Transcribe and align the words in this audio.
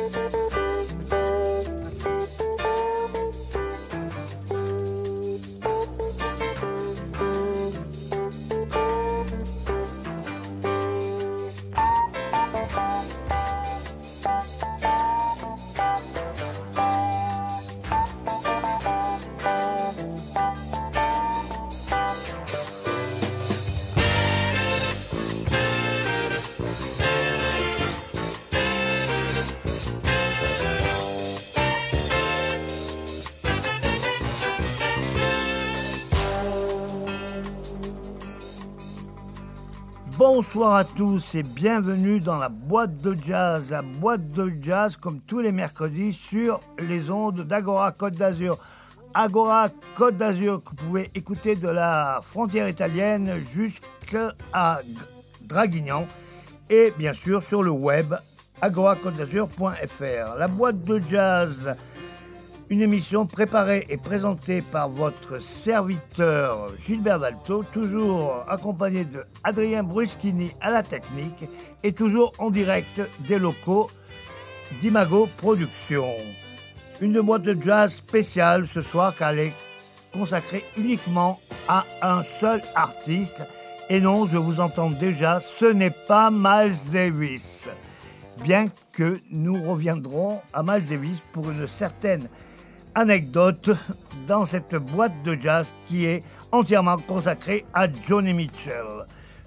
Música 0.00 0.59
Bonsoir 40.40 40.74
à 40.74 40.84
tous 40.84 41.34
et 41.34 41.42
bienvenue 41.42 42.18
dans 42.18 42.38
la 42.38 42.48
boîte 42.48 43.02
de 43.02 43.14
jazz. 43.14 43.72
La 43.72 43.82
boîte 43.82 44.26
de 44.28 44.50
jazz, 44.58 44.96
comme 44.96 45.20
tous 45.20 45.40
les 45.40 45.52
mercredis, 45.52 46.14
sur 46.14 46.60
les 46.78 47.10
ondes 47.10 47.42
d'Agora 47.42 47.92
Côte 47.92 48.14
d'Azur. 48.14 48.56
Agora 49.12 49.68
Côte 49.94 50.16
d'Azur, 50.16 50.64
que 50.64 50.70
vous 50.70 50.76
pouvez 50.76 51.10
écouter 51.14 51.56
de 51.56 51.68
la 51.68 52.20
frontière 52.22 52.70
italienne 52.70 53.34
jusqu'à 53.52 54.32
Draguignan. 55.42 56.06
Et 56.70 56.94
bien 56.96 57.12
sûr 57.12 57.42
sur 57.42 57.62
le 57.62 57.70
web 57.70 58.14
agoracôte-d'azur.fr. 58.62 60.38
La 60.38 60.48
boîte 60.48 60.82
de 60.84 61.02
jazz 61.06 61.76
une 62.70 62.82
émission 62.82 63.26
préparée 63.26 63.84
et 63.88 63.96
présentée 63.96 64.62
par 64.62 64.88
votre 64.88 65.42
serviteur 65.42 66.68
Gilbert 66.86 67.18
Dalto, 67.18 67.64
toujours 67.72 68.44
accompagné 68.48 69.04
de 69.04 69.24
Adrien 69.42 69.82
Bruschini 69.82 70.52
à 70.60 70.70
la 70.70 70.84
technique 70.84 71.48
et 71.82 71.92
toujours 71.92 72.32
en 72.38 72.48
direct 72.48 73.02
des 73.26 73.40
locaux 73.40 73.90
d'Imago 74.78 75.28
Productions. 75.36 76.14
Une 77.00 77.20
boîte 77.20 77.42
de 77.42 77.60
jazz 77.60 77.94
spéciale 77.94 78.64
ce 78.66 78.80
soir 78.80 79.14
car 79.18 79.30
elle 79.30 79.38
est 79.40 79.52
consacrée 80.12 80.64
uniquement 80.76 81.40
à 81.66 81.84
un 82.02 82.22
seul 82.22 82.62
artiste. 82.76 83.42
Et 83.88 84.00
non, 84.00 84.26
je 84.26 84.38
vous 84.38 84.60
entends 84.60 84.90
déjà, 84.90 85.40
ce 85.40 85.64
n'est 85.64 85.90
pas 85.90 86.30
Miles 86.30 86.78
Davis. 86.92 87.68
Bien 88.44 88.68
que 88.92 89.18
nous 89.32 89.60
reviendrons 89.68 90.40
à 90.52 90.62
Miles 90.62 90.86
Davis 90.88 91.20
pour 91.32 91.50
une 91.50 91.66
certaine 91.66 92.28
anecdote 92.94 93.70
dans 94.26 94.44
cette 94.44 94.76
boîte 94.76 95.22
de 95.22 95.36
jazz 95.38 95.72
qui 95.86 96.06
est 96.06 96.22
entièrement 96.52 96.98
consacrée 96.98 97.64
à 97.74 97.86
Johnny 97.90 98.32
Mitchell. 98.32 99.06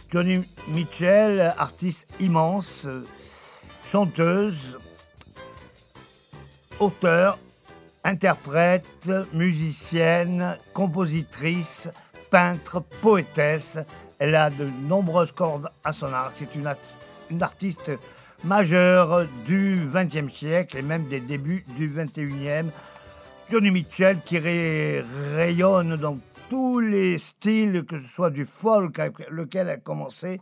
Johnny 0.10 0.44
Mitchell, 0.68 1.54
artiste 1.58 2.08
immense, 2.20 2.88
chanteuse, 3.84 4.78
auteur, 6.80 7.40
interprète, 8.04 8.86
musicienne, 9.34 10.58
compositrice, 10.74 11.90
peintre, 12.30 12.84
poétesse. 13.02 13.78
Elle 14.20 14.36
a 14.36 14.50
de 14.50 14.66
nombreuses 14.88 15.32
cordes 15.32 15.70
à 15.84 15.94
son 15.94 16.14
arc. 16.14 16.34
C'est 16.36 16.56
une, 16.56 16.72
une 17.30 17.42
artiste 17.42 17.92
majeure 18.44 19.26
du 19.46 19.88
XXe 19.94 20.32
siècle 20.32 20.78
et 20.78 20.82
même 20.82 21.08
des 21.08 21.22
débuts 21.22 21.66
du 21.76 21.88
XXIe 21.88 22.70
Johnny 23.54 23.70
Mitchell 23.70 24.20
qui 24.26 24.40
rayonne 24.40 25.96
dans 25.98 26.18
tous 26.50 26.80
les 26.80 27.20
styles, 27.20 27.86
que 27.86 28.00
ce 28.00 28.08
soit 28.08 28.32
du 28.32 28.46
folk 28.46 28.98
avec 28.98 29.30
lequel 29.30 29.68
elle 29.68 29.76
a 29.76 29.78
commencé, 29.78 30.42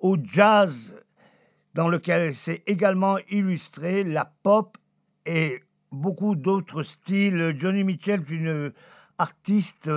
au 0.00 0.18
jazz 0.22 1.02
dans 1.72 1.88
lequel 1.88 2.20
elle 2.20 2.34
s'est 2.34 2.62
également 2.66 3.16
illustrée, 3.30 4.04
la 4.04 4.30
pop 4.42 4.76
et 5.24 5.60
beaucoup 5.92 6.36
d'autres 6.36 6.82
styles. 6.82 7.54
Johnny 7.56 7.84
Mitchell 7.84 8.20
est 8.20 8.30
une 8.30 8.72
artiste 9.16 9.90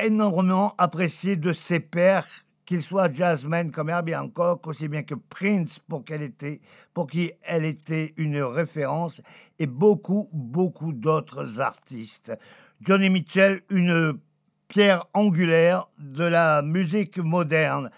énormément 0.00 0.74
appréciée 0.78 1.36
de 1.36 1.52
ses 1.52 1.78
pairs 1.78 2.26
qu'il 2.64 2.82
soit 2.82 3.12
jazzman 3.12 3.70
comme 3.70 3.90
Herbie 3.90 4.16
Hancock, 4.16 4.66
aussi 4.66 4.88
bien 4.88 5.02
que 5.02 5.14
Prince, 5.14 5.78
pour 5.78 6.04
qui 6.04 7.32
elle 7.42 7.64
était 7.64 8.14
une 8.16 8.42
référence, 8.42 9.20
et 9.62 9.66
beaucoup, 9.68 10.28
beaucoup 10.32 10.92
d'autres 10.92 11.60
artistes. 11.60 12.36
Johnny 12.80 13.10
Mitchell, 13.10 13.62
une 13.70 14.18
pierre 14.66 15.04
angulaire 15.14 15.88
de 15.98 16.24
la 16.24 16.62
musique 16.62 17.18
moderne. 17.18 17.88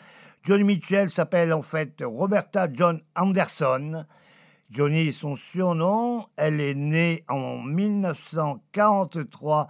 Johnny 0.42 0.64
Mitchell 0.64 1.08
s'appelle 1.08 1.54
en 1.54 1.62
fait 1.62 2.02
Roberta 2.04 2.68
John 2.70 3.00
Anderson. 3.16 4.04
Johnny 4.68 5.10
son 5.10 5.36
surnom. 5.36 6.26
Elle 6.36 6.60
est 6.60 6.74
née 6.74 7.24
en 7.28 7.62
1943 7.62 9.66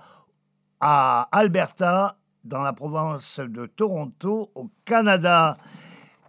à 0.81 1.29
Alberta, 1.31 2.19
dans 2.43 2.63
la 2.63 2.73
province 2.73 3.39
de 3.39 3.67
Toronto, 3.67 4.51
au 4.57 4.69
Canada. 4.85 5.57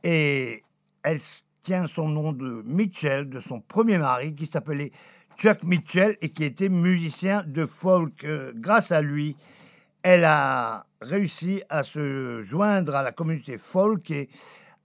Et 0.04 0.62
elle 1.02 1.18
tient 1.64 1.88
son 1.88 2.08
nom 2.08 2.34
de 2.34 2.62
Mitchell, 2.68 3.28
de 3.28 3.40
son 3.40 3.62
premier 3.62 3.98
mari, 3.98 4.36
qui 4.36 4.46
s'appelait 4.46 4.92
Chuck 5.38 5.64
Mitchell 5.64 6.18
et 6.22 6.30
qui 6.30 6.44
était 6.44 6.70
musicien 6.70 7.44
de 7.46 7.66
folk. 7.66 8.24
Euh, 8.24 8.54
grâce 8.56 8.92
à 8.92 9.02
lui, 9.02 9.36
elle 10.04 10.24
a 10.24 10.86
réussi 11.02 11.62
à 11.70 11.84
se 11.84 12.42
joindre 12.42 12.96
à 12.96 13.04
la 13.04 13.12
communauté 13.12 13.58
folk 13.58 14.10
et 14.12 14.30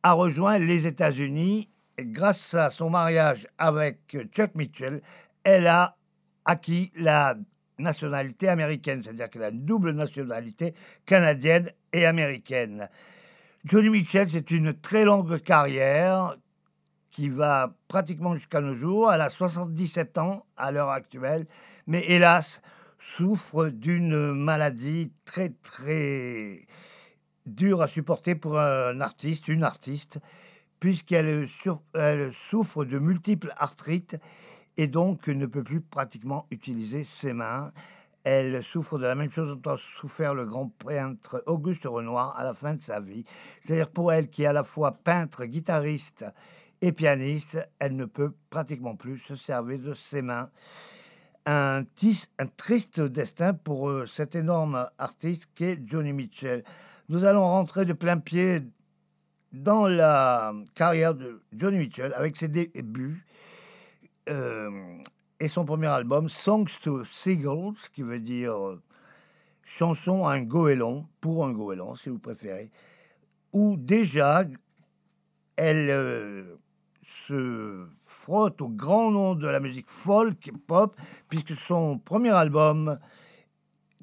a 0.02 0.12
rejoint 0.12 0.58
les 0.58 0.86
États-Unis. 0.86 1.68
Grâce 1.98 2.54
à 2.54 2.70
son 2.70 2.90
mariage 2.90 3.46
avec 3.58 4.16
Chuck 4.32 4.54
Mitchell, 4.54 5.02
elle 5.44 5.66
a 5.66 5.96
acquis 6.44 6.90
la 6.96 7.36
nationalité 7.78 8.48
américaine, 8.48 9.02
c'est-à-dire 9.02 9.28
qu'elle 9.30 9.44
a 9.44 9.50
une 9.50 9.64
double 9.64 9.92
nationalité 9.92 10.74
canadienne 11.06 11.70
et 11.92 12.06
américaine. 12.06 12.88
Johnny 13.64 13.90
Mitchell, 13.90 14.28
c'est 14.28 14.50
une 14.50 14.72
très 14.72 15.04
longue 15.04 15.40
carrière 15.40 16.36
qui 17.10 17.28
va 17.28 17.74
pratiquement 17.88 18.34
jusqu'à 18.34 18.60
nos 18.60 18.74
jours. 18.74 19.12
Elle 19.12 19.20
a 19.20 19.28
77 19.28 20.18
ans 20.18 20.46
à 20.56 20.72
l'heure 20.72 20.90
actuelle, 20.90 21.46
mais 21.86 22.04
hélas, 22.06 22.60
souffre 22.98 23.68
d'une 23.68 24.32
maladie 24.32 25.12
très 25.24 25.50
très 25.62 26.60
dure 27.46 27.82
à 27.82 27.86
supporter 27.86 28.34
pour 28.34 28.58
un 28.58 29.00
artiste, 29.00 29.48
une 29.48 29.64
artiste, 29.64 30.18
puisqu'elle 30.78 31.46
souffre 32.32 32.84
de 32.84 32.98
multiples 32.98 33.52
arthrites 33.56 34.16
et 34.76 34.86
donc 34.86 35.26
ne 35.28 35.46
peut 35.46 35.62
plus 35.62 35.80
pratiquement 35.80 36.46
utiliser 36.50 37.04
ses 37.04 37.32
mains. 37.32 37.72
Elle 38.22 38.62
souffre 38.62 38.98
de 38.98 39.06
la 39.06 39.14
même 39.14 39.30
chose 39.30 39.58
dont 39.58 39.70
a 39.70 39.76
souffert 39.76 40.34
le 40.34 40.44
grand 40.44 40.68
peintre 40.68 41.42
Auguste 41.46 41.86
Renoir 41.86 42.36
à 42.38 42.44
la 42.44 42.52
fin 42.52 42.74
de 42.74 42.80
sa 42.80 43.00
vie. 43.00 43.24
C'est-à-dire 43.60 43.90
pour 43.90 44.12
elle 44.12 44.28
qui 44.28 44.42
est 44.42 44.46
à 44.46 44.52
la 44.52 44.62
fois 44.62 44.92
peintre, 44.92 45.46
guitariste 45.46 46.26
et 46.82 46.92
pianiste, 46.92 47.58
elle 47.78 47.96
ne 47.96 48.04
peut 48.04 48.32
pratiquement 48.48 48.96
plus 48.96 49.18
se 49.18 49.34
servir 49.34 49.78
de 49.78 49.92
ses 49.92 50.22
mains. 50.22 50.50
Un, 51.46 51.84
triste 52.56 53.00
destin 53.00 53.54
pour 53.54 53.88
euh, 53.88 54.06
cet 54.06 54.36
énorme 54.36 54.86
artiste 54.98 55.48
qu'est 55.54 55.80
Johnny 55.84 56.12
Mitchell. 56.12 56.62
Nous 57.08 57.24
allons 57.24 57.42
rentrer 57.42 57.84
de 57.84 57.92
plein 57.92 58.18
pied 58.18 58.60
dans 59.52 59.88
la 59.88 60.52
carrière 60.74 61.14
de 61.14 61.42
Johnny 61.52 61.78
Mitchell 61.78 62.12
avec 62.14 62.36
ses 62.36 62.48
débuts 62.48 63.24
euh, 64.28 64.70
et 65.40 65.48
son 65.48 65.64
premier 65.64 65.88
album, 65.88 66.28
Songs 66.28 66.78
to 66.82 67.04
Seagulls, 67.04 67.88
qui 67.92 68.02
veut 68.02 68.20
dire 68.20 68.54
euh, 68.54 68.80
chanson 69.62 70.26
à 70.26 70.34
un 70.34 70.42
goéland, 70.42 71.08
pour 71.20 71.44
un 71.44 71.52
goéland, 71.52 71.94
si 71.94 72.10
vous 72.10 72.18
préférez, 72.18 72.70
où 73.52 73.76
déjà 73.76 74.44
elle 75.56 76.58
se 77.10 77.88
frotte 78.06 78.62
au 78.62 78.68
grand 78.68 79.10
nom 79.10 79.34
de 79.34 79.48
la 79.48 79.58
musique 79.58 79.88
folk 79.88 80.46
et 80.48 80.52
pop, 80.52 80.96
puisque 81.28 81.54
son 81.56 81.98
premier 81.98 82.30
album 82.30 82.98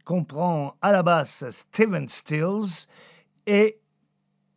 comprend 0.04 0.75
à 0.81 0.92
la 0.92 1.04
basse 1.04 1.45
Steven 1.50 2.09
Stills 2.09 2.88
et 3.45 3.80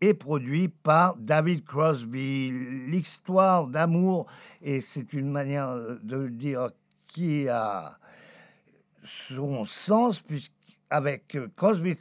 est 0.01 0.15
produit 0.15 0.69
par 0.69 1.17
David 1.17 1.65
Crosby. 1.65 2.51
L'histoire 2.89 3.69
d'amour, 3.69 4.27
et 4.63 4.81
c'est 4.81 5.13
une 5.13 5.31
manière 5.31 5.77
de 6.03 6.17
le 6.17 6.31
dire 6.31 6.71
qui 7.07 7.49
a 7.49 7.99
son 9.05 9.65
sens, 9.65 10.23
avec 10.91 11.39
Crosby, 11.55 11.97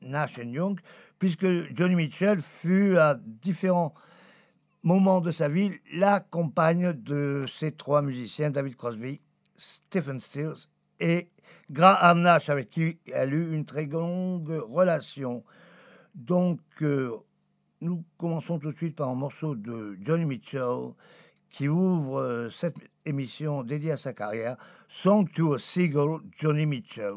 Nash 0.00 0.38
Young, 0.38 0.80
puisque 1.18 1.46
Johnny 1.74 1.94
Mitchell 1.94 2.40
fut 2.40 2.96
à 2.96 3.14
différents 3.14 3.92
moment 4.82 5.20
de 5.20 5.30
sa 5.30 5.48
vie, 5.48 5.70
la 5.94 6.20
compagne 6.20 6.92
de 6.92 7.44
ces 7.46 7.72
trois 7.72 8.02
musiciens, 8.02 8.50
David 8.50 8.76
Crosby, 8.76 9.20
Stephen 9.56 10.20
Stills 10.20 10.68
et 10.98 11.28
Graham 11.70 12.20
Nash, 12.20 12.48
avec 12.48 12.70
qui 12.70 12.98
elle 13.12 13.32
a 13.32 13.32
eu 13.32 13.52
une 13.52 13.64
très 13.64 13.86
longue 13.86 14.50
relation. 14.68 15.44
Donc, 16.14 16.60
euh, 16.82 17.16
nous 17.80 18.04
commençons 18.16 18.58
tout 18.58 18.70
de 18.70 18.76
suite 18.76 18.96
par 18.96 19.08
un 19.08 19.14
morceau 19.14 19.54
de 19.54 19.96
Johnny 20.00 20.24
Mitchell 20.24 20.92
qui 21.50 21.68
ouvre 21.68 22.20
euh, 22.20 22.48
cette 22.48 22.76
émission 23.04 23.62
dédiée 23.62 23.92
à 23.92 23.96
sa 23.96 24.12
carrière, 24.12 24.56
Song 24.88 25.28
to 25.30 25.54
a 25.54 25.58
Seagull, 25.58 26.20
Johnny 26.30 26.66
Mitchell, 26.66 27.14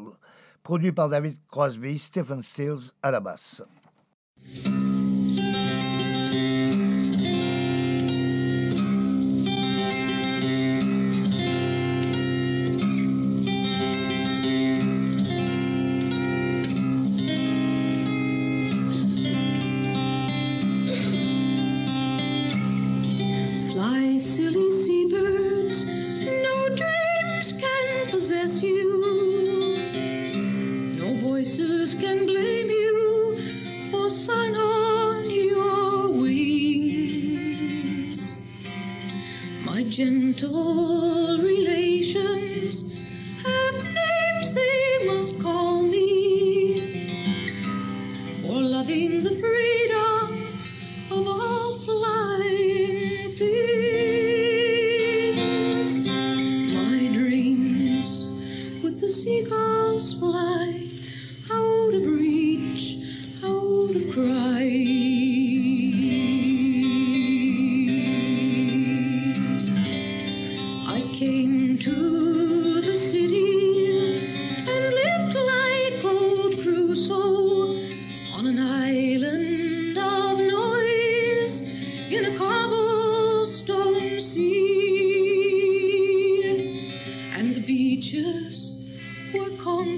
produit 0.62 0.92
par 0.92 1.08
David 1.08 1.36
Crosby, 1.46 1.98
Stephen 1.98 2.42
Stills 2.42 2.90
à 3.02 3.10
la 3.10 3.20
basse. 3.20 3.62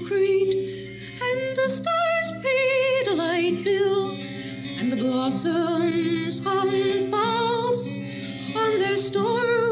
concrete, 0.07 0.89
and 1.21 1.57
the 1.57 1.69
stars 1.69 2.31
paid 2.41 3.07
a 3.07 3.13
light 3.13 3.63
bill, 3.63 4.11
and 4.79 4.91
the 4.91 4.95
blossoms 4.95 6.39
hung 6.43 7.09
false 7.11 7.99
on 8.55 8.79
their 8.79 8.97
store. 8.97 9.66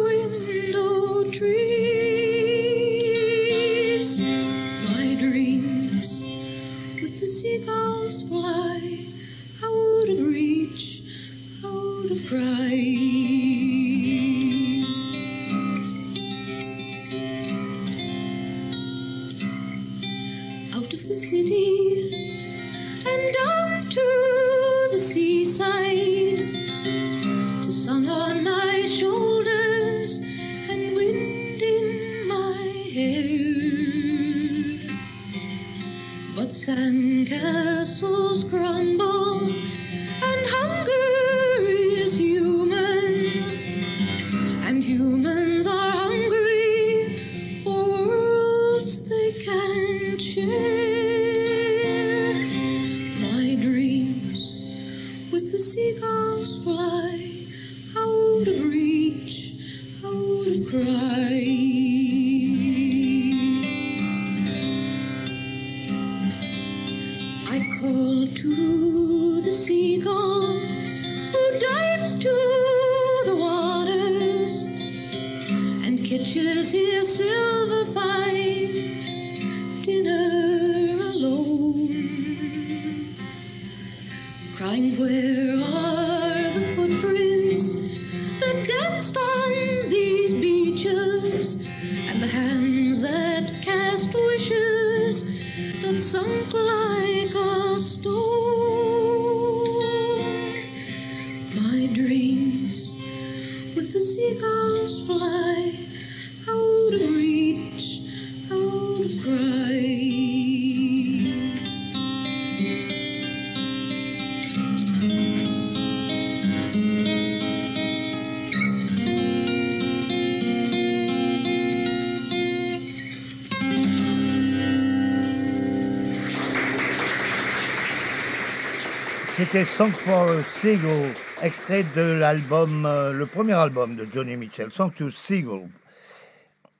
Song 129.64 129.92
for 129.92 130.40
a 130.40 130.44
Seagull, 130.60 131.14
extrait 131.42 131.86
de 131.96 132.02
l'album, 132.02 132.86
euh, 132.86 133.14
le 133.14 133.26
premier 133.26 133.54
album 133.54 133.96
de 133.96 134.06
Johnny 134.12 134.36
Mitchell, 134.36 134.70
Song 134.70 134.92
to 134.92 135.10
Seagull. 135.10 135.70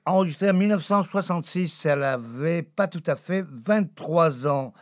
Enregistré 0.04 0.50
en 0.50 0.54
1966, 0.54 1.86
elle 1.86 2.02
avait 2.02 2.62
pas 2.62 2.86
tout 2.86 3.02
à 3.06 3.16
fait 3.16 3.46
23 3.48 4.46
ans. 4.46 4.74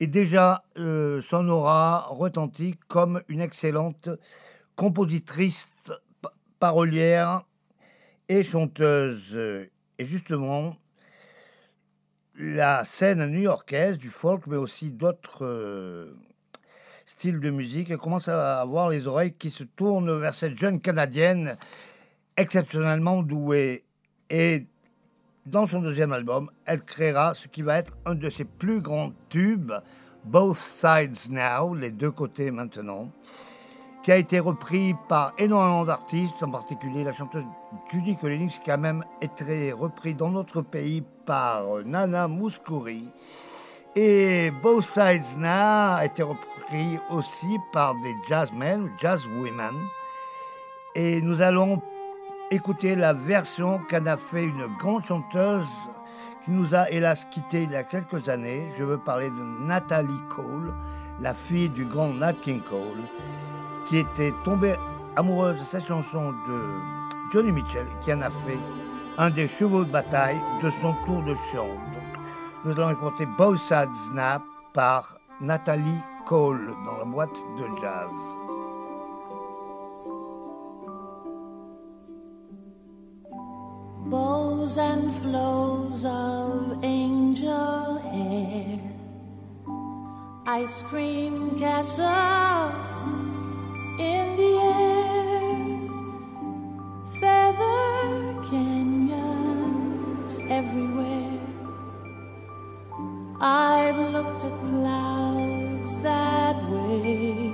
Et 0.00 0.06
déjà, 0.06 0.64
euh, 0.78 1.20
son 1.20 1.46
aura 1.48 2.06
retentit 2.08 2.76
comme 2.88 3.20
une 3.28 3.42
excellente 3.42 4.08
compositrice, 4.74 5.68
parolière 6.58 7.42
et 8.30 8.42
chanteuse. 8.44 9.36
Et 9.98 10.04
justement, 10.06 10.76
la 12.38 12.82
scène 12.84 13.26
new-yorkaise 13.26 13.98
du 13.98 14.08
folk, 14.08 14.46
mais 14.46 14.56
aussi 14.56 14.90
d'autres 14.90 15.44
euh, 15.44 16.14
style 17.16 17.40
de 17.40 17.50
musique. 17.50 17.90
Elle 17.90 17.98
commence 17.98 18.28
à 18.28 18.60
avoir 18.60 18.90
les 18.90 19.06
oreilles 19.06 19.32
qui 19.32 19.50
se 19.50 19.64
tournent 19.64 20.18
vers 20.18 20.34
cette 20.34 20.54
jeune 20.54 20.80
Canadienne 20.80 21.56
exceptionnellement 22.36 23.22
douée. 23.22 23.84
Et 24.28 24.66
dans 25.46 25.64
son 25.64 25.80
deuxième 25.80 26.12
album, 26.12 26.50
elle 26.66 26.82
créera 26.82 27.32
ce 27.32 27.48
qui 27.48 27.62
va 27.62 27.78
être 27.78 27.96
un 28.04 28.14
de 28.14 28.28
ses 28.28 28.44
plus 28.44 28.80
grands 28.80 29.12
tubes, 29.30 29.72
Both 30.24 30.58
Sides 30.58 31.30
Now, 31.30 31.74
les 31.74 31.92
deux 31.92 32.10
côtés 32.10 32.50
maintenant, 32.50 33.10
qui 34.02 34.12
a 34.12 34.16
été 34.16 34.38
repris 34.38 34.94
par 35.08 35.32
énormément 35.38 35.84
d'artistes, 35.84 36.42
en 36.42 36.50
particulier 36.50 37.02
la 37.02 37.12
chanteuse 37.12 37.46
Judy 37.90 38.16
Collins, 38.16 38.48
qui 38.62 38.70
a 38.70 38.76
même 38.76 39.04
été 39.22 39.72
repris 39.72 40.14
dans 40.14 40.30
notre 40.30 40.60
pays 40.60 41.02
par 41.24 41.64
Nana 41.84 42.28
Mouskouri. 42.28 43.08
Et 43.98 44.50
Both 44.50 44.84
Sides 44.84 45.38
Now 45.38 45.96
a 45.96 46.02
été 46.04 46.22
repris 46.22 46.98
aussi 47.08 47.56
par 47.72 47.94
des 47.94 48.14
jazzmen 48.28 48.82
ou 48.82 48.90
jazzwomen. 48.98 49.74
Et 50.94 51.22
nous 51.22 51.40
allons 51.40 51.80
écouter 52.50 52.94
la 52.94 53.14
version 53.14 53.80
qu'en 53.88 54.04
a 54.04 54.18
fait 54.18 54.44
une 54.44 54.66
grande 54.78 55.02
chanteuse 55.02 55.70
qui 56.44 56.50
nous 56.50 56.74
a 56.74 56.90
hélas 56.90 57.26
quitté 57.30 57.62
il 57.62 57.70
y 57.70 57.76
a 57.76 57.84
quelques 57.84 58.28
années. 58.28 58.68
Je 58.78 58.84
veux 58.84 58.98
parler 58.98 59.30
de 59.30 59.64
Natalie 59.64 60.20
Cole, 60.28 60.74
la 61.18 61.32
fille 61.32 61.70
du 61.70 61.86
grand 61.86 62.12
Nat 62.12 62.34
King 62.34 62.60
Cole, 62.60 63.02
qui 63.86 63.96
était 63.96 64.34
tombée 64.44 64.74
amoureuse 65.16 65.58
de 65.58 65.64
cette 65.64 65.86
chanson 65.86 66.34
de 66.46 66.74
Johnny 67.32 67.50
Mitchell, 67.50 67.86
qui 68.02 68.12
en 68.12 68.20
a 68.20 68.28
fait 68.28 68.58
un 69.16 69.30
des 69.30 69.48
chevaux 69.48 69.86
de 69.86 69.90
bataille 69.90 70.38
de 70.62 70.68
son 70.68 70.94
tour 71.06 71.22
de 71.22 71.34
chant. 71.34 71.70
Nous 72.66 72.80
allons 72.80 72.90
écouter 72.90 73.26
Both 73.38 73.58
Sides 73.58 73.94
Snap 74.10 74.42
par 74.74 75.18
Natalie 75.40 76.02
Cole 76.26 76.74
dans 76.84 76.98
la 76.98 77.04
boîte 77.04 77.38
de 77.58 77.64
jazz. 77.80 78.10
bows 84.08 84.78
and 84.78 85.12
flows 85.16 86.04
of 86.04 86.78
angel 86.84 87.98
hair, 88.12 88.78
ice 90.46 90.82
cream 90.84 91.58
castles 91.58 93.08
in 93.98 94.36
the 94.36 94.54
air, 94.62 95.64
feather 97.18 98.34
canyons 98.48 100.38
everywhere. 100.48 100.85
I've 103.40 103.98
looked 104.14 104.44
at 104.44 104.58
clouds 104.60 105.96
that 105.98 106.56
way. 106.70 107.44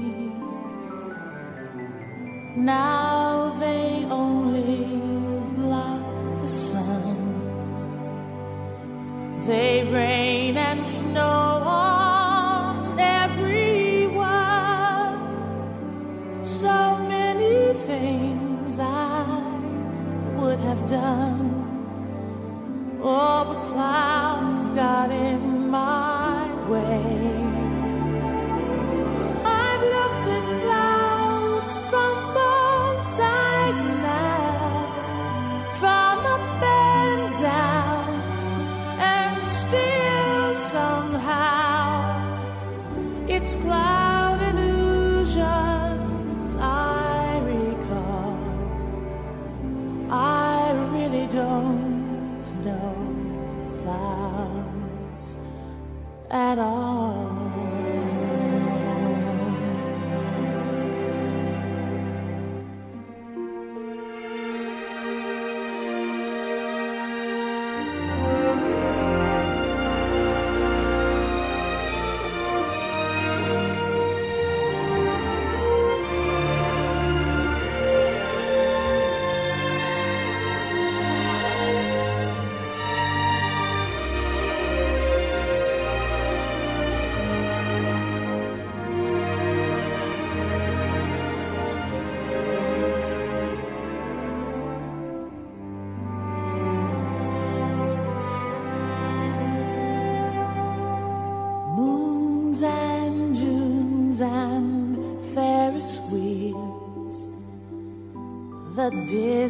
Now 2.56 3.56
they 3.58 4.06
only 4.08 4.86
block 5.56 6.04
the 6.42 6.48
sun. 6.48 7.16
They 9.46 9.82
rain 9.90 10.56
and 10.56 10.86
snow 10.86 11.41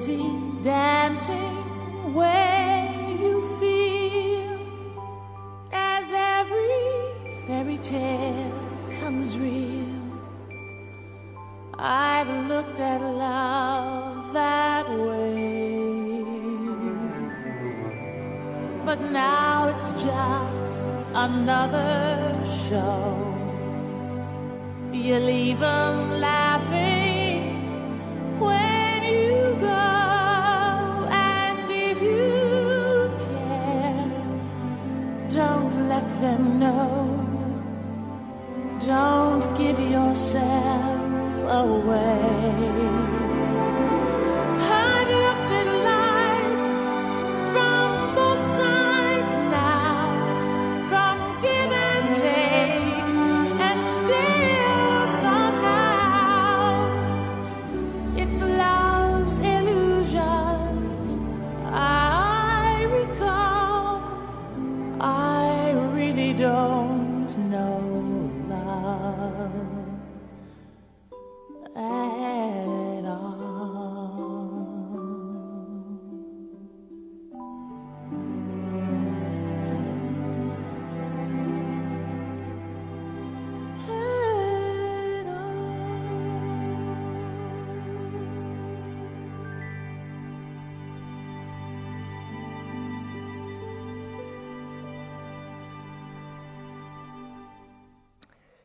existe. 0.02 0.41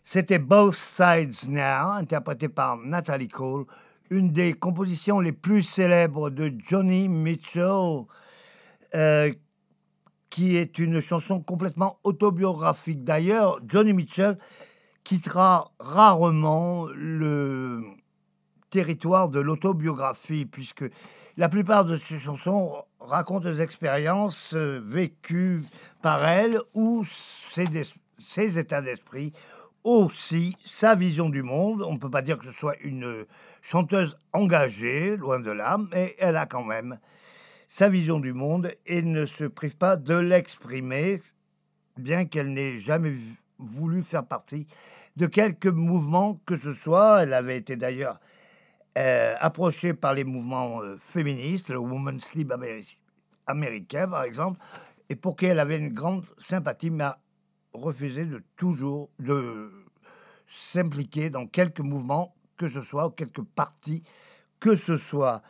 C'était 0.09 0.39
Both 0.39 0.77
Sides 0.77 1.49
Now, 1.49 1.91
interprété 1.91 2.47
par 2.47 2.77
Natalie 2.77 3.27
Cole, 3.27 3.65
une 4.09 4.31
des 4.31 4.53
compositions 4.53 5.19
les 5.19 5.33
plus 5.33 5.63
célèbres 5.63 6.29
de 6.29 6.53
Johnny 6.63 7.09
Mitchell, 7.09 8.05
euh, 8.95 9.33
qui 10.29 10.55
est 10.55 10.79
une 10.79 11.01
chanson 11.01 11.41
complètement 11.41 11.99
autobiographique. 12.05 13.03
D'ailleurs, 13.03 13.59
Johnny 13.67 13.91
Mitchell 13.91 14.37
quittera 15.03 15.73
rarement 15.77 16.85
le, 16.95 17.83
territoire 18.69 19.27
de 19.27 19.41
l'autobiographie, 19.41 20.45
puisque 20.45 20.85
la 21.35 21.49
plupart 21.49 21.83
de 21.83 21.97
ces 21.97 22.17
chansons 22.17 22.71
racontent 23.01 23.49
des 23.49 23.61
expériences 23.61 24.53
euh, 24.53 24.79
vécues 24.81 25.63
par 26.01 26.25
elle 26.25 26.61
ou 26.75 27.03
ses, 27.53 27.65
ses 28.17 28.57
états 28.57 28.81
d'esprit, 28.81 29.33
aussi 29.87 30.57
sa 30.59 30.95
vision 30.95 31.29
du 31.29 31.43
monde. 31.43 31.81
On 31.81 31.93
ne 31.93 31.97
peut 31.97 32.09
pas 32.09 32.21
dire 32.21 32.37
que 32.37 32.45
ce 32.45 32.51
soit 32.51 32.77
une 32.81 33.25
chanteuse 33.61 34.17
engagée, 34.33 35.15
loin 35.15 35.39
de 35.39 35.51
là, 35.51 35.77
mais 35.91 36.13
elle 36.19 36.35
a 36.35 36.45
quand 36.45 36.65
même 36.65 36.99
sa 37.69 37.87
vision 37.87 38.19
du 38.19 38.33
monde 38.33 38.71
et 38.85 39.01
ne 39.01 39.25
se 39.25 39.45
prive 39.45 39.77
pas 39.77 39.95
de 39.95 40.15
l'exprimer, 40.15 41.21
bien 41.97 42.25
qu'elle 42.25 42.53
n'ait 42.53 42.77
jamais 42.77 43.13
voulu 43.59 44.01
faire 44.01 44.25
partie 44.25 44.67
de 45.15 45.25
quelque 45.25 45.69
mouvement 45.69 46.39
que 46.45 46.57
ce 46.57 46.73
soit. 46.73 47.23
Elle 47.23 47.33
avait 47.33 47.57
été 47.57 47.77
d'ailleurs 47.77 48.19
euh, 48.97 49.35
approchée 49.39 49.93
par 49.93 50.13
les 50.13 50.25
mouvements 50.25 50.81
euh, 50.81 50.97
féministes, 50.97 51.69
le 51.69 51.77
Women's 51.77 52.33
Lib 52.33 52.51
améri- 52.51 52.99
américain 53.45 54.07
par 54.07 54.23
exemple, 54.23 54.59
et 55.09 55.15
pour 55.15 55.37
qui 55.37 55.45
elle 55.45 55.59
avait 55.59 55.77
une 55.77 55.93
grande 55.93 56.25
sympathie, 56.37 56.91
refusé 57.73 58.25
de 58.25 58.41
toujours 58.55 59.09
de 59.19 59.71
s'impliquer 60.47 61.29
dans 61.29 61.45
quelque 61.45 61.81
mouvement 61.81 62.35
que 62.57 62.67
ce 62.67 62.81
soit, 62.81 63.07
ou 63.07 63.09
quelque 63.11 63.41
parti 63.41 64.03
que 64.59 64.75
ce 64.75 64.97
soit. 64.97 65.41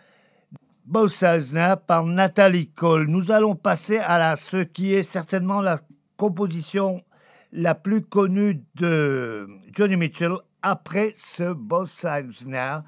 Bossazna 0.85 1.77
par 1.77 2.03
Nathalie 2.05 2.69
Cole. 2.69 3.07
Nous 3.07 3.31
allons 3.31 3.55
passer 3.55 3.97
à 3.97 4.35
ce 4.35 4.63
qui 4.63 4.93
est 4.93 5.03
certainement 5.03 5.61
la 5.61 5.79
composition 6.15 7.03
la 7.51 7.75
plus 7.75 8.01
connue 8.03 8.63
de 8.75 9.47
Johnny 9.73 9.95
Mitchell 9.95 10.33
après 10.61 11.11
ce 11.15 11.53
Bossazna. 11.53 12.83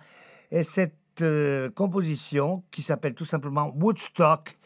Et 0.51 0.63
cette 0.63 0.93
euh, 1.21 1.69
composition, 1.69 2.63
qui 2.71 2.81
s'appelle 2.81 3.13
tout 3.13 3.25
simplement 3.25 3.73
Woodstock, 3.75 4.57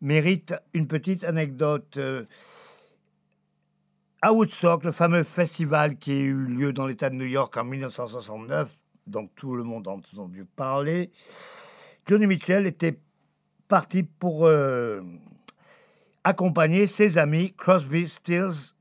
mérite 0.00 0.54
une 0.72 0.86
petite 0.86 1.24
anecdote. 1.24 1.96
euh, 1.98 2.24
à 4.22 4.34
Woodstock, 4.34 4.84
le 4.84 4.92
fameux 4.92 5.22
festival 5.22 5.96
qui 5.96 6.12
a 6.12 6.16
eu 6.16 6.34
lieu 6.34 6.72
dans 6.74 6.86
l'État 6.86 7.08
de 7.08 7.14
New 7.14 7.24
York 7.24 7.56
en 7.56 7.64
1969, 7.64 8.70
donc 9.06 9.30
tout 9.34 9.56
le 9.56 9.64
monde 9.64 9.88
a 9.88 9.92
entendu 9.92 10.44
parler, 10.44 11.10
Johnny 12.06 12.26
Mitchell 12.26 12.66
était 12.66 13.00
parti 13.66 14.02
pour 14.02 14.44
euh, 14.44 15.00
accompagner 16.22 16.86
ses 16.86 17.16
amis 17.16 17.54
Crosby, 17.56 18.08
Stills, 18.08 18.74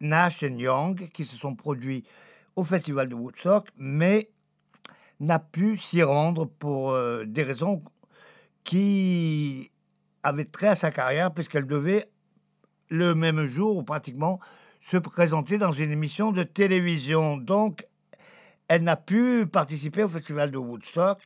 Nash 0.00 0.42
et 0.42 0.50
Young, 0.50 1.08
qui 1.12 1.24
se 1.24 1.36
sont 1.36 1.54
produits 1.54 2.02
au 2.56 2.64
festival 2.64 3.08
de 3.08 3.14
Woodstock, 3.14 3.68
mais 3.76 4.30
n'a 5.20 5.38
pu 5.38 5.76
s'y 5.76 6.02
rendre 6.02 6.46
pour 6.46 6.90
euh, 6.90 7.24
des 7.24 7.44
raisons 7.44 7.80
qui 8.64 9.70
avaient 10.24 10.46
trait 10.46 10.68
à 10.68 10.74
sa 10.74 10.90
carrière, 10.90 11.32
puisqu'elle 11.32 11.66
devait 11.66 12.08
le 12.88 13.14
même 13.14 13.44
jour, 13.44 13.76
ou 13.76 13.82
pratiquement, 13.82 14.40
se 14.84 14.98
présenter 14.98 15.56
dans 15.56 15.72
une 15.72 15.90
émission 15.90 16.30
de 16.30 16.42
télévision. 16.42 17.38
Donc, 17.38 17.86
elle 18.68 18.82
n'a 18.82 18.96
pu 18.96 19.46
participer 19.46 20.02
au 20.02 20.08
festival 20.08 20.50
de 20.50 20.58
Woodstock. 20.58 21.20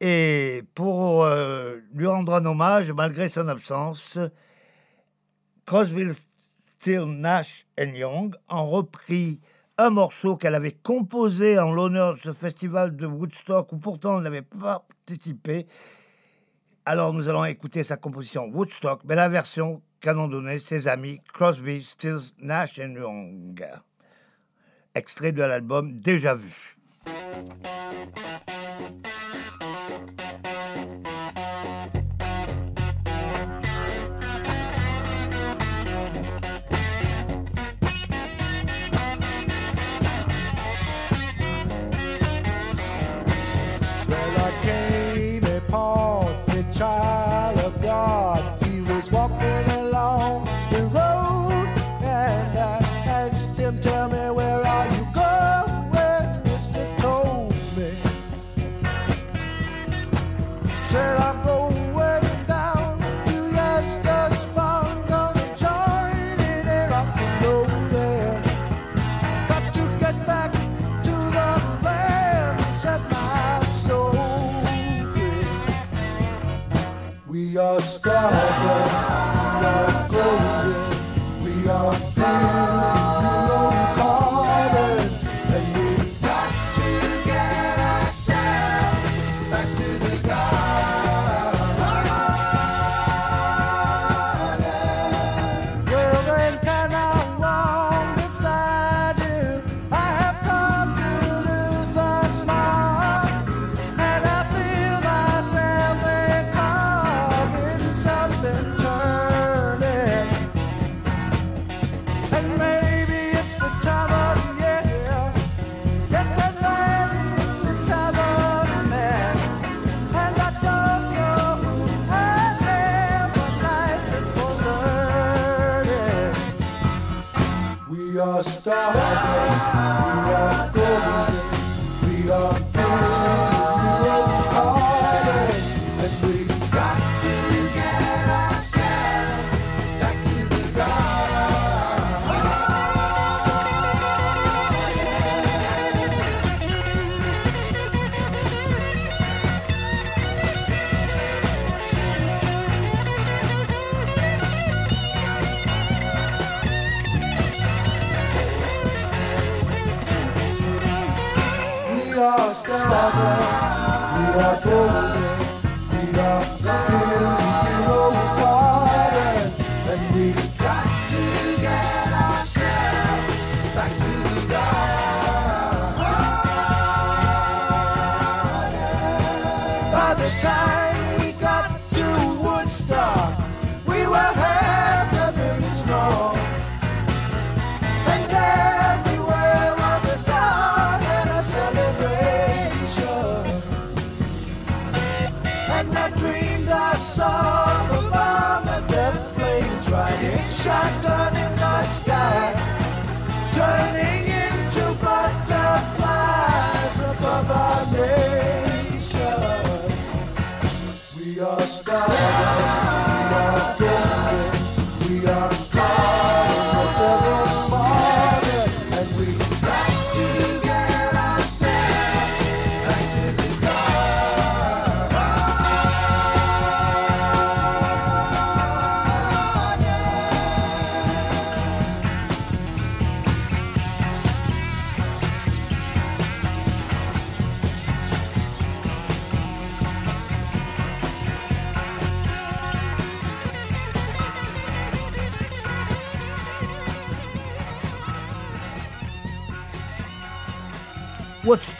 Et 0.00 0.62
pour 0.74 1.24
euh, 1.24 1.76
lui 1.92 2.06
rendre 2.06 2.32
un 2.32 2.44
hommage, 2.46 2.90
malgré 2.92 3.28
son 3.28 3.48
absence, 3.48 4.18
Crosby, 5.66 6.08
Still, 6.80 7.04
Nash 7.04 7.66
Young 7.78 8.34
ont 8.48 8.66
repris 8.66 9.40
un 9.76 9.90
morceau 9.90 10.38
qu'elle 10.38 10.54
avait 10.54 10.72
composé 10.72 11.58
en 11.58 11.70
l'honneur 11.70 12.14
de 12.14 12.18
ce 12.18 12.32
festival 12.32 12.96
de 12.96 13.06
Woodstock, 13.06 13.72
où 13.72 13.76
pourtant 13.76 14.16
elle 14.16 14.24
n'avait 14.24 14.40
pas 14.40 14.86
participé. 14.88 15.66
Alors 16.86 17.12
nous 17.12 17.28
allons 17.28 17.44
écouter 17.44 17.84
sa 17.84 17.98
composition 17.98 18.46
Woodstock, 18.46 19.02
mais 19.04 19.16
la 19.16 19.28
version 19.28 19.82
donnée 20.04 20.58
ses 20.58 20.88
amis 20.88 21.20
Crosby, 21.32 21.82
Stills, 21.82 22.32
Nash 22.38 22.78
et 22.78 22.86
Young. 22.86 23.64
Extrait 24.94 25.32
de 25.32 25.42
l'album 25.42 26.00
Déjà 26.00 26.34
vu. 26.34 26.76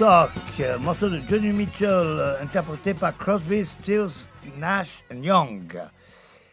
Woodstock, 0.03 0.59
euh, 0.59 0.79
morceau 0.81 1.09
de 1.09 1.23
Johnny 1.29 1.53
Mitchell, 1.53 1.89
euh, 1.89 2.43
interprété 2.43 2.93
par 2.93 3.17
Crosby, 3.17 3.65
Stills, 3.65 4.11
Nash 4.59 5.05
Young. 5.15 5.81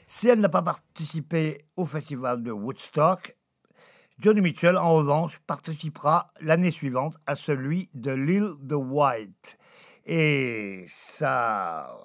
Si 0.06 0.28
elle 0.28 0.40
n'a 0.40 0.50
pas 0.50 0.62
participé 0.62 1.58
au 1.76 1.88
festival 1.88 2.44
de 2.44 2.52
Woodstock, 2.52 3.36
Johnny 4.20 4.42
Mitchell, 4.42 4.78
en 4.78 4.94
revanche, 4.94 5.40
participera 5.48 6.32
l'année 6.42 6.70
suivante 6.70 7.18
à 7.26 7.34
celui 7.34 7.90
de 7.96 8.12
l'île 8.12 8.52
de 8.62 8.76
White. 8.76 9.58
Et 10.06 10.86
sa 10.88 11.98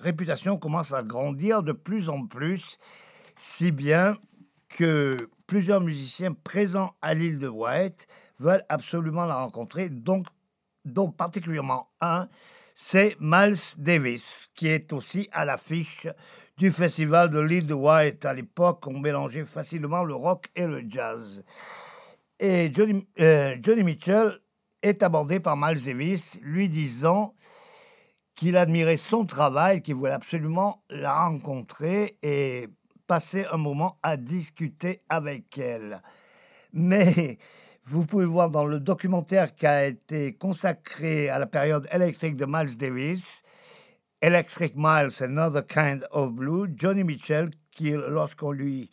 réputation 0.00 0.58
commence 0.58 0.92
à 0.92 1.02
grandir 1.02 1.62
de 1.62 1.72
plus 1.72 2.10
en 2.10 2.26
plus, 2.26 2.76
si 3.36 3.72
bien 3.72 4.18
que 4.68 5.16
plusieurs 5.46 5.80
musiciens 5.80 6.34
présents 6.34 6.94
à 7.00 7.14
l'île 7.14 7.38
de 7.38 7.48
White 7.48 8.06
veulent 8.38 8.66
absolument 8.68 9.24
la 9.24 9.36
rencontrer, 9.36 9.88
donc 9.88 10.26
dont 10.92 11.10
particulièrement 11.10 11.90
un, 12.00 12.28
c'est 12.74 13.16
Miles 13.20 13.56
Davis, 13.76 14.48
qui 14.54 14.68
est 14.68 14.92
aussi 14.92 15.28
à 15.32 15.44
l'affiche 15.44 16.06
du 16.56 16.70
festival 16.70 17.30
de 17.30 17.38
l'île 17.38 17.66
de 17.66 17.74
White. 17.74 18.24
À 18.24 18.34
l'époque, 18.34 18.86
on 18.86 18.98
mélangeait 18.98 19.44
facilement 19.44 20.04
le 20.04 20.14
rock 20.14 20.46
et 20.54 20.66
le 20.66 20.82
jazz. 20.86 21.42
Et 22.38 22.70
Johnny, 22.72 23.06
euh, 23.20 23.56
Johnny 23.62 23.82
Mitchell 23.82 24.38
est 24.82 25.02
abordé 25.02 25.40
par 25.40 25.56
Miles 25.56 25.84
Davis, 25.84 26.38
lui 26.42 26.68
disant 26.68 27.34
qu'il 28.34 28.56
admirait 28.56 28.96
son 28.96 29.26
travail, 29.26 29.82
qu'il 29.82 29.94
voulait 29.94 30.12
absolument 30.12 30.82
la 30.88 31.12
rencontrer 31.12 32.18
et 32.22 32.68
passer 33.06 33.44
un 33.52 33.58
moment 33.58 33.98
à 34.02 34.16
discuter 34.16 35.02
avec 35.08 35.58
elle. 35.58 36.00
Mais 36.72 37.38
vous 37.90 38.06
pouvez 38.06 38.24
voir 38.24 38.50
dans 38.50 38.66
le 38.66 38.78
documentaire 38.78 39.54
qui 39.56 39.66
a 39.66 39.86
été 39.86 40.34
consacré 40.34 41.28
à 41.28 41.40
la 41.40 41.46
période 41.46 41.88
électrique 41.92 42.36
de 42.36 42.46
Miles 42.46 42.76
Davis, 42.76 43.42
Electric 44.22 44.74
Miles, 44.76 45.10
Another 45.20 45.66
Kind 45.66 46.06
of 46.12 46.32
Blue, 46.32 46.68
Johnny 46.76 47.02
Mitchell, 47.02 47.50
qui, 47.72 47.90
lorsqu'on 47.90 48.52
lui 48.52 48.90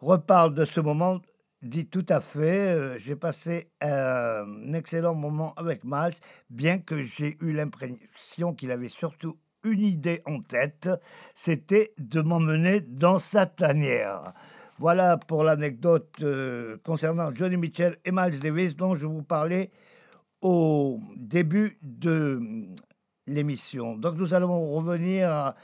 reparle 0.00 0.54
de 0.54 0.64
ce 0.64 0.80
moment, 0.80 1.20
dit 1.60 1.86
tout 1.86 2.06
à 2.08 2.20
fait, 2.20 2.68
euh, 2.68 2.96
j'ai 2.96 3.14
passé 3.14 3.70
un 3.82 4.72
excellent 4.72 5.14
moment 5.14 5.52
avec 5.56 5.82
Miles, 5.84 6.14
bien 6.48 6.78
que 6.78 7.02
j'ai 7.02 7.36
eu 7.42 7.52
l'impression 7.52 8.54
qu'il 8.54 8.70
avait 8.70 8.88
surtout 8.88 9.38
une 9.64 9.82
idée 9.82 10.22
en 10.24 10.40
tête, 10.40 10.88
c'était 11.34 11.92
de 11.98 12.22
m'emmener 12.22 12.80
dans 12.80 13.18
sa 13.18 13.44
tanière. 13.44 14.32
Voilà 14.78 15.16
pour 15.16 15.44
l'anecdote 15.44 16.16
euh, 16.22 16.78
concernant 16.84 17.32
Johnny 17.32 17.56
Mitchell 17.56 17.96
et 18.04 18.10
Miles 18.10 18.40
Davis 18.40 18.74
dont 18.74 18.94
je 18.94 19.06
vous 19.06 19.22
parlais 19.22 19.70
au 20.42 21.00
début 21.16 21.78
de 21.82 22.38
mm, 22.40 22.74
l'émission. 23.28 23.96
Donc 23.96 24.16
nous 24.16 24.34
allons 24.34 24.72
revenir 24.74 25.54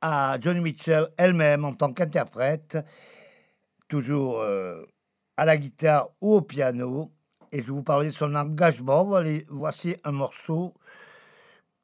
à, 0.00 0.38
Johnny 0.40 0.60
Mitchell 0.60 1.08
elle-même 1.16 1.64
en 1.64 1.74
tant 1.74 1.92
qu'interprète, 1.92 2.78
toujours 3.88 4.40
euh, 4.40 4.84
à 5.36 5.44
la 5.44 5.56
guitare 5.56 6.10
ou 6.20 6.36
au 6.36 6.40
piano. 6.40 7.10
Et 7.50 7.62
je 7.62 7.72
vous 7.72 7.82
parlais 7.82 8.06
de 8.06 8.12
son 8.12 8.34
engagement. 8.36 9.04
Voici 9.48 9.96
un 10.04 10.12
morceau 10.12 10.74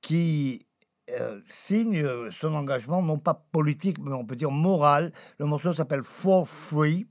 qui 0.00 0.64
euh, 1.10 1.40
signe 1.48 2.02
euh, 2.02 2.30
son 2.32 2.54
engagement, 2.54 3.00
non 3.00 3.18
pas 3.18 3.34
politique, 3.52 3.98
mais 4.00 4.12
on 4.12 4.24
peut 4.24 4.34
dire 4.34 4.50
moral. 4.50 5.12
Le 5.38 5.46
morceau 5.46 5.72
s'appelle 5.72 6.02
For 6.02 6.48
Free, 6.48 7.06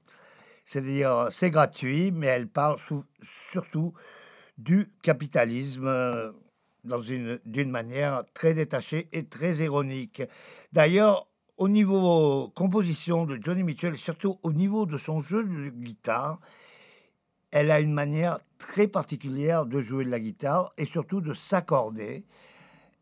c'est-à-dire 0.65 1.11
euh, 1.11 1.29
c'est 1.29 1.49
gratuit, 1.49 2.11
mais 2.11 2.27
elle 2.27 2.47
parle 2.47 2.75
surtout 3.21 3.93
du 4.57 4.91
capitalisme 5.01 6.33
dans 6.83 7.01
une 7.01 7.39
d'une 7.45 7.71
manière 7.71 8.23
très 8.33 8.53
détachée 8.53 9.07
et 9.13 9.25
très 9.25 9.55
ironique. 9.57 10.23
D'ailleurs, 10.73 11.27
au 11.57 11.69
niveau 11.69 12.49
composition 12.49 13.25
de 13.25 13.37
Johnny 13.41 13.63
Mitchell, 13.63 13.95
surtout 13.95 14.39
au 14.43 14.51
niveau 14.51 14.85
de 14.85 14.97
son 14.97 15.21
jeu 15.21 15.43
de 15.43 15.69
guitare, 15.69 16.39
elle 17.51 17.71
a 17.71 17.79
une 17.79 17.93
manière 17.93 18.39
très 18.57 18.87
particulière 18.89 19.65
de 19.65 19.79
jouer 19.79 20.03
de 20.03 20.09
la 20.09 20.19
guitare 20.19 20.73
et 20.77 20.85
surtout 20.85 21.21
de 21.21 21.31
s'accorder. 21.31 22.25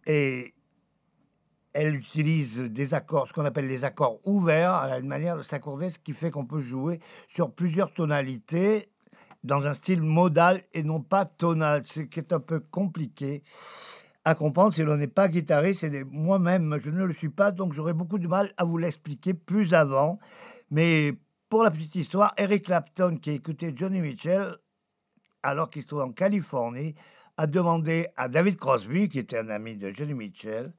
Et 0.06 0.54
elle 1.74 1.96
utilise 1.96 2.64
des 2.64 2.94
accords, 2.94 3.28
ce 3.28 3.34
qu'on 3.34 3.46
appelle 3.46 3.68
les 3.68 3.84
accords 3.84 4.20
ouverts, 4.26 4.82
elle 4.86 4.92
a 4.94 5.00
une 5.00 5.08
manière 5.08 5.36
de 5.38 5.42
s'accorder, 5.42 5.90
ce 5.90 6.00
qui 6.00 6.14
fait 6.14 6.30
qu'on 6.32 6.46
peut 6.46 6.60
jouer 6.60 7.00
sur 7.28 7.52
plusieurs 7.52 7.92
tonalités 7.94 8.90
dans 9.44 9.66
un 9.66 9.74
style 9.74 10.02
modal 10.02 10.62
et 10.74 10.84
non 10.84 11.02
pas 11.02 11.26
tonal, 11.26 11.84
ce 11.86 12.02
qui 12.02 12.20
est 12.20 12.32
un 12.32 12.40
peu 12.40 12.60
compliqué 12.60 13.44
à 14.26 14.36
comprendre 14.36 14.74
si 14.74 14.84
l'on 14.84 14.96
n'est 14.96 15.08
pas 15.08 15.28
guitariste. 15.28 15.86
Des- 15.86 16.06
moi-même, 16.06 16.78
je 16.82 16.92
ne 16.92 17.04
le 17.04 17.12
suis 17.12 17.30
pas, 17.30 17.52
donc 17.52 17.74
j'aurais 17.74 17.94
beaucoup 17.94 18.20
de 18.20 18.28
mal 18.28 18.54
à 18.58 18.64
vous 18.64 18.78
l'expliquer 18.78 19.34
plus 19.34 19.74
avant. 19.74 20.18
Mais 20.72 21.14
pour 21.50 21.64
la 21.64 21.72
petite 21.72 21.96
histoire, 21.96 22.34
Eric 22.38 22.66
Clapton, 22.66 23.18
qui 23.18 23.32
écoutait 23.32 23.74
Johnny 23.76 24.00
Mitchell, 24.00 24.56
alors 25.42 25.70
qu'il 25.70 25.82
se 25.82 25.88
trouve 25.88 26.02
en 26.02 26.12
Californie, 26.12 26.96
a 27.36 27.48
demandé 27.48 28.08
à 28.16 28.30
David 28.30 28.56
Crosby, 28.56 29.10
qui 29.10 29.20
était 29.20 29.40
un 29.40 29.50
ami 29.50 29.76
de 29.76 29.90
Johnny 29.90 30.14
Mitchell, 30.14 30.72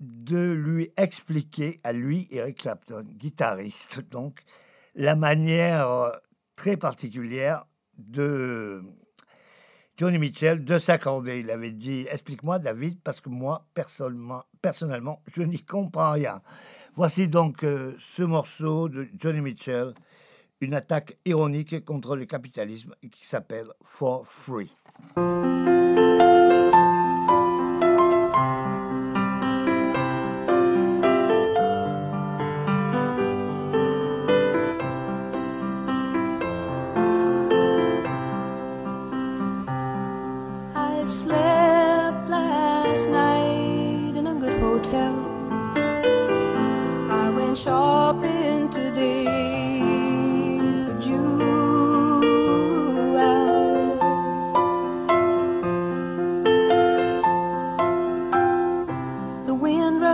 de 0.00 0.52
lui 0.52 0.90
expliquer 0.96 1.80
à 1.84 1.92
lui, 1.92 2.26
Eric 2.30 2.58
Clapton, 2.58 3.04
guitariste, 3.16 4.00
donc, 4.10 4.40
la 4.94 5.14
manière 5.14 5.90
euh, 5.90 6.10
très 6.56 6.76
particulière 6.76 7.66
de 7.98 8.82
Johnny 9.96 10.18
Mitchell 10.18 10.64
de 10.64 10.78
s'accorder. 10.78 11.40
Il 11.40 11.50
avait 11.50 11.72
dit 11.72 12.06
Explique-moi, 12.10 12.58
David, 12.58 13.00
parce 13.02 13.20
que 13.20 13.28
moi, 13.28 13.66
personnellement, 13.74 14.44
personnellement 14.62 15.22
je 15.26 15.42
n'y 15.42 15.62
comprends 15.62 16.12
rien. 16.12 16.40
Voici 16.94 17.28
donc 17.28 17.62
euh, 17.62 17.94
ce 17.98 18.22
morceau 18.22 18.88
de 18.88 19.08
Johnny 19.14 19.42
Mitchell, 19.42 19.92
une 20.62 20.74
attaque 20.74 21.18
ironique 21.26 21.84
contre 21.84 22.16
le 22.16 22.24
capitalisme 22.24 22.94
qui 23.12 23.26
s'appelle 23.26 23.68
For 23.82 24.24
Free. 24.26 24.70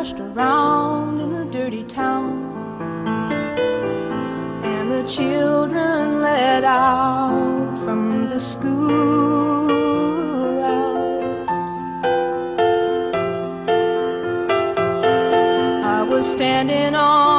Rushed 0.06 0.20
around 0.20 1.20
in 1.20 1.32
the 1.32 1.44
dirty 1.46 1.82
town, 1.84 2.30
and 4.62 4.88
the 4.92 5.02
children 5.08 6.22
let 6.22 6.62
out 6.62 7.76
from 7.84 8.28
the 8.28 8.38
schoolhouse. 8.38 9.66
I 15.84 16.02
was 16.08 16.30
standing 16.30 16.94
on 16.94 17.35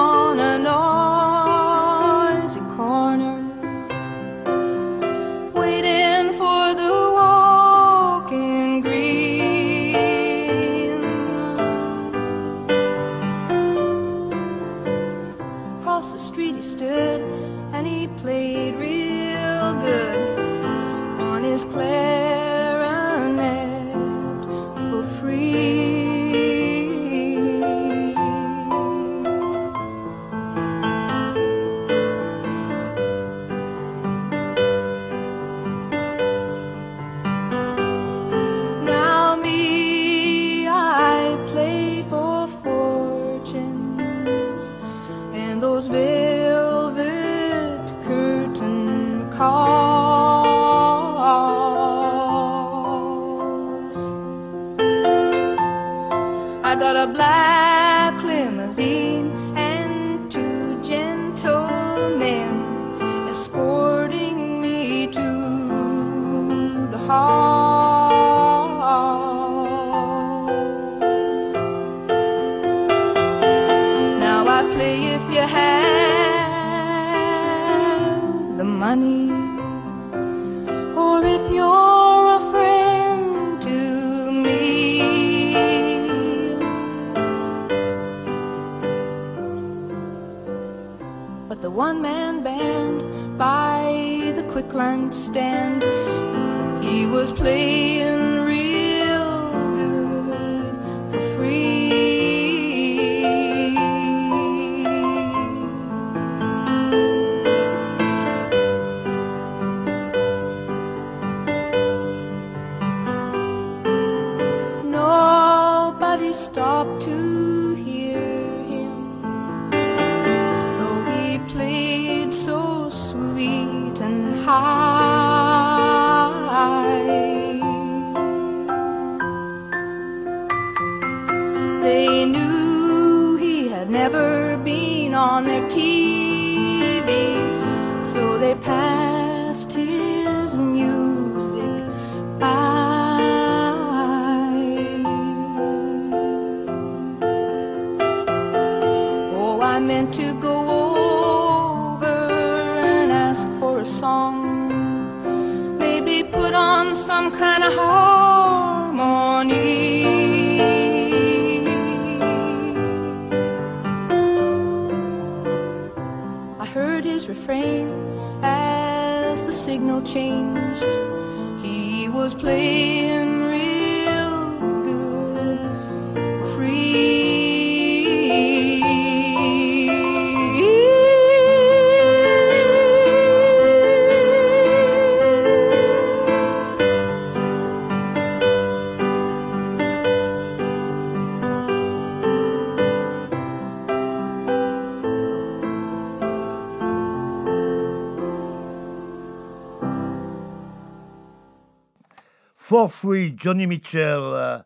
For 202.69 202.91
Johnny 203.38 203.65
Mitchell, 203.65 204.19
euh, 204.19 204.58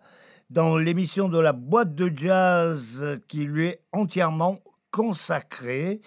dans 0.50 0.76
l'émission 0.76 1.30
de 1.30 1.38
la 1.38 1.54
boîte 1.54 1.94
de 1.94 2.12
jazz 2.12 3.20
qui 3.28 3.46
lui 3.46 3.68
est 3.68 3.82
entièrement 3.92 4.58
consacrée 4.90 6.02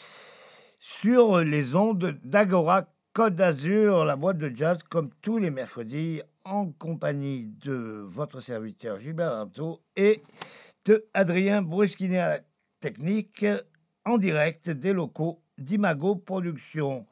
sur 0.81 1.39
les 1.39 1.77
ondes 1.77 2.19
d'Agora 2.25 2.83
Côte 3.13 3.35
d'Azur, 3.35 4.05
la 4.05 4.17
boîte 4.17 4.39
de 4.39 4.51
jazz, 4.53 4.79
comme 4.91 5.11
tous 5.23 5.39
les 5.39 5.53
mercredis, 5.53 6.21
en 6.45 6.73
compagnie 6.73 7.47
de 7.65 8.03
votre 8.09 8.41
serviteur 8.41 8.99
Gilbert 8.99 9.33
Artaud 9.33 9.81
et 9.95 10.21
de 10.87 11.07
Adrien 11.15 11.63
Brusquinet 11.63 12.19
à 12.19 12.29
la 12.29 12.41
technique, 12.81 13.47
en 14.05 14.19
direct 14.19 14.69
des 14.69 14.93
locaux 14.93 15.41
d'Imago 15.59 16.17
Productions. 16.17 17.07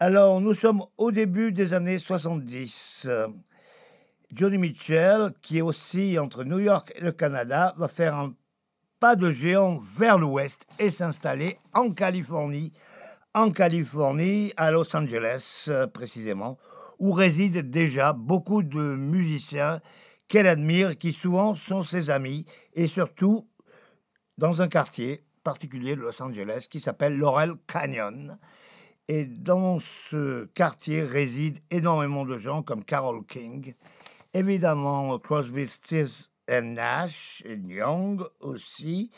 Alors, 0.00 0.40
nous 0.40 0.54
sommes 0.54 0.82
au 0.98 1.12
début 1.12 1.52
des 1.52 1.72
années 1.72 2.00
70. 2.00 3.08
Johnny 4.36 4.58
Mitchell, 4.58 5.32
qui 5.40 5.56
est 5.56 5.62
aussi 5.62 6.18
entre 6.18 6.44
New 6.44 6.58
York 6.58 6.92
et 6.94 7.00
le 7.00 7.12
Canada, 7.12 7.72
va 7.78 7.88
faire 7.88 8.14
un 8.14 8.34
pas 9.00 9.16
de 9.16 9.30
géant 9.30 9.78
vers 9.78 10.18
l'ouest 10.18 10.66
et 10.78 10.90
s'installer 10.90 11.56
en 11.72 11.90
Californie, 11.90 12.70
en 13.32 13.50
Californie, 13.50 14.52
à 14.58 14.70
Los 14.70 14.94
Angeles 14.94 15.64
euh, 15.68 15.86
précisément, 15.86 16.58
où 16.98 17.12
résident 17.12 17.62
déjà 17.64 18.12
beaucoup 18.12 18.62
de 18.62 18.94
musiciens 18.94 19.80
qu'elle 20.28 20.48
admire, 20.48 20.98
qui 20.98 21.14
souvent 21.14 21.54
sont 21.54 21.82
ses 21.82 22.10
amis, 22.10 22.44
et 22.74 22.86
surtout 22.86 23.48
dans 24.36 24.60
un 24.60 24.68
quartier 24.68 25.24
particulier 25.44 25.96
de 25.96 26.02
Los 26.02 26.22
Angeles 26.22 26.66
qui 26.68 26.80
s'appelle 26.80 27.16
Laurel 27.16 27.54
Canyon. 27.66 28.36
Et 29.08 29.24
dans 29.24 29.78
ce 29.78 30.44
quartier 30.46 31.00
résident 31.00 31.60
énormément 31.70 32.26
de 32.26 32.36
gens 32.36 32.62
comme 32.62 32.84
Carole 32.84 33.24
King, 33.24 33.72
évidemment 34.36 35.18
Crosby, 35.18 35.66
Stills 35.66 36.28
Nash, 36.62 37.42
et 37.44 37.56
Young 37.56 38.22
aussi, 38.40 39.10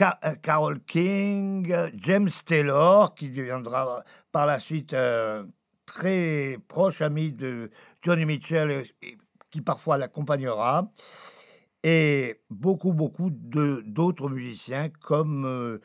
euh, 0.00 0.10
Carole 0.42 0.80
King, 0.84 1.74
James 1.94 2.28
Taylor, 2.46 3.14
qui 3.14 3.30
deviendra 3.30 4.04
par 4.30 4.46
la 4.46 4.58
suite 4.58 4.94
euh, 4.94 5.44
très 5.86 6.58
proche 6.68 7.00
ami 7.02 7.32
de 7.32 7.70
Johnny 8.02 8.24
Mitchell, 8.26 8.84
et- 9.02 9.18
qui 9.50 9.60
parfois 9.60 9.98
l'accompagnera, 9.98 10.90
et 11.82 12.40
beaucoup, 12.48 12.92
beaucoup 12.94 13.30
d'autres 13.30 14.28
musiciens 14.30 14.88
comme 15.00 15.44
euh, 15.44 15.78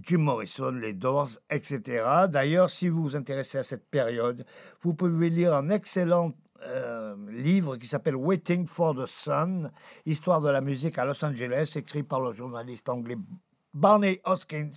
Jim 0.00 0.18
Morrison, 0.18 0.72
les 0.72 0.92
Doors, 0.94 1.30
etc. 1.48 2.26
D'ailleurs, 2.28 2.68
si 2.68 2.88
vous 2.88 3.02
vous 3.02 3.16
intéressez 3.16 3.58
à 3.58 3.62
cette 3.62 3.88
période, 3.88 4.44
vous 4.82 4.94
pouvez 4.94 5.30
lire 5.30 5.54
un 5.54 5.70
excellent 5.70 6.32
euh, 6.66 7.16
livre 7.30 7.76
qui 7.76 7.86
s'appelle 7.86 8.16
Waiting 8.16 8.66
for 8.66 8.94
the 8.94 9.06
Sun, 9.06 9.70
Histoire 10.06 10.40
de 10.40 10.50
la 10.50 10.60
musique 10.60 10.98
à 10.98 11.04
Los 11.04 11.24
Angeles, 11.24 11.72
écrit 11.76 12.02
par 12.02 12.20
le 12.20 12.32
journaliste 12.32 12.88
anglais 12.88 13.16
Barney 13.74 14.20
Hoskins, 14.24 14.70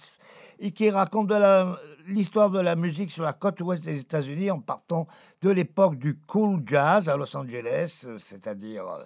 et 0.60 0.72
qui 0.72 0.90
raconte 0.90 1.28
de 1.28 1.76
l'histoire 2.08 2.50
de 2.50 2.60
la 2.60 2.76
musique 2.76 3.12
sur 3.12 3.24
la 3.24 3.34
côte 3.34 3.60
ouest 3.62 3.84
des 3.84 4.00
États-Unis 4.00 4.52
en 4.52 4.60
partant 4.60 5.08
de 5.42 5.50
l'époque 5.50 5.98
du 5.98 6.20
cool 6.22 6.62
jazz 6.66 7.10
à 7.10 7.18
Los 7.18 7.36
Angeles, 7.36 8.08
c'est-à-dire 8.24 8.88
euh, 8.88 9.04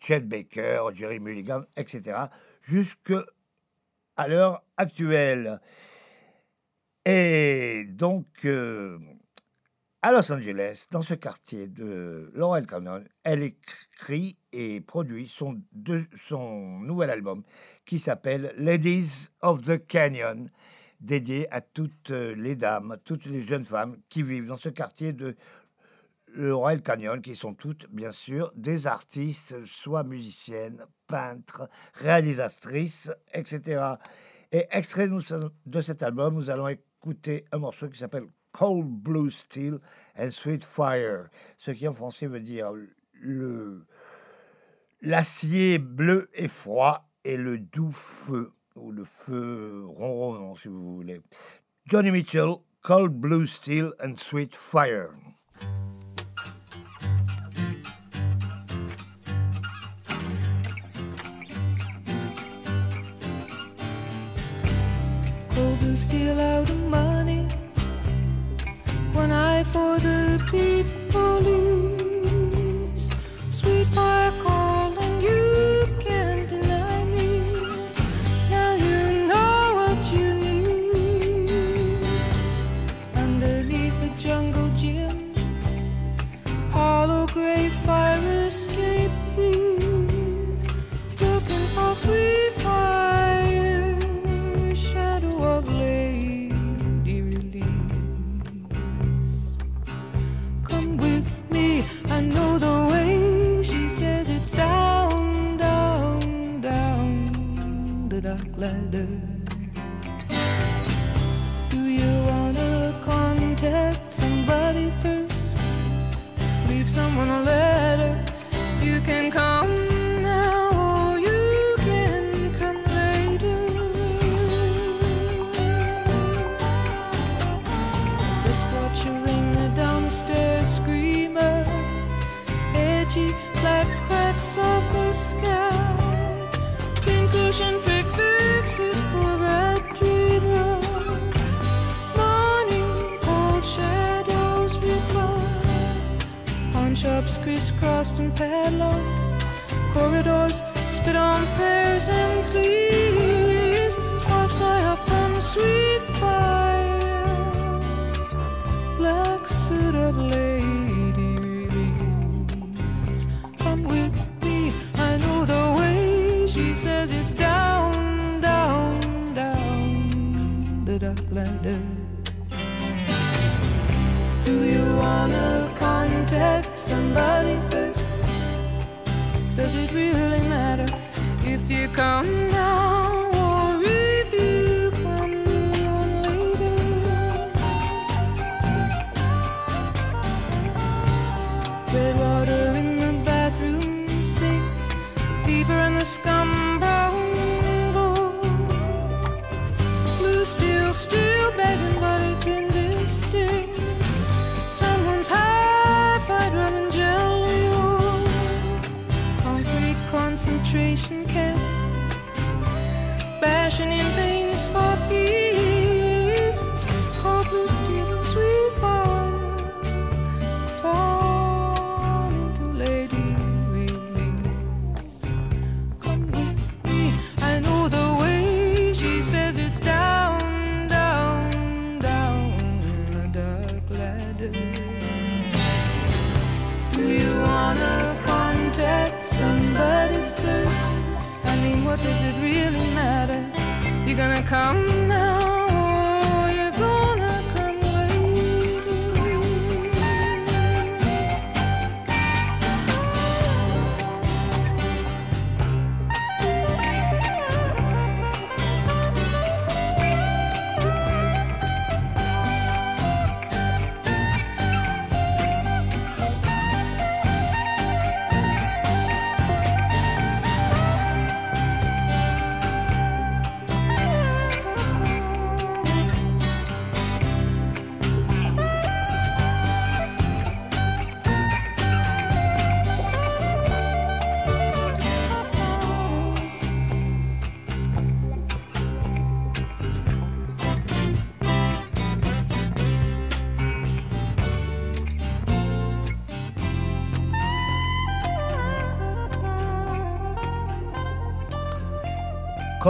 Chet 0.00 0.20
Baker, 0.20 0.80
Jerry 0.92 1.20
Mulligan, 1.20 1.62
etc., 1.76 2.24
jusque 2.60 3.12
à 4.16 4.28
l'heure 4.28 4.62
actuelle. 4.76 5.60
Et 7.04 7.84
donc, 7.88 8.26
euh, 8.44 8.98
à 10.08 10.12
Los 10.12 10.32
Angeles, 10.32 10.86
dans 10.90 11.02
ce 11.02 11.12
quartier 11.12 11.68
de 11.68 12.30
Laurel 12.32 12.64
Canyon, 12.64 13.04
elle 13.24 13.42
écrit 13.42 14.38
et 14.52 14.80
produit 14.80 15.28
son, 15.28 15.60
son 16.14 16.78
nouvel 16.80 17.10
album 17.10 17.42
qui 17.84 17.98
s'appelle 17.98 18.54
Ladies 18.56 19.28
of 19.42 19.60
the 19.60 19.86
Canyon, 19.86 20.50
dédié 20.98 21.46
à 21.52 21.60
toutes 21.60 22.08
les 22.08 22.56
dames, 22.56 22.96
toutes 23.04 23.26
les 23.26 23.42
jeunes 23.42 23.66
femmes 23.66 23.98
qui 24.08 24.22
vivent 24.22 24.46
dans 24.46 24.56
ce 24.56 24.70
quartier 24.70 25.12
de 25.12 25.36
Laurel 26.28 26.80
Canyon, 26.80 27.20
qui 27.20 27.36
sont 27.36 27.52
toutes, 27.52 27.86
bien 27.90 28.10
sûr, 28.10 28.50
des 28.56 28.86
artistes, 28.86 29.62
soit 29.66 30.04
musiciennes, 30.04 30.86
peintres, 31.06 31.68
réalisatrices, 31.92 33.10
etc. 33.34 33.82
Et 34.52 34.64
extrait 34.70 35.10
de 35.66 35.80
cet 35.82 36.02
album, 36.02 36.32
nous 36.32 36.48
allons 36.48 36.68
écouter 36.68 37.44
un 37.52 37.58
morceau 37.58 37.90
qui 37.90 37.98
s'appelle 37.98 38.24
Cold 38.58 38.88
Blue 38.88 39.30
Steel 39.30 39.78
and 40.18 40.30
Sweet 40.30 40.64
Fire, 40.64 41.28
ce 41.56 41.70
qui 41.70 41.86
en 41.86 41.92
français 41.92 42.26
veut 42.26 42.40
dire 42.40 42.72
le 43.12 43.86
l'acier 45.00 45.78
bleu 45.78 46.28
et 46.34 46.48
froid 46.48 47.08
et 47.22 47.36
le 47.36 47.60
doux 47.60 47.92
feu 47.92 48.50
ou 48.74 48.90
le 48.90 49.04
feu 49.04 49.84
ronron 49.86 50.56
si 50.56 50.66
vous 50.66 50.96
voulez. 50.96 51.20
Johnny 51.86 52.10
Mitchell, 52.10 52.56
Cold 52.82 53.12
Blue 53.12 53.46
Steel 53.46 53.92
and 54.02 54.16
Sweet 54.16 54.56
Fire. 54.56 55.12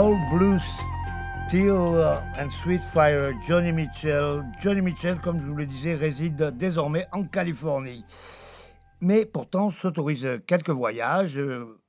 Soul 0.09 0.17
Blues, 0.31 0.63
Steel 1.47 1.69
uh, 1.69 2.41
and 2.41 2.49
Sweet 2.49 2.81
Fire, 2.81 3.31
Johnny 3.47 3.71
Mitchell. 3.71 4.43
Johnny 4.59 4.81
Mitchell, 4.81 5.19
comme 5.19 5.39
je 5.39 5.45
vous 5.45 5.53
le 5.53 5.67
disais, 5.67 5.93
réside 5.93 6.57
désormais 6.57 7.05
en 7.11 7.25
Californie. 7.25 8.03
Mais 9.01 9.27
pourtant 9.27 9.69
s'autorise 9.69 10.41
quelques 10.47 10.71
voyages, 10.71 11.37
euh, 11.37 11.79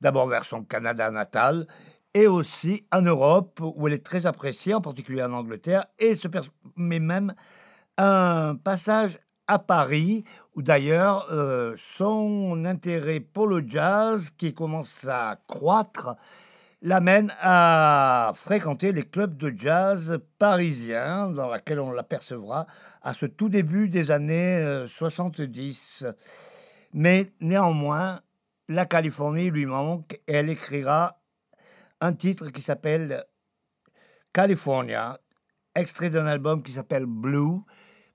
d'abord 0.00 0.26
vers 0.26 0.46
son 0.46 0.64
Canada 0.64 1.10
natal 1.10 1.66
et 2.14 2.26
aussi 2.26 2.86
en 2.92 3.02
Europe, 3.02 3.60
où 3.60 3.86
elle 3.86 3.92
est 3.92 4.06
très 4.06 4.24
appréciée, 4.24 4.72
en 4.72 4.80
particulier 4.80 5.22
en 5.22 5.34
Angleterre, 5.34 5.84
et 5.98 6.14
se 6.14 6.28
permet 6.28 6.98
même 6.98 7.34
un 7.98 8.54
passage 8.56 9.18
à 9.48 9.58
Paris, 9.58 10.24
où 10.54 10.62
d'ailleurs 10.62 11.28
euh, 11.30 11.74
son 11.76 12.64
intérêt 12.64 13.20
pour 13.20 13.46
le 13.46 13.62
jazz, 13.68 14.30
qui 14.38 14.54
commence 14.54 15.06
à 15.06 15.36
croître, 15.46 16.16
l'amène 16.82 17.32
à 17.40 18.32
fréquenter 18.34 18.92
les 18.92 19.02
clubs 19.02 19.36
de 19.36 19.52
jazz 19.56 20.18
parisiens, 20.38 21.30
dans 21.30 21.48
laquelle 21.48 21.80
on 21.80 21.92
l'apercevra 21.92 22.66
à 23.02 23.12
ce 23.12 23.26
tout 23.26 23.48
début 23.48 23.88
des 23.88 24.10
années 24.10 24.58
euh, 24.58 24.86
70. 24.86 26.04
Mais 26.92 27.32
néanmoins, 27.40 28.20
la 28.68 28.86
Californie 28.86 29.50
lui 29.50 29.66
manque 29.66 30.14
et 30.26 30.34
elle 30.34 30.50
écrira 30.50 31.20
un 32.00 32.12
titre 32.12 32.50
qui 32.50 32.60
s'appelle 32.60 33.24
California, 34.32 35.18
extrait 35.74 36.10
d'un 36.10 36.26
album 36.26 36.62
qui 36.62 36.72
s'appelle 36.72 37.06
Blue, 37.06 37.60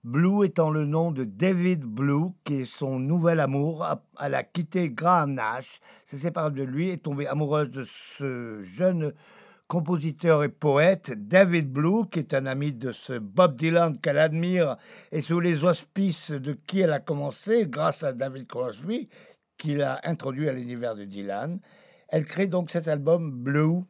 Blue 0.04 0.43
étant 0.43 0.72
le 0.72 0.86
nom 0.86 1.12
de 1.12 1.26
David 1.26 1.86
Blue, 1.86 2.32
qui 2.43 2.62
est 2.62 2.66
son 2.66 2.97
nouvel 2.97 3.39
amour. 3.39 3.86
Elle 4.20 4.34
a 4.34 4.43
quitté 4.43 4.89
Graham 4.89 5.36
Nash, 5.36 5.80
s'est 6.06 6.18
séparée 6.18 6.49
de 6.49 6.64
lui, 6.64 6.89
est 6.89 7.04
tombée 7.04 7.28
amoureuse 7.28 7.70
de 7.70 7.84
ce 7.84 8.60
jeune 8.62 9.14
compositeur 9.68 10.43
et 10.43 10.49
poète, 10.49 11.12
David 11.16 11.72
Blue, 11.72 12.10
qui 12.12 12.18
est 12.18 12.34
un 12.34 12.47
ami 12.47 12.74
de 12.74 12.91
ce 12.91 13.20
Bob 13.20 13.56
Dylan 13.56 13.97
qu'elle 13.99 14.18
admire 14.18 14.76
et 15.12 15.22
sous 15.22 15.39
les 15.39 15.64
auspices 15.64 16.32
de 16.32 16.54
qui 16.54 16.80
elle 16.80 16.93
a 16.93 16.99
commencé, 16.99 17.68
grâce 17.68 18.04
à 18.04 18.12
David 18.12 18.47
Crosby, 18.47 19.08
qui 19.58 19.76
l'a 19.76 20.02
introduit 20.04 20.49
à 20.49 20.54
l'univers 20.54 20.95
de 20.95 21.06
Dylan. 21.06 21.60
Elle 22.10 22.26
crée 22.26 22.47
donc 22.47 22.72
cet 22.72 22.88
album 22.88 23.32
Blue 23.32 23.84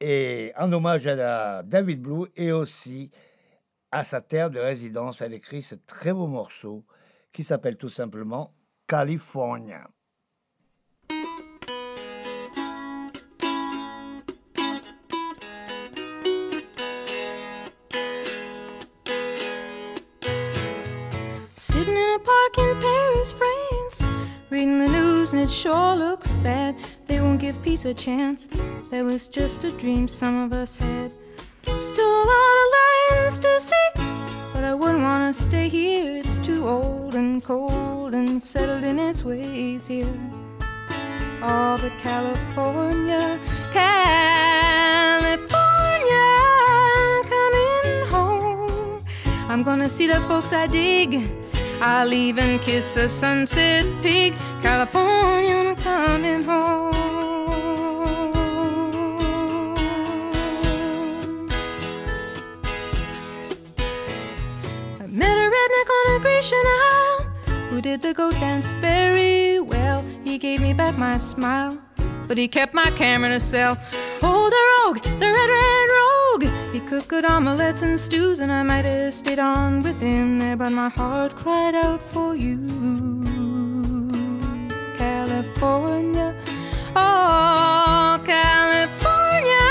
et 0.00 0.52
en 0.56 0.72
hommage 0.72 1.08
à 1.08 1.64
David 1.64 2.00
Blue 2.00 2.28
et 2.36 2.52
aussi 2.52 3.10
à 3.92 4.04
sa 4.04 4.22
terre 4.22 4.50
de 4.50 4.58
résidence, 4.58 5.20
elle 5.20 5.34
écrit 5.34 5.60
ce 5.60 5.74
très 5.74 6.12
beau 6.14 6.26
morceau 6.26 6.84
qui 7.32 7.44
s'appelle 7.44 7.76
tout 7.76 7.90
simplement 7.90 8.54
California. 8.86 9.86
Sitting 21.54 21.96
in 21.96 22.14
a 22.14 22.18
park 22.18 22.58
in 22.58 22.80
Paris, 22.80 23.32
France, 23.32 24.00
reading 24.50 24.78
the 24.78 24.88
news, 24.90 25.32
and 25.34 25.42
it 25.42 25.50
sure 25.50 25.94
looks 25.94 26.32
bad. 26.42 26.74
They 27.08 27.20
won't 27.20 27.40
give 27.40 27.60
peace 27.62 27.84
a 27.84 27.94
chance. 27.94 28.48
That 28.90 29.04
was 29.04 29.28
just 29.28 29.64
a 29.64 29.70
dream 29.72 30.08
some 30.08 30.44
of 30.44 30.52
us 30.52 30.78
had. 30.78 31.12
Still 31.80 32.06
a 32.06 32.24
lot 32.24 32.62
of 33.12 33.40
to 33.40 33.60
see, 33.60 33.90
but 34.52 34.64
I 34.64 34.74
wouldn't 34.74 35.02
want 35.02 35.34
to 35.34 35.42
stay 35.42 35.68
here. 35.68 36.18
It's 36.18 36.38
too 36.38 36.66
old 36.66 37.14
and 37.14 37.42
cold 37.42 38.14
and 38.14 38.42
settled 38.42 38.84
in 38.84 38.98
its 38.98 39.24
ways 39.24 39.86
here. 39.86 40.14
All 41.42 41.78
but 41.78 41.92
California, 42.02 43.38
California, 43.72 45.48
coming 47.32 48.06
home. 48.08 49.04
I'm 49.48 49.62
gonna 49.62 49.88
see 49.88 50.06
the 50.06 50.20
folks 50.28 50.52
I 50.52 50.66
dig. 50.66 51.20
I'll 51.80 52.12
even 52.12 52.58
kiss 52.60 52.96
a 52.96 53.08
sunset 53.08 53.84
pig. 54.02 54.34
California, 54.62 55.56
I'm 55.56 55.76
coming 55.76 56.44
home. 56.44 56.91
Isle 66.50 67.20
who 67.70 67.80
did 67.80 68.02
the 68.02 68.12
goat 68.12 68.34
dance 68.34 68.66
very 68.80 69.60
well. 69.60 70.04
He 70.24 70.38
gave 70.38 70.60
me 70.60 70.74
back 70.74 70.98
my 70.98 71.18
smile, 71.18 71.78
but 72.26 72.36
he 72.36 72.48
kept 72.48 72.74
my 72.74 72.90
camera 72.96 73.30
in 73.30 73.36
a 73.36 73.40
cell. 73.40 73.78
Oh, 74.22 74.50
the 74.50 74.62
rogue, 74.72 75.00
the 75.20 75.30
red, 75.38 75.50
red 75.58 75.88
rogue. 75.98 76.44
He 76.72 76.80
cooked 76.80 77.06
good 77.06 77.24
omelets 77.24 77.82
and 77.82 77.98
stews, 77.98 78.40
and 78.40 78.50
I 78.50 78.64
might 78.64 78.84
have 78.84 79.14
stayed 79.14 79.38
on 79.38 79.82
with 79.82 80.00
him 80.00 80.40
there, 80.40 80.56
but 80.56 80.72
my 80.72 80.88
heart 80.88 81.36
cried 81.36 81.76
out 81.76 82.00
for 82.10 82.34
you. 82.34 82.58
California, 84.98 86.34
oh, 86.96 88.20
California, 88.26 89.64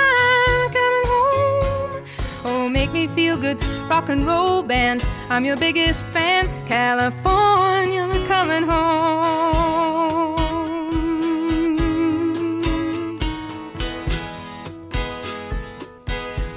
coming 0.77 1.05
home. 1.13 2.03
Oh, 2.45 2.69
make 2.69 2.93
me 2.93 3.07
feel 3.07 3.35
good, 3.35 3.61
rock 3.89 4.07
and 4.07 4.25
roll 4.25 4.63
band. 4.63 5.03
I'm 5.31 5.45
your 5.45 5.55
biggest 5.55 6.05
fan, 6.07 6.49
California, 6.67 8.01
I'm 8.01 8.27
coming 8.27 8.63
home. 8.63 10.35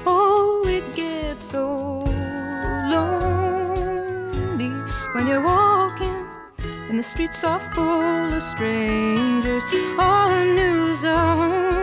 Oh, 0.05 0.65
it 0.67 0.83
gets 0.97 1.53
so 1.53 2.03
lonely 2.91 4.71
when 5.13 5.29
you're 5.29 5.41
walking 5.41 6.27
and 6.89 6.99
the 6.99 7.05
streets 7.05 7.45
are 7.45 7.61
full 7.75 8.35
of 8.35 8.43
strangers. 8.43 9.63
All 10.01 10.29
the 10.29 10.47
news 10.47 11.05
on 11.05 11.74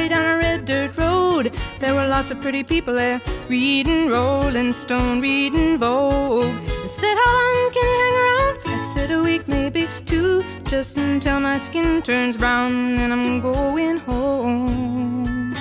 party 0.00 0.14
down 0.14 0.34
a 0.34 0.38
red 0.38 0.64
dirt 0.64 0.96
road. 0.96 1.52
There 1.78 1.94
were 1.94 2.06
lots 2.06 2.30
of 2.30 2.40
pretty 2.40 2.62
people 2.62 2.94
there, 2.94 3.20
reading 3.48 4.08
Rolling 4.08 4.72
Stone, 4.72 5.20
reading 5.20 5.78
Vogue. 5.78 6.54
They 6.82 6.88
said, 6.88 7.16
How 7.16 7.32
long 7.38 7.72
can 7.72 7.84
you 7.92 7.98
hang 8.04 8.14
around? 8.22 8.58
I 8.64 8.78
said, 8.94 9.10
A 9.10 9.22
week, 9.22 9.46
maybe 9.48 9.88
two, 10.06 10.44
just 10.64 10.96
until 10.96 11.40
my 11.40 11.58
skin 11.58 12.02
turns 12.02 12.36
brown. 12.36 12.98
And 12.98 13.12
I'm 13.12 13.40
going 13.40 13.98
home 13.98 15.54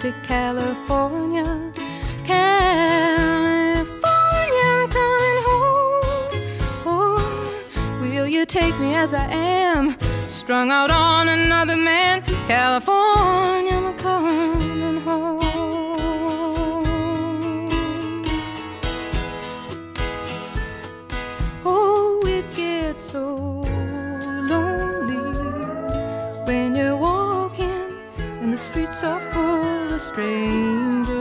to 0.00 0.12
California. 0.26 1.44
California, 2.24 3.46
I'm 4.76 4.88
coming 4.98 5.40
home. 5.48 6.02
Oh, 6.86 7.98
will 8.00 8.26
you 8.26 8.46
take 8.46 8.78
me 8.78 8.94
as 8.94 9.12
I 9.14 9.24
am? 9.24 9.96
Strung 10.40 10.70
out 10.70 10.90
on 10.90 11.28
another 11.28 11.76
man. 11.76 12.22
California, 12.48 13.74
I'm 13.74 13.94
coming 13.98 14.96
home. 15.02 15.38
Oh, 21.62 22.22
it 22.24 22.46
gets 22.56 23.12
so 23.12 23.36
lonely 24.48 25.20
when 26.46 26.74
you're 26.74 26.96
walking 26.96 27.98
and 28.18 28.50
the 28.54 28.58
streets 28.58 29.04
are 29.04 29.20
full 29.34 29.92
of 29.92 30.00
strangers. 30.00 31.19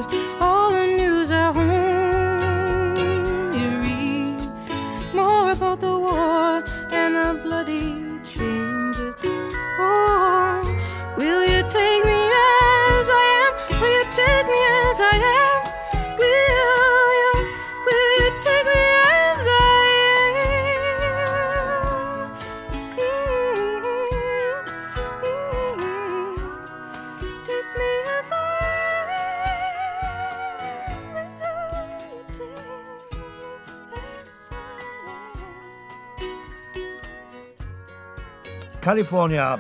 California, 38.89 39.59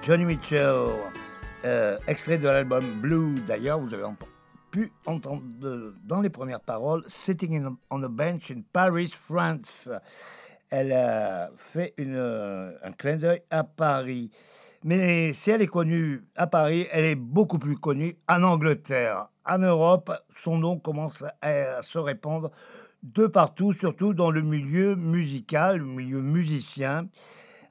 Johnny 0.00 0.24
Mitchell, 0.24 0.86
euh, 1.66 1.98
extrait 2.06 2.38
de 2.38 2.48
l'album 2.48 2.82
Blue. 3.02 3.38
D'ailleurs, 3.46 3.78
vous 3.78 3.92
avez 3.92 4.04
pu 4.70 4.90
entendre 5.04 5.42
dans 6.02 6.22
les 6.22 6.30
premières 6.30 6.62
paroles 6.62 7.04
Sitting 7.06 7.62
in- 7.62 7.76
on 7.90 8.02
a 8.02 8.08
bench 8.08 8.50
in 8.50 8.62
Paris, 8.72 9.12
France. 9.28 9.90
Elle 10.70 10.92
a 10.94 11.50
fait 11.56 11.92
euh, 11.98 12.72
un 12.82 12.92
clin 12.92 13.16
d'œil 13.16 13.42
à 13.50 13.64
Paris. 13.64 14.30
Mais 14.82 15.34
si 15.34 15.50
elle 15.50 15.60
est 15.60 15.66
connue 15.66 16.24
à 16.34 16.46
Paris, 16.46 16.86
elle 16.90 17.04
est 17.04 17.16
beaucoup 17.16 17.58
plus 17.58 17.76
connue 17.76 18.16
en 18.30 18.42
Angleterre. 18.42 19.28
En 19.44 19.58
Europe, 19.58 20.10
son 20.34 20.56
nom 20.56 20.78
commence 20.78 21.22
à 21.42 21.82
se 21.82 21.98
répandre 21.98 22.50
de 23.02 23.26
partout, 23.26 23.74
surtout 23.74 24.14
dans 24.14 24.30
le 24.30 24.40
milieu 24.40 24.96
musical, 24.96 25.76
le 25.76 25.84
milieu 25.84 26.22
musicien 26.22 27.08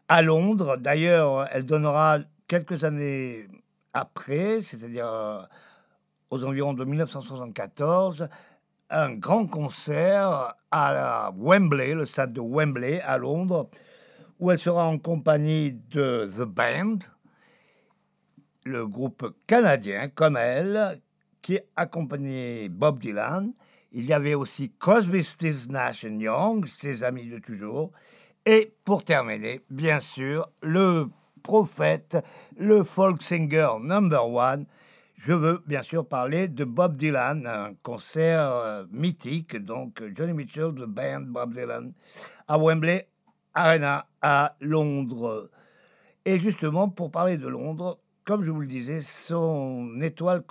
à 0.09 0.21
Londres. 0.23 0.75
D'ailleurs, 0.75 1.47
elle 1.51 1.65
donnera 1.65 2.19
quelques 2.47 2.83
années 2.83 3.47
après, 3.93 4.61
c'est-à-dire 4.61 5.07
euh, 5.07 5.41
aux 6.31 6.43
environs 6.43 6.73
de 6.73 6.83
1974, 6.83 8.27
un 8.89 9.11
grand 9.13 9.45
concert 9.45 10.55
à 10.71 11.31
Wembley, 11.37 11.93
le 11.93 12.05
stade 12.05 12.33
de 12.33 12.41
Wembley 12.41 12.99
à 13.01 13.17
Londres, 13.17 13.69
où 14.39 14.51
elle 14.51 14.57
sera 14.57 14.87
en 14.87 14.97
compagnie 14.97 15.73
de 15.73 16.29
The 16.35 16.41
Band, 16.41 16.99
le 18.65 18.87
groupe 18.87 19.35
canadien 19.47 20.09
comme 20.09 20.37
elle, 20.37 20.99
qui 21.41 21.59
accompagnait 21.75 22.67
Bob 22.69 22.99
Dylan. 22.99 23.53
Il 23.91 24.05
y 24.05 24.13
avait 24.13 24.35
aussi 24.35 24.71
Crosby, 24.79 25.23
Stills, 25.23 25.69
Nash 25.69 26.03
Young, 26.03 26.67
ses 26.67 27.03
amis 27.03 27.27
de 27.27 27.39
toujours. 27.39 27.91
Et 28.45 28.73
pour 28.85 29.03
terminer, 29.03 29.61
bien 29.69 29.99
sûr, 29.99 30.49
le 30.61 31.05
prophète, 31.43 32.17
le 32.57 32.83
folk 32.83 33.21
singer 33.21 33.69
number 33.81 34.27
one. 34.29 34.65
Je 35.15 35.33
veux 35.33 35.61
bien 35.67 35.81
sûr 35.81 36.07
parler 36.07 36.47
de 36.47 36.63
Bob 36.63 36.95
Dylan, 36.95 37.45
un 37.45 37.73
concert 37.83 38.51
euh, 38.51 38.85
mythique, 38.91 39.57
donc 39.57 40.01
Johnny 40.15 40.33
Mitchell, 40.33 40.73
The 40.73 40.85
Band, 40.85 41.21
Bob 41.27 41.53
Dylan, 41.53 41.91
à 42.47 42.57
Wembley 42.57 43.07
Arena 43.53 44.05
à 44.21 44.55
Londres. 44.61 45.49
Et 46.23 46.39
justement, 46.39 46.87
pour 46.87 47.11
parler 47.11 47.37
de 47.37 47.47
Londres, 47.47 47.99
comme 48.23 48.43
je 48.43 48.51
vous 48.51 48.61
le 48.61 48.67
disais, 48.67 48.99
son 48.99 49.99
étoile 50.01 50.43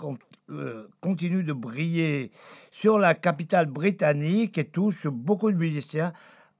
euh, 0.51 0.89
continue 1.01 1.45
de 1.45 1.53
briller 1.53 2.33
sur 2.73 2.99
la 2.99 3.15
capitale 3.15 3.67
britannique 3.67 4.59
et 4.59 4.65
touche 4.65 5.07
beaucoup 5.07 5.53
de 5.53 5.57
musiciens, 5.57 6.13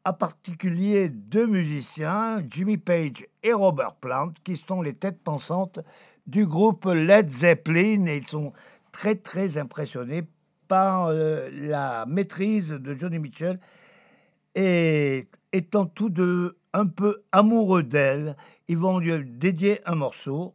en 0.09 0.15
particulier 0.15 1.11
deux 1.11 1.47
musiciens, 1.47 2.43
Jimmy 2.49 2.79
Page 2.79 3.27
et 3.43 3.53
Robert 3.53 3.95
Plant, 3.97 4.33
qui 4.43 4.57
sont 4.57 4.81
les 4.81 4.95
têtes 4.95 5.23
pensantes 5.23 5.81
du 6.27 6.47
groupe 6.47 6.87
Led 6.87 7.29
Zeppelin 7.29 8.07
et 8.07 8.17
ils 8.17 8.27
sont 8.27 8.55
très 8.91 9.17
très 9.17 9.59
impressionnés 9.59 10.23
par 10.67 11.09
euh, 11.09 11.51
la 11.53 12.07
maîtrise 12.07 12.71
de 12.71 12.97
Johnny 12.97 13.19
Mitchell 13.19 13.61
et 14.55 15.27
étant 15.53 15.85
tous 15.85 16.09
deux 16.09 16.57
un 16.73 16.87
peu 16.87 17.23
amoureux 17.31 17.83
d'elle, 17.83 18.35
ils 18.67 18.79
vont 18.79 18.99
lui 18.99 19.13
dédier 19.27 19.87
un 19.87 19.95
morceau 19.95 20.55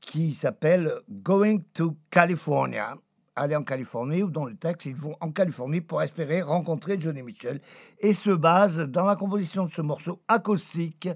qui 0.00 0.34
s'appelle 0.34 0.92
Going 1.08 1.60
to 1.72 1.96
California. 2.10 2.96
Aller 3.36 3.56
en 3.56 3.62
Californie, 3.62 4.22
ou 4.22 4.30
dans 4.30 4.44
le 4.44 4.56
texte, 4.56 4.86
ils 4.86 4.94
vont 4.94 5.16
en 5.20 5.30
Californie 5.30 5.80
pour 5.80 6.02
espérer 6.02 6.42
rencontrer 6.42 7.00
Johnny 7.00 7.22
Mitchell 7.22 7.60
et 8.00 8.12
se 8.12 8.30
base 8.30 8.88
dans 8.88 9.04
la 9.04 9.16
composition 9.16 9.64
de 9.64 9.70
ce 9.70 9.82
morceau 9.82 10.20
acoustique, 10.28 11.08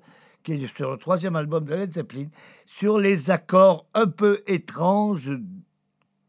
qui 0.43 0.53
est 0.53 0.67
sur 0.67 0.93
le 0.93 0.97
troisième 0.97 1.37
album 1.37 1.65
de 1.65 1.75
Led 1.75 1.93
Zeppelin, 1.93 2.29
sur 2.67 2.99
les 2.99 3.31
accords 3.31 3.87
un 3.95 4.07
peu 4.07 4.43
étranges 4.47 5.31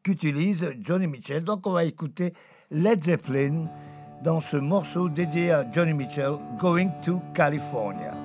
qu'utilise 0.04 0.74
Johnny 0.80 1.08
Mitchell. 1.08 1.44
Donc 1.44 1.68
on 1.68 1.72
va 1.72 1.84
écouter 1.84 2.34
Led 2.72 3.04
Zeppelin 3.04 3.66
dans 4.24 4.40
ce 4.40 4.58
morceau 4.58 5.10
dédié 5.10 5.52
à 5.52 5.70
Johnny 5.72 5.94
Mitchell, 5.94 6.38
Going 6.60 6.90
to 7.04 7.22
California. 7.34 8.25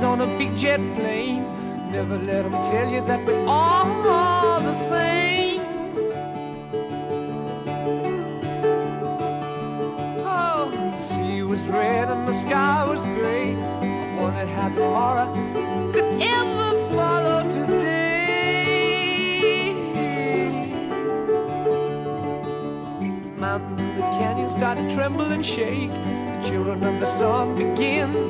chances 0.00 0.04
on 0.04 0.20
a 0.20 0.38
big 0.38 0.56
jet 0.56 0.80
plane. 0.94 1.44
Never 1.90 2.18
let 2.18 2.42
them 2.44 2.52
tell 2.70 2.88
you 2.90 3.00
that 3.06 3.26
we're 3.26 3.46
all 3.46 4.60
the 4.60 4.74
same. 4.74 5.60
Oh, 10.24 10.70
the 10.70 11.02
sea 11.02 11.42
was 11.42 11.68
red 11.68 12.08
and 12.08 12.28
the 12.28 12.34
sky 12.34 12.84
was 12.88 13.04
gray. 13.06 13.54
I 13.54 14.16
wondered 14.20 14.48
how 14.48 14.68
tomorrow 14.68 15.34
could 15.92 16.22
ever 16.22 16.94
follow 16.94 17.42
today. 17.50 18.14
Mountains 23.36 23.80
and 23.80 23.98
the 23.98 24.02
canyons 24.18 24.52
started 24.52 24.88
to 24.88 24.94
tremble 24.94 25.32
and 25.32 25.44
shake. 25.44 25.90
The 25.90 26.48
children 26.48 26.82
of 26.84 27.00
the 27.00 27.08
sun 27.10 27.56
begin 27.56 28.29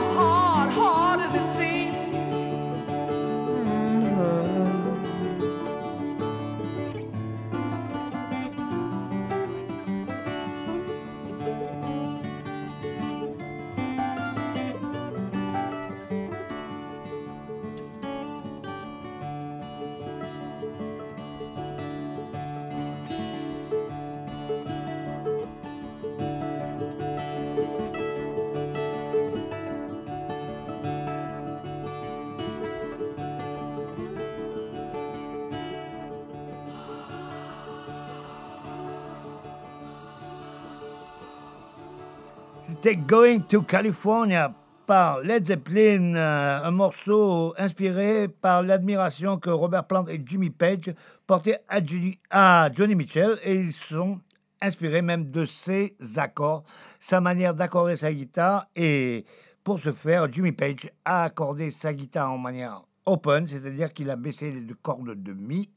C'était 42.83 42.95
Going 42.95 43.41
to 43.41 43.61
California 43.61 44.55
par 44.87 45.19
Led 45.19 45.45
Zeppelin, 45.45 46.15
euh, 46.15 46.63
un 46.63 46.71
morceau 46.71 47.53
inspiré 47.59 48.27
par 48.27 48.63
l'admiration 48.63 49.37
que 49.37 49.51
Robert 49.51 49.85
Plant 49.85 50.07
et 50.07 50.19
Jimmy 50.25 50.49
Page 50.49 50.91
portaient 51.27 51.59
à, 51.69 51.83
Johnny- 51.83 52.95
Mitchell 52.95 53.37
et 53.43 53.53
ils 53.53 53.71
sont 53.71 54.19
inspirés 54.63 55.03
même 55.03 55.29
de 55.29 55.45
ses 55.45 55.95
accords, 56.15 56.63
sa 56.99 57.21
manière 57.21 57.53
d'accorder 57.53 57.95
sa 57.95 58.11
guitare 58.11 58.65
et 58.75 59.25
pour 59.63 59.77
ce 59.77 59.91
faire, 59.91 60.31
Jimmy 60.31 60.51
Page 60.51 60.89
a 61.05 61.25
accordé 61.25 61.69
sa 61.69 61.93
guitare 61.93 62.31
en 62.31 62.39
manière 62.39 62.81
open, 63.05 63.45
c'est-à-dire 63.45 63.93
qu'il 63.93 64.09
a 64.09 64.15
baissé 64.15 64.49
les 64.49 64.61
deux 64.61 64.73
cordes 64.73 65.21
de 65.21 65.33
mi 65.33 65.69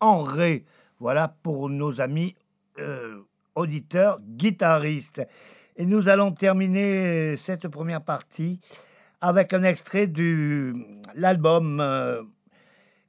en 0.00 0.22
ré. 0.22 0.64
Voilà 0.98 1.28
pour 1.28 1.70
nos 1.70 2.00
amis 2.00 2.34
euh, 2.80 3.20
auditeurs 3.54 4.18
guitaristes. 4.20 5.24
Et 5.76 5.86
nous 5.86 6.08
allons 6.08 6.32
terminer 6.32 7.36
cette 7.36 7.68
première 7.68 8.02
partie 8.02 8.60
avec 9.20 9.52
un 9.52 9.62
extrait 9.62 10.06
de 10.06 10.74
l'album 11.14 11.80
euh, 11.80 12.22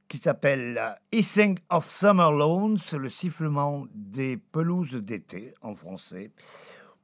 qui 0.08 0.18
s'appelle 0.18 0.78
euh, 0.78 0.92
Hissing 1.14 1.58
of 1.70 1.90
Summer 1.90 2.32
Lawns, 2.34 2.78
le 2.92 3.08
sifflement 3.08 3.86
des 3.94 4.38
pelouses 4.38 4.96
d'été 4.96 5.54
en 5.62 5.74
français, 5.74 6.32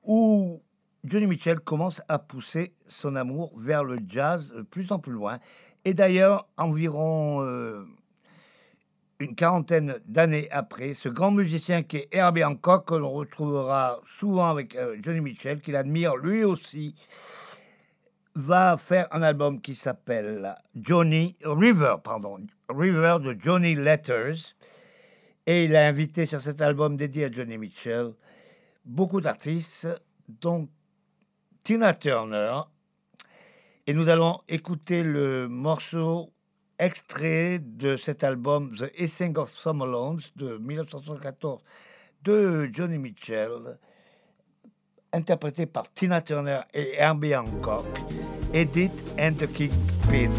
où 0.04 0.62
Johnny 1.06 1.26
Mitchell 1.26 1.62
commence 1.62 2.02
à 2.10 2.20
pousser 2.20 2.74
son 2.88 3.16
amour 3.16 3.58
vers 3.58 3.86
le 3.86 4.00
jazz 4.06 4.54
euh, 4.56 4.64
plus 4.64 4.92
en 4.92 5.00
plus 5.00 5.14
loin. 5.14 5.40
Et 5.86 5.94
d'ailleurs, 5.94 6.50
environ 6.58 7.42
euh, 7.44 7.86
une 9.20 9.36
quarantaine 9.36 10.00
d'années 10.06 10.48
après, 10.52 10.94
ce 10.94 11.10
grand 11.10 11.32
musicien 11.32 11.84
qui 11.84 11.98
est 11.98 12.10
Herbie 12.12 12.44
Hancock, 12.44 12.88
que 12.88 12.96
l'on 12.96 13.12
retrouvera 13.12 14.00
souvent 14.04 14.50
avec 14.50 14.76
euh, 14.76 14.96
Johnny 15.02 15.22
Mitchell, 15.22 15.60
qu'il 15.60 15.76
admire 15.76 16.16
lui 16.16 16.44
aussi, 16.44 16.96
va 18.36 18.78
faire 18.78 19.08
un 19.12 19.24
album 19.24 19.60
qui 19.62 19.74
s'appelle 19.74 20.56
Johnny 20.76 21.36
River, 21.44 21.96
pardon, 22.04 22.38
River 22.70 23.18
de 23.24 23.36
Johnny 23.38 23.74
Letters. 23.74 24.56
Et 25.48 25.64
il 25.64 25.76
a 25.76 25.88
invité 25.88 26.26
sur 26.26 26.42
cet 26.42 26.62
album 26.62 26.98
dédié 26.98 27.26
à 27.26 27.32
Johnny 27.32 27.58
Mitchell 27.58 28.14
beaucoup 28.88 29.22
d'artistes, 29.22 29.88
dont 30.28 30.68
Tina 31.64 31.94
Turner. 31.94 32.62
Et 33.86 33.94
nous 33.94 34.10
allons 34.10 34.40
écouter 34.48 35.04
le 35.04 35.48
morceau 35.48 36.34
extrait 36.80 37.60
de 37.60 37.96
cet 37.96 38.24
album 38.24 38.76
The 38.76 38.92
Hissing 39.00 39.38
of 39.38 39.50
Summer 39.50 39.88
Lawns 39.88 40.32
de 40.36 40.58
1974 40.58 41.62
de 42.24 42.70
Johnny 42.72 42.98
Mitchell, 42.98 43.80
interprété 45.14 45.66
par 45.66 45.92
Tina 45.92 46.22
Turner 46.22 46.62
et 46.74 46.94
Herbie 46.98 47.36
Hancock, 47.36 47.86
Edith 48.54 49.04
and 49.20 49.34
the 49.34 49.48
Kingpin. 49.52 50.32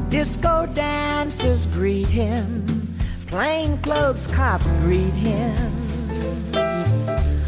Disco 0.08 0.66
dancers 0.66 1.66
greet 1.66 2.08
him. 2.08 2.96
Plainclothes 3.26 4.26
cops 4.28 4.72
greet 4.84 5.14
him. 5.14 5.72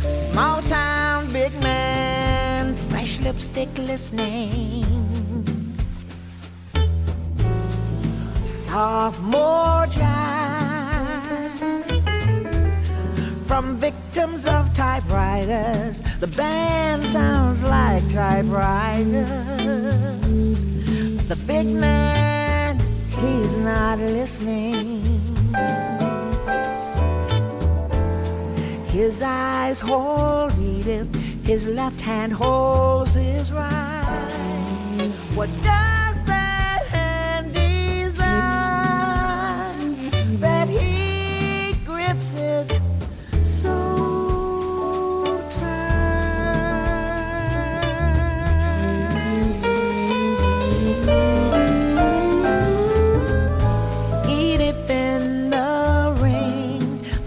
Small 0.08 0.62
town 0.62 1.30
big 1.32 1.52
man, 1.60 2.74
fresh 2.88 3.20
lipstick 3.20 3.68
listening. 3.78 4.84
Sophomore 8.44 9.86
jive 9.86 10.49
from 13.50 13.74
victims 13.78 14.46
of 14.46 14.72
typewriters. 14.72 16.00
The 16.20 16.28
band 16.28 17.04
sounds 17.04 17.64
like 17.64 18.08
typewriters. 18.08 19.28
The 21.26 21.34
big 21.48 21.66
man, 21.66 22.78
he's 23.08 23.56
not 23.56 23.98
listening. 23.98 25.02
His 28.86 29.20
eyes 29.20 29.80
hold 29.80 30.56
Edith, 30.60 31.12
his 31.44 31.66
left 31.66 32.00
hand 32.00 32.32
holds 32.32 33.14
his 33.14 33.50
right. 33.50 35.10
What 35.34 35.50
does 35.64 35.89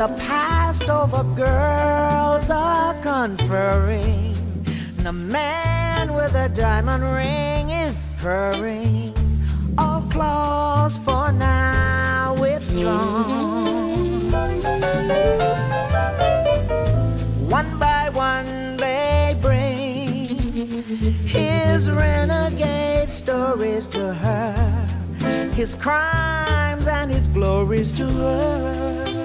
the 0.08 0.14
past 0.16 0.90
over 0.90 1.24
girls 1.34 2.50
are 2.50 2.94
conferring. 3.02 4.36
The 4.98 5.14
man 5.14 6.14
with 6.14 6.34
a 6.36 6.50
diamond 6.50 7.06
ring 7.06 7.70
is 7.70 8.10
purring. 8.20 9.14
All 9.78 10.02
claws 10.10 10.98
for 10.98 11.32
now 11.32 12.36
withdrawn. 12.38 14.30
One 17.50 17.80
by 17.80 18.10
one 18.10 18.76
they 18.76 19.38
bring 19.42 20.36
his 21.26 21.90
renegade 21.90 23.10
stories 23.10 23.88
to 23.88 24.14
her, 24.14 24.88
his 25.54 25.76
crimes 25.76 26.88
and 26.88 27.10
his 27.10 27.26
glories 27.30 27.94
to 27.94 28.06
her. 28.06 29.23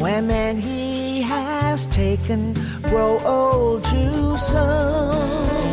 Women 0.00 0.60
he 0.60 1.22
has 1.22 1.86
taken 1.86 2.52
grow 2.82 3.20
old 3.24 3.84
too 3.84 4.36
soon. 4.36 5.67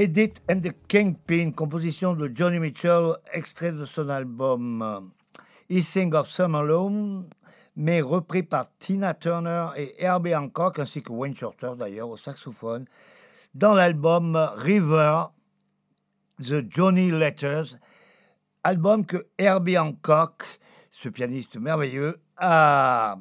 Edith 0.00 0.40
and 0.48 0.60
the 0.60 0.70
Kingpin, 0.86 1.50
composition 1.50 2.14
de 2.14 2.30
Johnny 2.32 2.60
Mitchell, 2.60 3.16
extrait 3.32 3.72
de 3.72 3.84
son 3.84 4.08
album 4.10 4.80
euh, 4.80 5.00
He 5.68 5.82
Sing 5.82 6.14
of 6.14 6.28
Summer 6.28 6.60
Alone, 6.60 7.28
mais 7.74 8.00
repris 8.00 8.44
par 8.44 8.66
Tina 8.78 9.12
Turner 9.12 9.70
et 9.76 9.96
Herbie 9.98 10.36
Hancock, 10.36 10.78
ainsi 10.78 11.02
que 11.02 11.10
Wayne 11.10 11.34
Shorter 11.34 11.72
d'ailleurs 11.76 12.10
au 12.10 12.16
saxophone, 12.16 12.84
dans 13.54 13.74
l'album 13.74 14.36
River, 14.54 15.24
The 16.40 16.64
Johnny 16.70 17.10
Letters, 17.10 17.74
album 18.62 19.04
que 19.04 19.26
Herbie 19.36 19.78
Hancock, 19.78 20.44
ce 20.92 21.08
pianiste 21.08 21.56
merveilleux, 21.56 22.20
a 22.36 23.18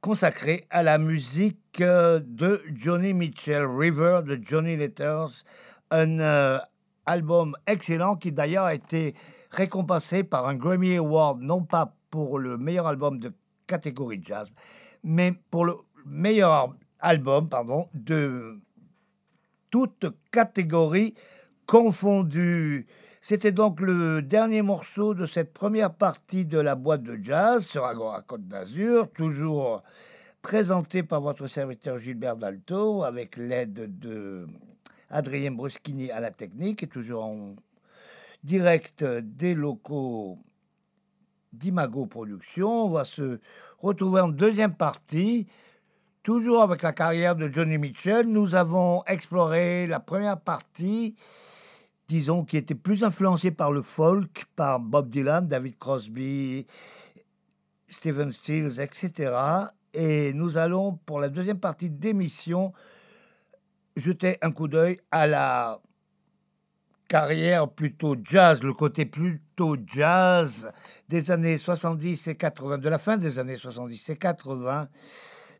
consacré 0.00 0.66
à 0.70 0.82
la 0.82 0.96
musique 0.96 1.82
euh, 1.82 2.20
de 2.24 2.62
Johnny 2.72 3.12
Mitchell, 3.12 3.66
River 3.66 4.20
de 4.24 4.38
Johnny 4.42 4.78
Letters, 4.78 5.44
un 5.94 6.18
euh, 6.18 6.58
album 7.06 7.56
excellent 7.66 8.16
qui 8.16 8.32
d'ailleurs 8.32 8.64
a 8.64 8.74
été 8.74 9.14
récompensé 9.50 10.24
par 10.24 10.48
un 10.48 10.54
Grammy 10.54 10.96
Award, 10.96 11.40
non 11.40 11.62
pas 11.62 11.94
pour 12.10 12.38
le 12.38 12.58
meilleur 12.58 12.88
album 12.88 13.20
de 13.20 13.32
catégorie 13.66 14.20
jazz, 14.22 14.52
mais 15.04 15.32
pour 15.50 15.64
le 15.64 15.74
meilleur 16.04 16.74
album, 16.98 17.48
pardon, 17.48 17.88
de 17.94 18.58
toutes 19.70 20.06
catégories 20.32 21.14
confondues. 21.66 22.86
C'était 23.20 23.52
donc 23.52 23.80
le 23.80 24.20
dernier 24.20 24.62
morceau 24.62 25.14
de 25.14 25.26
cette 25.26 25.52
première 25.52 25.94
partie 25.94 26.44
de 26.44 26.58
la 26.58 26.74
boîte 26.74 27.04
de 27.04 27.18
jazz 27.22 27.64
sur 27.64 27.84
Agora 27.84 28.22
Côte 28.22 28.48
d'Azur, 28.48 29.10
toujours 29.12 29.82
présenté 30.42 31.02
par 31.04 31.20
votre 31.20 31.46
serviteur 31.46 31.98
Gilbert 31.98 32.36
Dalto 32.36 33.04
avec 33.04 33.36
l'aide 33.36 33.98
de 33.98 34.46
Adrien 35.10 35.52
Bruschini 35.52 36.10
à 36.10 36.20
la 36.20 36.30
technique 36.30 36.88
toujours 36.88 37.24
en 37.24 37.56
direct 38.42 39.04
des 39.04 39.54
locaux 39.54 40.38
d'Imago 41.52 42.06
Productions. 42.06 42.86
On 42.86 42.90
va 42.90 43.04
se 43.04 43.40
retrouver 43.78 44.20
en 44.20 44.28
deuxième 44.28 44.74
partie. 44.74 45.46
Toujours 46.22 46.62
avec 46.62 46.82
la 46.82 46.92
carrière 46.92 47.36
de 47.36 47.50
Johnny 47.52 47.76
Mitchell, 47.76 48.26
nous 48.26 48.54
avons 48.54 49.04
exploré 49.04 49.86
la 49.86 50.00
première 50.00 50.40
partie 50.40 51.14
disons, 52.08 52.44
qui 52.44 52.56
était 52.56 52.74
plus 52.74 53.04
influencé 53.04 53.50
par 53.50 53.72
le 53.72 53.82
folk, 53.82 54.46
par 54.56 54.80
Bob 54.80 55.08
Dylan, 55.08 55.46
David 55.46 55.78
Crosby, 55.78 56.66
Stephen 57.88 58.30
Stills, 58.30 58.80
etc. 58.80 59.34
Et 59.92 60.32
nous 60.34 60.58
allons, 60.58 60.98
pour 61.06 61.20
la 61.20 61.28
deuxième 61.28 61.60
partie 61.60 61.90
d'émission, 61.90 62.72
jeter 63.96 64.38
un 64.42 64.50
coup 64.50 64.68
d'œil 64.68 64.98
à 65.10 65.26
la 65.26 65.80
carrière 67.08 67.68
plutôt 67.68 68.16
jazz, 68.22 68.62
le 68.62 68.72
côté 68.72 69.06
plutôt 69.06 69.76
jazz 69.86 70.68
des 71.08 71.30
années 71.30 71.56
70 71.56 72.28
et 72.28 72.34
80, 72.34 72.78
de 72.78 72.88
la 72.88 72.98
fin 72.98 73.16
des 73.16 73.38
années 73.38 73.56
70 73.56 74.10
et 74.10 74.16
80 74.16 74.88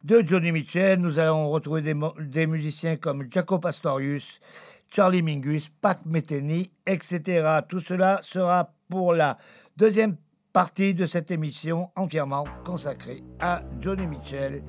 de 0.02 0.22
Johnny 0.24 0.52
Mitchell. 0.52 0.98
Nous 1.00 1.18
allons 1.18 1.48
retrouver 1.48 1.82
des, 1.82 1.94
des 2.20 2.46
musiciens 2.46 2.96
comme 2.96 3.24
Jaco 3.30 3.58
Pastorius, 3.58 4.40
Charlie 4.88 5.22
Mingus, 5.22 5.68
Pat 5.80 6.04
Metheny, 6.06 6.70
etc. 6.86 7.60
Tout 7.68 7.80
cela 7.80 8.20
sera 8.22 8.72
pour 8.88 9.14
la 9.14 9.36
deuxième 9.76 10.16
partie 10.52 10.94
de 10.94 11.04
cette 11.04 11.30
émission 11.30 11.90
entièrement 11.96 12.44
consacrée 12.64 13.22
à 13.40 13.62
Johnny 13.80 14.06
Mitchell. 14.06 14.62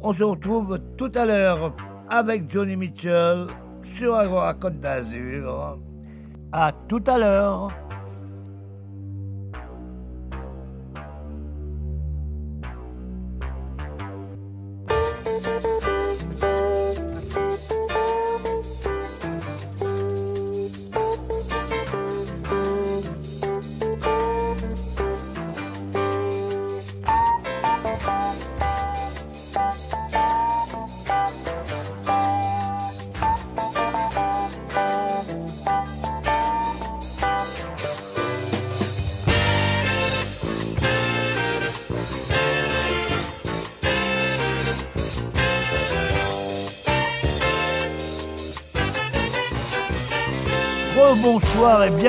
On 0.00 0.12
se 0.12 0.22
retrouve 0.22 0.80
tout 0.96 1.10
à 1.14 1.26
l'heure 1.26 1.74
avec 2.08 2.50
Johnny 2.50 2.76
Mitchell 2.76 3.46
sur 3.82 4.14
Agora 4.14 4.54
Côte 4.54 4.80
d'Azur. 4.80 5.78
À 6.52 6.72
tout 6.72 7.02
à 7.06 7.18
l'heure. 7.18 7.70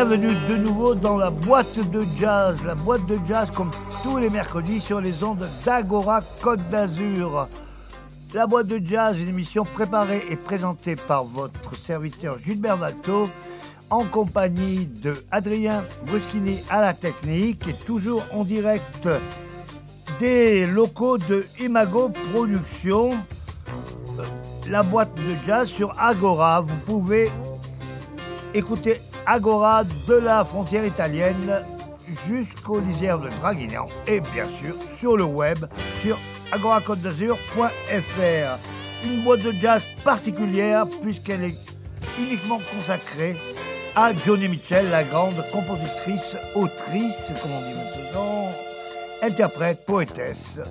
Bienvenue 0.07 0.35
de 0.47 0.55
nouveau 0.55 0.95
dans 0.95 1.17
la 1.17 1.29
boîte 1.29 1.79
de 1.91 2.01
jazz. 2.17 2.63
La 2.63 2.75
boîte 2.75 3.05
de 3.07 3.17
jazz 3.27 3.51
comme 3.51 3.71
tous 4.03 4.17
les 4.17 4.29
mercredis 4.29 4.79
sur 4.79 5.01
les 5.01 5.21
ondes 5.21 5.45
d'Agora 5.65 6.21
Côte 6.41 6.65
d'Azur. 6.69 7.49
La 8.33 8.47
boîte 8.47 8.67
de 8.67 8.79
jazz, 8.81 9.19
une 9.19 9.27
émission 9.27 9.65
préparée 9.65 10.21
et 10.29 10.37
présentée 10.37 10.95
par 10.95 11.25
votre 11.25 11.75
serviteur 11.75 12.37
Gilbert 12.37 12.77
Valto 12.77 13.29
en 13.89 14.05
compagnie 14.05 14.85
de 14.87 15.13
Adrien 15.29 15.83
Bruschini 16.05 16.59
à 16.69 16.79
la 16.79 16.93
technique 16.93 17.67
et 17.67 17.73
toujours 17.73 18.23
en 18.33 18.45
direct 18.45 19.09
des 20.19 20.65
locaux 20.67 21.17
de 21.17 21.45
Imago 21.59 22.13
Productions. 22.33 23.11
La 24.69 24.83
boîte 24.83 25.13
de 25.15 25.35
jazz 25.45 25.67
sur 25.67 25.93
Agora. 25.99 26.61
Vous 26.61 26.77
pouvez 26.85 27.29
écouter 28.53 29.01
Agora 29.29 29.83
de 29.83 30.13
la 30.13 30.45
frontière 30.45 30.85
italienne 30.85 31.61
jusqu'aux 32.29 32.79
lisières 32.79 33.19
de 33.19 33.27
Draguignan 33.27 33.85
et 34.07 34.21
bien 34.21 34.45
sûr 34.45 34.73
sur 34.89 35.17
le 35.17 35.25
web 35.25 35.57
sur 36.01 36.17
agoracôte-d'azur.fr. 36.53 38.57
Une 39.03 39.23
boîte 39.23 39.41
de 39.41 39.51
jazz 39.51 39.85
particulière 40.05 40.85
puisqu'elle 41.01 41.43
est 41.43 41.57
uniquement 42.17 42.61
consacrée 42.73 43.35
à 43.97 44.15
Johnny 44.15 44.47
Mitchell, 44.47 44.89
la 44.91 45.03
grande 45.03 45.43
compositrice, 45.51 46.37
autrice, 46.55 47.17
comme 47.41 47.51
on 47.51 47.59
dit 47.67 47.75
maintenant, 47.75 48.49
interprète, 49.23 49.85
poétesse, 49.85 50.61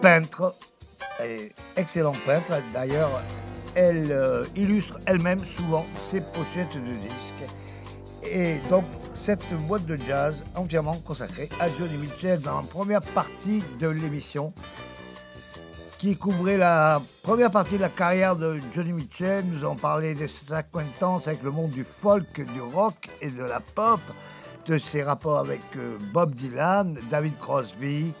peintre, 0.00 0.54
et 1.22 1.52
excellent 1.76 2.16
peintre. 2.24 2.62
D'ailleurs, 2.72 3.22
elle 3.74 4.10
euh, 4.10 4.44
illustre 4.56 4.98
elle-même 5.04 5.40
souvent 5.40 5.84
ses 6.10 6.22
pochettes 6.22 6.76
de 6.76 6.94
disques. 7.02 7.31
Et 8.34 8.60
donc, 8.70 8.84
cette 9.24 9.46
boîte 9.66 9.84
de 9.84 9.94
jazz 9.96 10.42
entièrement 10.54 10.94
consacrée 11.04 11.50
à 11.60 11.68
Johnny 11.68 11.98
Mitchell 11.98 12.40
dans 12.40 12.62
la 12.62 12.66
première 12.66 13.02
partie 13.02 13.62
de 13.78 13.88
l'émission 13.88 14.54
qui 15.98 16.16
couvrait 16.16 16.56
la 16.56 17.02
première 17.22 17.50
partie 17.50 17.76
de 17.76 17.82
la 17.82 17.90
carrière 17.90 18.34
de 18.34 18.58
Johnny 18.72 18.94
Mitchell. 18.94 19.44
Nous 19.44 19.64
avons 19.64 19.76
parlé 19.76 20.14
de 20.14 20.26
ses 20.26 20.50
acquaintances 20.50 21.28
avec 21.28 21.42
le 21.42 21.50
monde 21.50 21.72
du 21.72 21.84
folk, 21.84 22.40
du 22.54 22.62
rock 22.62 23.10
et 23.20 23.28
de 23.28 23.44
la 23.44 23.60
pop, 23.60 24.00
de 24.64 24.78
ses 24.78 25.02
rapports 25.02 25.38
avec 25.38 25.60
euh, 25.76 25.98
Bob 26.14 26.34
Dylan, 26.34 26.98
David 27.10 27.36
Crosby 27.36 28.14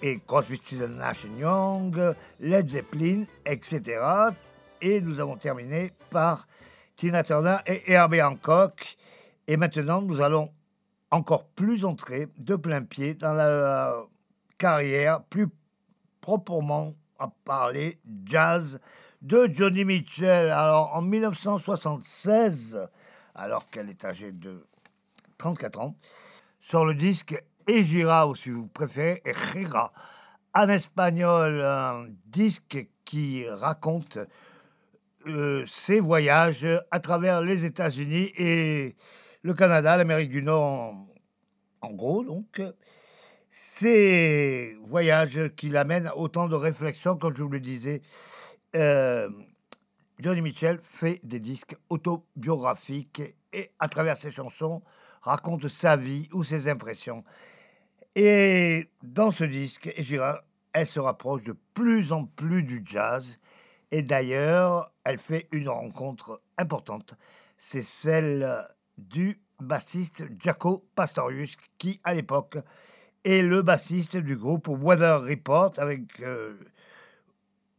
et 0.00 0.18
Crosby, 0.26 0.56
Stills 0.56 0.86
Nash 0.96 1.26
Young, 1.38 2.14
Led 2.40 2.70
Zeppelin, 2.70 3.24
etc. 3.44 4.00
Et 4.80 5.02
nous 5.02 5.20
avons 5.20 5.36
terminé 5.36 5.92
par 6.08 6.48
Tina 6.96 7.22
Turner 7.22 7.58
et 7.66 7.92
Herbie 7.92 8.22
Hancock. 8.22 8.96
Et 9.48 9.56
maintenant, 9.56 10.02
nous 10.02 10.20
allons 10.20 10.52
encore 11.10 11.48
plus 11.48 11.84
entrer 11.84 12.28
de 12.38 12.56
plein 12.56 12.82
pied 12.82 13.14
dans 13.14 13.32
la 13.32 13.94
carrière 14.58 15.22
plus 15.22 15.46
proprement 16.20 16.94
à 17.18 17.28
parler 17.44 17.98
jazz 18.24 18.80
de 19.22 19.48
Johnny 19.50 19.84
Mitchell. 19.84 20.50
Alors 20.50 20.94
en 20.94 21.02
1976, 21.02 22.88
alors 23.34 23.70
qu'elle 23.70 23.88
est 23.88 24.04
âgée 24.04 24.32
de 24.32 24.66
34 25.38 25.80
ans, 25.80 25.96
sur 26.58 26.84
le 26.84 26.94
disque 26.94 27.40
Egira, 27.68 28.26
ou 28.26 28.34
si 28.34 28.50
vous 28.50 28.66
préférez, 28.66 29.22
Gira, 29.52 29.92
en 30.54 30.68
espagnol, 30.68 31.62
un 31.62 32.06
disque 32.26 32.88
qui 33.04 33.48
raconte 33.48 34.18
euh, 35.26 35.64
ses 35.66 36.00
voyages 36.00 36.66
à 36.90 36.98
travers 36.98 37.40
les 37.40 37.64
États-Unis 37.64 38.32
et 38.36 38.96
le 39.46 39.54
Canada, 39.54 39.96
l'Amérique 39.96 40.30
du 40.30 40.42
Nord 40.42 41.06
en, 41.80 41.92
gros, 41.92 42.24
donc. 42.24 42.60
Ces 43.48 44.76
voyages 44.82 45.50
qui 45.56 45.68
l'amènent 45.68 46.10
autant 46.16 46.48
de 46.48 46.56
réflexions, 46.56 47.16
comme 47.16 47.32
je 47.32 47.44
vous 47.44 47.50
le 47.50 47.60
disais. 47.60 48.02
euh, 48.74 49.30
Johnny 50.18 50.40
Mitchell 50.40 50.78
fait 50.80 51.20
des 51.22 51.38
disques 51.38 51.76
autobiographiques 51.90 53.22
et 53.52 53.70
à 53.78 53.86
travers 53.88 54.16
ses 54.16 54.32
chansons 54.32 54.82
raconte 55.22 55.68
sa 55.68 55.94
vie 55.94 56.28
ou 56.32 56.42
ses 56.42 56.68
impressions. 56.68 57.22
Et 58.16 58.90
dans 59.04 59.30
ce 59.30 59.44
disque, 59.44 59.94
elle 60.72 60.86
se 60.86 60.98
rapproche 60.98 61.44
de 61.44 61.56
plus 61.72 62.12
en 62.12 62.24
plus 62.24 62.64
du 62.64 62.82
jazz. 62.84 63.38
Et 63.92 64.02
d'ailleurs, 64.02 64.90
elle 65.04 65.18
fait 65.18 65.46
une 65.52 65.68
rencontre 65.68 66.42
importante. 66.58 67.14
C'est 67.58 67.82
celle 67.82 68.66
du 68.98 69.40
bassiste 69.60 70.24
Jaco 70.38 70.86
Pastorius, 70.94 71.56
qui 71.78 72.00
à 72.04 72.14
l'époque 72.14 72.58
est 73.24 73.42
le 73.42 73.62
bassiste 73.62 74.16
du 74.16 74.36
groupe 74.36 74.68
Weather 74.68 75.22
Report 75.22 75.72
avec 75.78 76.20
euh, 76.20 76.54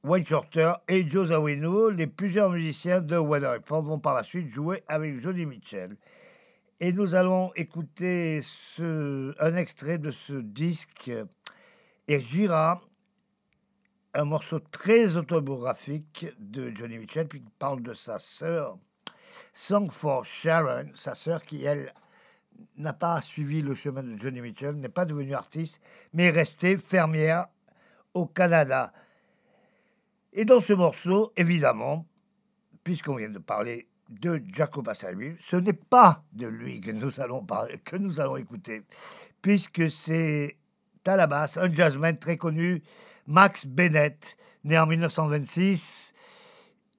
Wayne 0.03 0.25
Shorter 0.25 0.73
et 0.87 1.07
Joe 1.07 1.29
Zawinul. 1.29 1.95
Les 1.95 2.07
plusieurs 2.07 2.49
musiciens 2.49 3.01
de 3.01 3.17
Weather 3.17 3.53
Report 3.53 3.83
vont 3.83 3.99
par 3.99 4.13
la 4.13 4.23
suite 4.23 4.49
jouer 4.49 4.83
avec 4.87 5.19
Johnny 5.19 5.45
Mitchell. 5.45 5.95
Et 6.79 6.93
nous 6.93 7.15
allons 7.15 7.51
écouter 7.55 8.41
un 8.79 9.55
extrait 9.55 9.97
de 9.97 10.11
ce 10.11 10.33
disque 10.33 11.11
et 12.07 12.19
Gira, 12.19 12.81
un 14.13 14.25
morceau 14.25 14.59
très 14.59 15.15
autobiographique 15.15 16.27
de 16.39 16.71
Johnny 16.75 16.99
Mitchell, 16.99 17.27
il 17.33 17.43
parle 17.57 17.81
de 17.81 17.93
sa 17.93 18.17
sœur, 18.17 18.77
Song 19.59 19.89
for 19.89 20.23
Sharon, 20.23 20.91
sa 20.93 21.15
sœur 21.15 21.41
qui, 21.41 21.63
elle, 21.63 21.91
n'a 22.77 22.93
pas 22.93 23.19
suivi 23.21 23.63
le 23.63 23.73
chemin 23.73 24.03
de 24.03 24.15
Johnny 24.15 24.39
Mitchell, 24.39 24.75
n'est 24.75 24.87
pas 24.87 25.03
devenue 25.03 25.33
artiste, 25.33 25.81
mais 26.13 26.25
est 26.25 26.29
restée 26.29 26.77
fermière 26.77 27.47
au 28.13 28.27
Canada. 28.27 28.93
Et 30.31 30.45
dans 30.45 30.59
ce 30.59 30.73
morceau, 30.73 31.33
évidemment, 31.35 32.05
puisqu'on 32.83 33.15
vient 33.15 33.31
de 33.31 33.39
parler 33.39 33.87
de 34.09 34.43
Jaco 34.47 34.83
Pastorius, 34.83 35.39
ce 35.43 35.55
n'est 35.55 35.73
pas 35.73 36.23
de 36.33 36.45
lui 36.45 36.79
que 36.79 36.91
nous 36.91 37.19
allons 37.19 37.43
parler, 37.43 37.79
que 37.83 37.95
nous 37.95 38.21
allons 38.21 38.37
écouter, 38.37 38.83
puisque 39.41 39.89
c'est 39.89 40.55
à 41.07 41.15
la 41.15 41.25
basse 41.25 41.57
un 41.57 41.73
jazzman 41.73 42.15
très 42.19 42.37
connu, 42.37 42.83
Max 43.25 43.65
Bennett, 43.65 44.37
né 44.63 44.77
en 44.77 44.85
1926, 44.85 46.06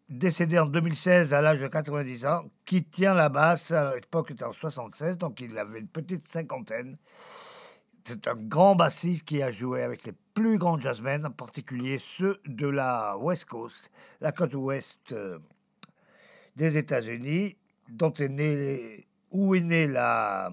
décédé 0.08 0.58
en 0.58 0.66
2016 0.66 1.34
à 1.34 1.42
l'âge 1.42 1.60
de 1.60 1.68
90 1.68 2.26
ans, 2.26 2.44
qui 2.64 2.84
tient 2.84 3.14
la 3.14 3.28
basse, 3.28 3.70
à 3.70 3.94
l'époque 3.94 4.30
était 4.30 4.44
en 4.44 4.52
76, 4.52 5.18
donc 5.18 5.40
il 5.40 5.56
avait 5.58 5.80
une 5.80 5.88
petite 5.88 6.26
cinquantaine. 6.26 6.96
C'est 8.06 8.26
un 8.26 8.36
grand 8.36 8.74
bassiste 8.74 9.24
qui 9.24 9.42
a 9.42 9.50
joué 9.50 9.82
avec 9.82 10.04
les 10.04 10.14
plus 10.32 10.56
grands 10.56 10.78
jazzmen, 10.78 11.26
en 11.26 11.30
particulier 11.30 11.98
ceux 11.98 12.40
de 12.46 12.66
la 12.66 13.18
West 13.18 13.44
Coast, 13.44 13.90
la 14.20 14.32
côte 14.32 14.54
ouest 14.54 15.12
euh, 15.12 15.38
des 16.56 16.78
États-Unis, 16.78 17.56
dont 17.90 18.12
est 18.12 18.30
né, 18.30 19.06
où 19.30 19.54
est 19.54 19.60
née 19.60 19.86
la 19.86 20.46
euh, 20.46 20.50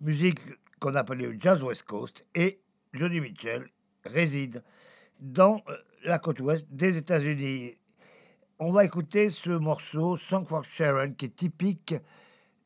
musique 0.00 0.40
qu'on 0.80 0.94
appelait 0.94 1.26
le 1.26 1.38
jazz 1.38 1.62
West 1.62 1.84
Coast, 1.84 2.26
et 2.34 2.60
Johnny 2.92 3.20
Mitchell 3.20 3.68
réside 4.04 4.64
dans 5.20 5.62
euh, 5.68 5.76
la 6.02 6.18
côte 6.18 6.40
ouest 6.40 6.66
des 6.70 6.96
États-Unis. 6.96 7.76
On 8.60 8.70
va 8.70 8.84
écouter 8.84 9.30
ce 9.30 9.50
morceau, 9.50 10.14
Song 10.14 10.46
for 10.46 10.62
Sharon, 10.62 11.14
qui 11.14 11.24
est 11.24 11.34
typique 11.34 11.96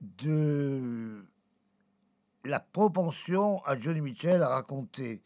de 0.02 1.24
la 2.44 2.60
propension 2.60 3.64
à 3.64 3.74
Johnny 3.78 4.02
Mitchell 4.02 4.42
à 4.42 4.48
raconter 4.50 5.22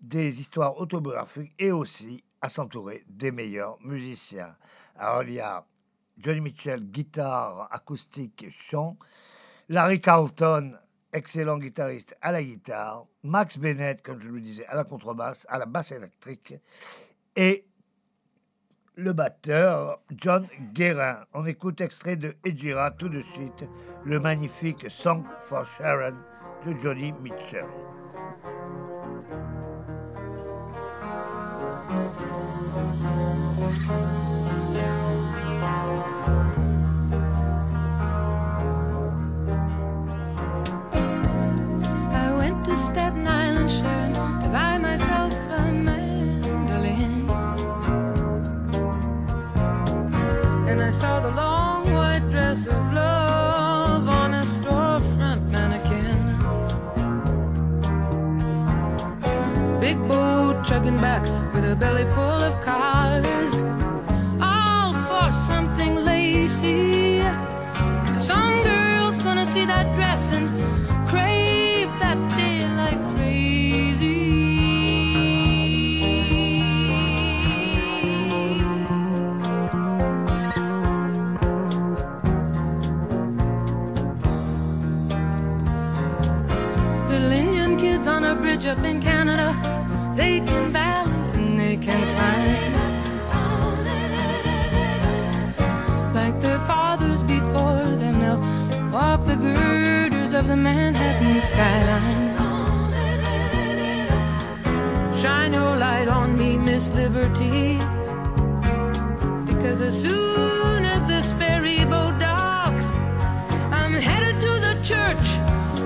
des 0.00 0.40
histoires 0.40 0.78
autobiographiques 0.78 1.52
et 1.58 1.70
aussi 1.70 2.24
à 2.40 2.48
s'entourer 2.48 3.04
des 3.10 3.30
meilleurs 3.30 3.76
musiciens. 3.82 4.56
Alors 4.96 5.22
il 5.24 5.34
y 5.34 5.40
a 5.40 5.66
Johnny 6.16 6.40
Mitchell, 6.40 6.82
guitare, 6.82 7.68
acoustique 7.70 8.46
chant. 8.48 8.96
Larry 9.68 10.00
Carlton, 10.00 10.78
excellent 11.12 11.58
guitariste 11.58 12.16
à 12.22 12.32
la 12.32 12.42
guitare. 12.42 13.04
Max 13.22 13.58
Bennett, 13.58 14.00
comme 14.00 14.18
je 14.18 14.30
le 14.30 14.40
disais, 14.40 14.64
à 14.64 14.76
la 14.76 14.84
contrebasse, 14.84 15.46
à 15.50 15.58
la 15.58 15.66
basse 15.66 15.92
électrique. 15.92 16.54
Et 17.36 17.66
le 19.00 19.12
batteur 19.12 19.98
John 20.16 20.46
Guérin. 20.74 21.24
On 21.32 21.46
écoute 21.46 21.80
extrait 21.80 22.16
de 22.16 22.34
Ejira 22.44 22.90
tout 22.90 23.08
de 23.08 23.20
suite, 23.20 23.64
le 24.04 24.20
magnifique 24.20 24.88
Song 24.90 25.24
for 25.46 25.64
Sharon 25.64 26.14
de 26.66 26.72
Johnny 26.76 27.12
Mitchell. 27.22 27.64
Staten 42.76 43.26
Island, 43.26 44.09
I 50.90 50.92
saw 50.92 51.20
the 51.20 51.30
long 51.30 51.94
white 51.94 52.28
dress 52.32 52.66
of 52.66 52.92
love 52.92 54.08
on 54.08 54.34
a 54.34 54.42
storefront 54.42 55.48
mannequin. 55.48 56.18
Big 59.78 59.96
boat 60.08 60.64
chugging 60.64 60.96
back 60.96 61.22
with 61.54 61.64
a 61.70 61.76
belly 61.76 62.02
full 62.16 62.42
of 62.42 62.60
cars, 62.60 63.60
all 64.42 64.92
for 65.06 65.30
something 65.30 65.94
lacy. 65.94 67.20
Some 68.18 68.64
girl's 68.64 69.18
gonna 69.18 69.46
see 69.46 69.66
that 69.66 69.94
dress 69.94 70.32
and 70.32 70.79
up 88.66 88.84
in 88.84 89.00
Canada. 89.00 89.56
They 90.16 90.40
can 90.40 90.70
balance 90.72 91.32
and 91.32 91.58
they 91.58 91.76
can 91.76 92.00
climb. 92.14 92.72
Like 96.12 96.40
their 96.42 96.58
fathers 96.60 97.22
before 97.22 97.96
them, 97.96 98.20
they'll 98.20 98.90
walk 98.90 99.24
the 99.24 99.36
girders 99.36 100.32
of 100.34 100.48
the 100.48 100.56
Manhattan 100.56 101.40
skyline. 101.40 102.36
Shine 105.14 105.54
your 105.54 105.76
light 105.76 106.08
on 106.08 106.36
me, 106.36 106.58
Miss 106.58 106.90
Liberty. 106.90 107.78
Because 109.46 109.80
as 109.80 110.00
soon 110.00 110.84
as 110.84 111.06
this 111.06 111.32
ferry 111.32 111.84
boat 111.86 112.18
docks, 112.18 112.96
I'm 113.72 113.94
headed 113.94 114.40
to 114.40 114.52
the 114.66 114.74
church 114.82 115.38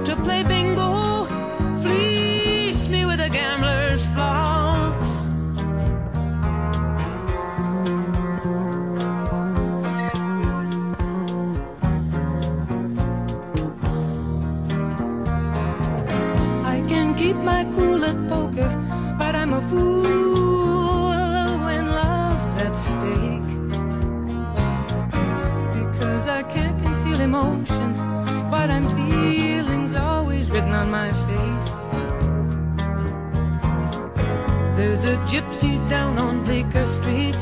to 0.06 0.16
play 0.24 0.42
bingo 0.42 1.03
fly. 4.06 4.43
A 35.04 35.16
gypsy 35.26 35.76
down 35.90 36.16
on 36.16 36.44
Bleecker 36.44 36.86
Street. 36.86 37.36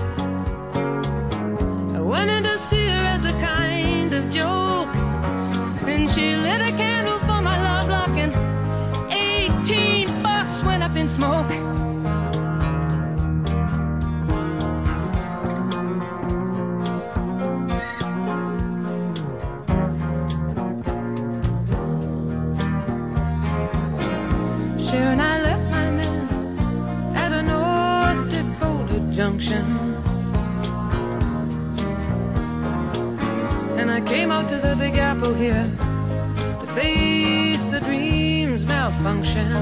I 1.95 2.01
went 2.01 2.29
in 2.29 2.43
to 2.43 2.59
see 2.59 2.89
her 2.89 3.05
as 3.15 3.25
a 3.25 3.33
kind 3.35 4.13
of 4.13 4.29
joke, 4.29 4.93
and 5.87 6.11
she 6.11 6.35
lit 6.35 6.61
a 6.61 6.73
candle 6.77 7.21
for 7.21 7.41
my 7.41 7.57
love 7.63 7.89
lock, 7.89 8.17
and 8.19 8.35
18 9.13 10.23
bucks 10.25 10.65
went 10.65 10.83
up 10.83 10.97
in 10.97 11.09
smoke. 11.09 11.82
The 34.63 34.77
Big 34.77 34.97
Apple 34.97 35.35
here 35.35 35.69
to 36.61 36.67
face 36.69 37.65
the 37.67 37.81
dream's 37.81 38.65
malfunction. 38.65 39.53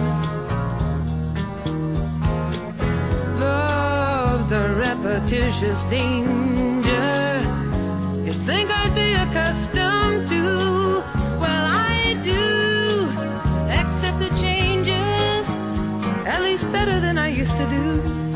Love's 3.40 4.52
a 4.52 4.74
repetitious 4.74 5.86
danger. 5.86 7.42
You 8.26 8.32
think 8.32 8.70
I'd 8.70 8.94
be 8.94 9.14
accustomed 9.14 10.28
to? 10.28 11.02
Well, 11.42 11.66
I 11.66 12.18
do. 12.22 13.08
Accept 13.80 14.18
the 14.18 14.28
changes, 14.38 15.48
at 16.26 16.42
least 16.42 16.70
better 16.70 17.00
than 17.00 17.16
I 17.16 17.28
used 17.28 17.56
to 17.56 17.66
do. 17.70 18.29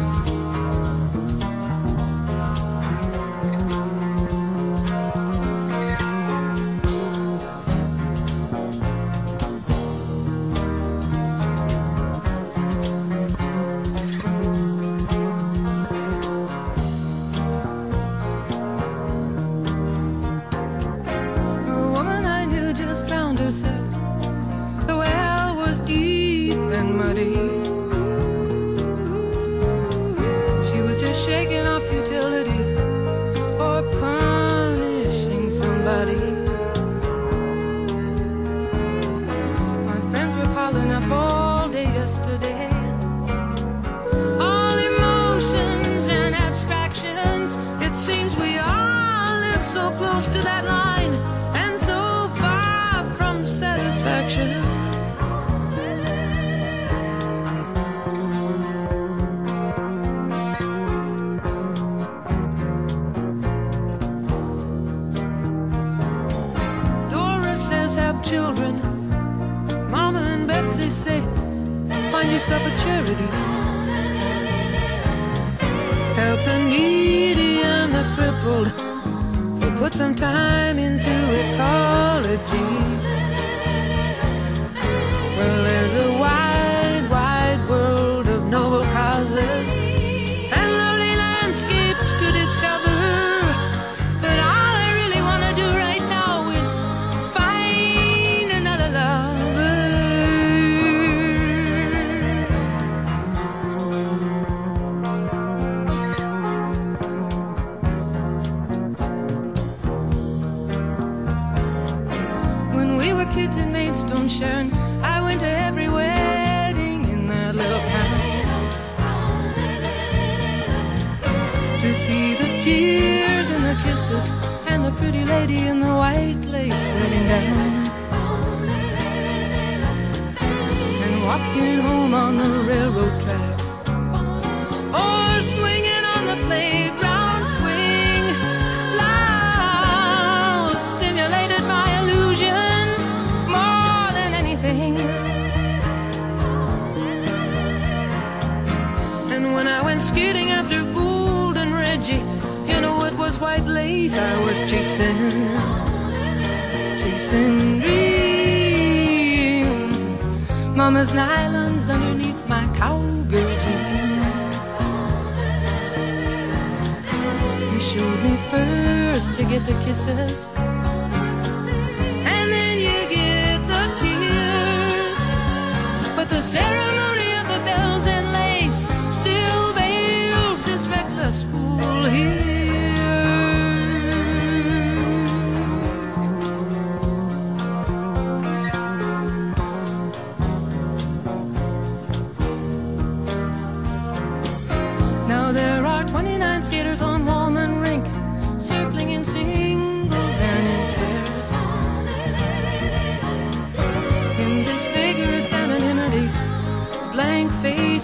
Close 50.14 50.28
to 50.28 50.40
that 50.42 50.53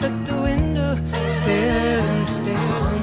at 0.02 0.26
the 0.26 0.40
window 0.40 0.96
stares 1.26 2.04
and 2.06 2.26
stares 2.28 2.86
and 2.86 2.99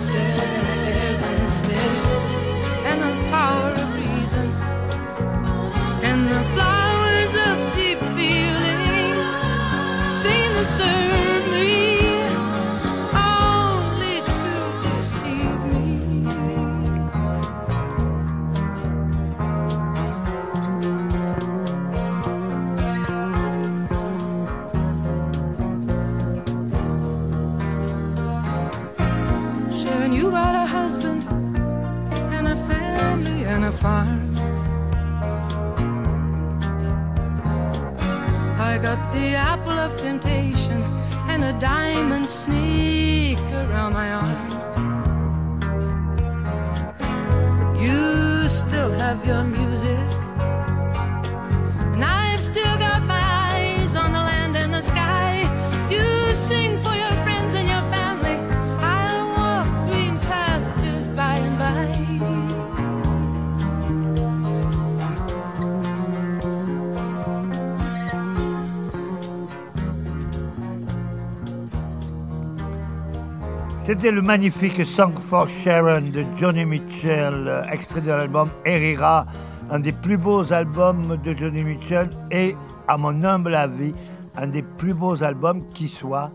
C'était 74.00 74.12
le 74.12 74.22
magnifique 74.22 74.86
Song 74.86 75.18
for 75.18 75.48
Sharon 75.48 76.12
de 76.12 76.24
Johnny 76.36 76.66
Mitchell, 76.66 77.64
extrait 77.72 78.02
de 78.02 78.10
l'album 78.10 78.48
Herrera, 78.64 79.26
un 79.72 79.80
des 79.80 79.92
plus 79.92 80.18
beaux 80.18 80.54
albums 80.54 81.18
de 81.18 81.34
Johnny 81.34 81.64
Mitchell 81.64 82.08
et, 82.30 82.56
à 82.88 82.96
mon 82.96 83.24
humble 83.24 83.56
avis, 83.56 83.96
un 84.36 84.46
des 84.46 84.62
plus 84.62 84.94
beaux 84.94 85.24
albums 85.24 85.68
qui 85.70 85.88
soit. 85.88 86.32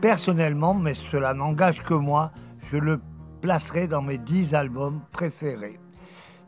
Personnellement, 0.00 0.74
mais 0.74 0.94
cela 0.94 1.34
n'engage 1.34 1.82
que 1.82 1.94
moi, 1.94 2.30
je 2.70 2.76
le 2.76 3.00
placerai 3.40 3.88
dans 3.88 4.02
mes 4.02 4.18
10 4.18 4.54
albums 4.54 5.00
préférés 5.10 5.80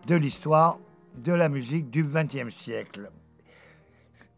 de 0.06 0.14
l'histoire 0.14 0.78
de 1.16 1.32
la 1.32 1.48
musique 1.48 1.90
du 1.90 2.04
XXe 2.04 2.54
siècle. 2.54 3.10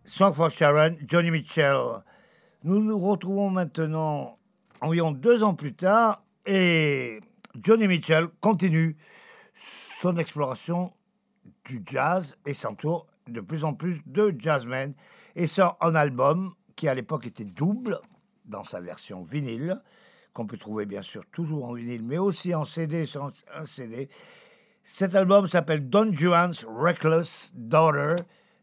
Song 0.06 0.32
for 0.32 0.48
Sharon, 0.48 0.96
Johnny 1.06 1.30
Mitchell. 1.30 1.76
Nous 2.64 2.82
nous 2.82 2.98
retrouvons 2.98 3.50
maintenant 3.50 4.35
environ 4.86 5.10
deux 5.10 5.42
ans 5.42 5.54
plus 5.54 5.74
tard 5.74 6.22
et 6.46 7.20
Johnny 7.56 7.88
Mitchell 7.88 8.28
continue 8.40 8.96
son 10.00 10.16
exploration 10.16 10.92
du 11.64 11.82
jazz 11.84 12.36
et 12.46 12.52
s'entoure 12.52 13.08
de 13.26 13.40
plus 13.40 13.64
en 13.64 13.74
plus 13.74 14.00
de 14.06 14.32
jazzmen 14.38 14.94
et 15.34 15.46
sort 15.46 15.76
un 15.80 15.96
album 15.96 16.54
qui 16.76 16.86
à 16.86 16.94
l'époque 16.94 17.26
était 17.26 17.44
double 17.44 17.98
dans 18.44 18.62
sa 18.62 18.80
version 18.80 19.22
vinyle 19.22 19.82
qu'on 20.32 20.46
peut 20.46 20.56
trouver 20.56 20.86
bien 20.86 21.02
sûr 21.02 21.24
toujours 21.32 21.64
en 21.68 21.72
vinyle 21.72 22.04
mais 22.04 22.18
aussi 22.18 22.54
en 22.54 22.64
CD 22.64 23.06
sur 23.06 23.24
un 23.52 23.64
CD. 23.64 24.08
Cet 24.84 25.16
album 25.16 25.48
s'appelle 25.48 25.88
Don 25.88 26.12
Juan's 26.12 26.64
Reckless 26.64 27.50
Daughter, 27.54 28.14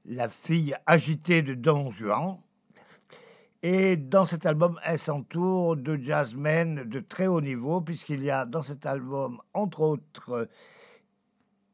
la 0.06 0.30
fille 0.30 0.74
agitée 0.86 1.42
de 1.42 1.54
Don 1.54 1.92
Juan. 1.92 2.38
Et 3.66 3.96
dans 3.96 4.26
cet 4.26 4.46
album, 4.46 4.78
elle 4.84 4.98
s'entoure 4.98 5.78
de 5.78 5.96
jazzmen 5.96 6.84
de 6.84 7.00
très 7.00 7.28
haut 7.28 7.40
niveau, 7.40 7.80
puisqu'il 7.80 8.22
y 8.22 8.30
a 8.30 8.46
dans 8.46 8.62
cet 8.62 8.86
album, 8.86 9.40
entre 9.54 9.80
autres, 9.80 10.50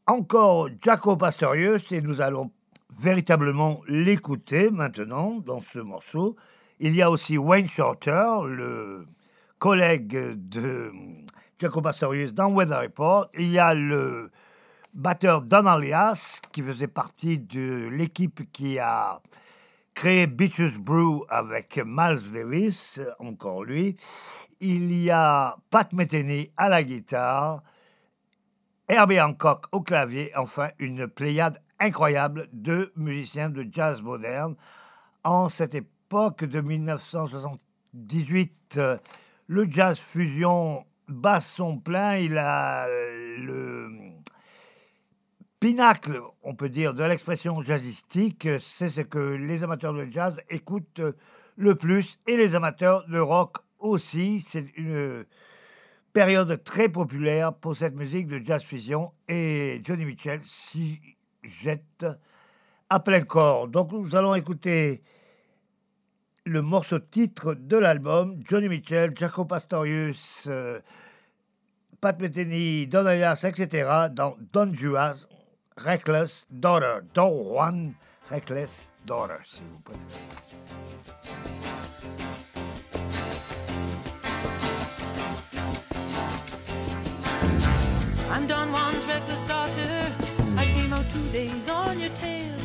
encore 0.06 0.70
Jaco 0.80 1.18
Pastorius, 1.18 1.92
et 1.92 2.02
nous 2.02 2.22
allons 2.22 2.52
véritablement 2.92 3.82
l'écouter 3.88 4.70
maintenant 4.70 5.40
dans 5.40 5.62
ce 5.62 5.80
morceau. 5.80 6.36
Il 6.80 6.96
y 6.96 7.02
a 7.02 7.10
aussi 7.10 7.40
Wayne 7.40 7.68
Shorter, 7.68 8.42
le 8.46 9.08
collègue 9.58 10.16
de 10.48 10.92
Jaco 11.60 11.82
Pastorius 11.82 12.36
dans 12.36 12.54
Weather 12.54 12.82
Report. 12.82 13.30
Il 13.34 13.52
y 13.52 13.58
a 13.58 13.74
le 13.74 14.30
batteur 14.94 15.42
Don 15.42 15.66
Alias, 15.66 16.40
qui 16.52 16.62
faisait 16.62 16.88
partie 16.88 17.40
de 17.40 17.90
l'équipe 17.92 18.52
qui 18.52 18.78
a 18.78 19.22
créé 20.00 20.26
Beaches 20.28 20.78
Brew 20.78 21.26
avec 21.28 21.82
Miles 21.86 22.32
Davis, 22.32 23.02
encore 23.20 23.66
lui. 23.66 23.98
Il 24.62 24.94
y 24.94 25.12
a 25.12 25.58
Pat 25.70 25.92
Metheny 25.92 26.54
à 26.56 26.70
la 26.70 26.84
guitare, 26.84 27.62
Herbie 28.88 29.20
Hancock 29.20 29.66
au 29.74 29.82
clavier, 29.82 30.32
enfin 30.38 30.70
une 30.80 31.10
pléiade 31.10 31.62
incroyable 31.82 32.48
de 32.54 32.94
musiciens 32.96 33.50
de 33.50 33.68
jazz 33.70 34.02
moderne. 34.02 34.56
En 35.26 35.50
cette 35.50 35.76
époque 35.76 36.46
de 36.46 36.62
1978, 36.62 38.78
euh, 38.78 38.98
le 39.48 39.70
jazz 39.70 40.00
fusion 40.00 40.86
bat 41.10 41.42
son 41.42 41.78
plein, 41.78 42.16
il 42.16 42.38
a 42.38 42.88
le 42.88 44.09
pinacle, 45.60 46.22
on 46.44 46.56
peut 46.56 46.70
dire, 46.70 46.94
de 46.94 47.04
l'expression 47.04 47.60
jazzistique, 47.60 48.48
c'est 48.60 48.88
ce 48.88 49.02
que 49.02 49.20
les 49.20 49.64
amateurs 49.64 49.94
de 49.94 50.06
jazz 50.06 50.42
écoutent 50.50 51.02
le 51.58 51.76
plus 51.76 52.20
et 52.28 52.38
les 52.38 52.56
amateurs 52.56 53.06
de 53.08 53.20
rock 53.20 53.58
aussi. 53.80 54.40
C'est 54.40 54.72
une 54.78 55.26
période 56.14 56.64
très 56.64 56.90
populaire 56.90 57.54
pour 57.54 57.76
cette 57.76 57.96
musique 57.96 58.28
de 58.28 58.44
jazz 58.44 58.64
fusion 58.64 59.12
et 59.28 59.82
Johnny 59.84 60.06
Mitchell 60.06 60.42
s'y 60.44 61.02
jette 61.44 62.06
à 62.90 63.00
plein 63.00 63.22
corps. 63.22 63.68
Donc 63.68 63.92
nous 63.92 64.16
allons 64.16 64.36
écouter 64.36 65.02
le 66.46 66.62
morceau 66.62 67.00
titre 67.00 67.54
de 67.54 67.78
l'album, 67.78 68.40
Johnny 68.44 68.70
Mitchell, 68.70 69.14
Jaco 69.16 69.46
Pastorius, 69.46 70.46
euh, 70.48 70.80
Pat 72.02 72.20
Metheny, 72.20 72.88
Don 72.88 73.06
Alias, 73.06 73.44
etc., 73.44 74.08
dans 74.12 74.36
Don 74.54 74.74
Juas, 74.74 75.28
Reckless 75.86 76.46
Daughter, 76.60 77.06
Don 77.14 77.32
Juan 77.46 77.96
Reckless 78.30 78.92
Daughter, 79.06 79.40
s'il 79.44 79.64
vous 79.72 79.80
plaît. 79.80 79.98
I'm 88.30 88.46
Don 88.48 88.72
Juan's 88.72 89.08
reckless 89.08 89.44
daughter. 89.44 90.14
I 90.58 90.66
came 90.66 90.94
out 90.94 91.06
two 91.12 91.30
days 91.30 91.70
on 91.70 92.00
your 92.00 92.10
tail. 92.10 92.56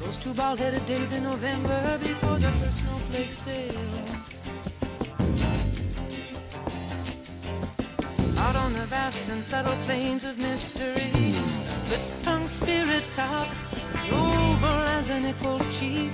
Those 0.00 0.18
two 0.18 0.34
bald-headed 0.34 0.84
days 0.86 1.12
in 1.12 1.22
November 1.22 1.98
before 1.98 2.38
the 2.38 2.48
first 2.48 2.78
snowflakes 2.78 3.38
sail. 3.38 3.98
on 8.68 8.74
the 8.74 8.86
vast 8.86 9.26
and 9.30 9.42
subtle 9.42 9.76
plains 9.86 10.24
of 10.24 10.38
mystery. 10.38 11.47
Split 11.88 12.22
tongue 12.22 12.48
spirit 12.48 13.02
talks 13.16 13.64
over 14.12 14.76
as 14.98 15.08
an 15.08 15.26
equal 15.26 15.58
chief, 15.72 16.12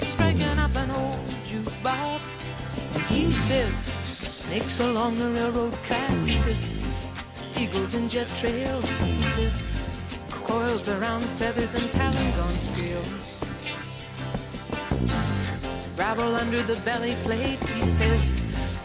striking 0.00 0.58
up 0.58 0.76
an 0.76 0.90
old 0.90 1.24
jukebox. 1.48 2.44
And 2.92 3.02
he 3.04 3.30
says, 3.30 3.74
snakes 4.04 4.78
along 4.80 5.18
the 5.18 5.30
railroad 5.30 5.72
tracks. 5.84 6.26
He 6.26 6.36
says, 6.36 6.68
eagles 7.58 7.94
in 7.94 8.10
jet 8.10 8.28
trails. 8.36 8.86
He 8.90 9.22
says, 9.22 9.62
coils 10.28 10.90
around 10.90 11.24
feathers 11.40 11.72
and 11.72 11.90
talons 11.92 12.38
on 12.38 12.58
scales. 12.58 13.40
Gravel 15.96 16.36
under 16.36 16.62
the 16.64 16.78
belly 16.80 17.14
plates, 17.24 17.72
he 17.72 17.82
says. 17.84 18.34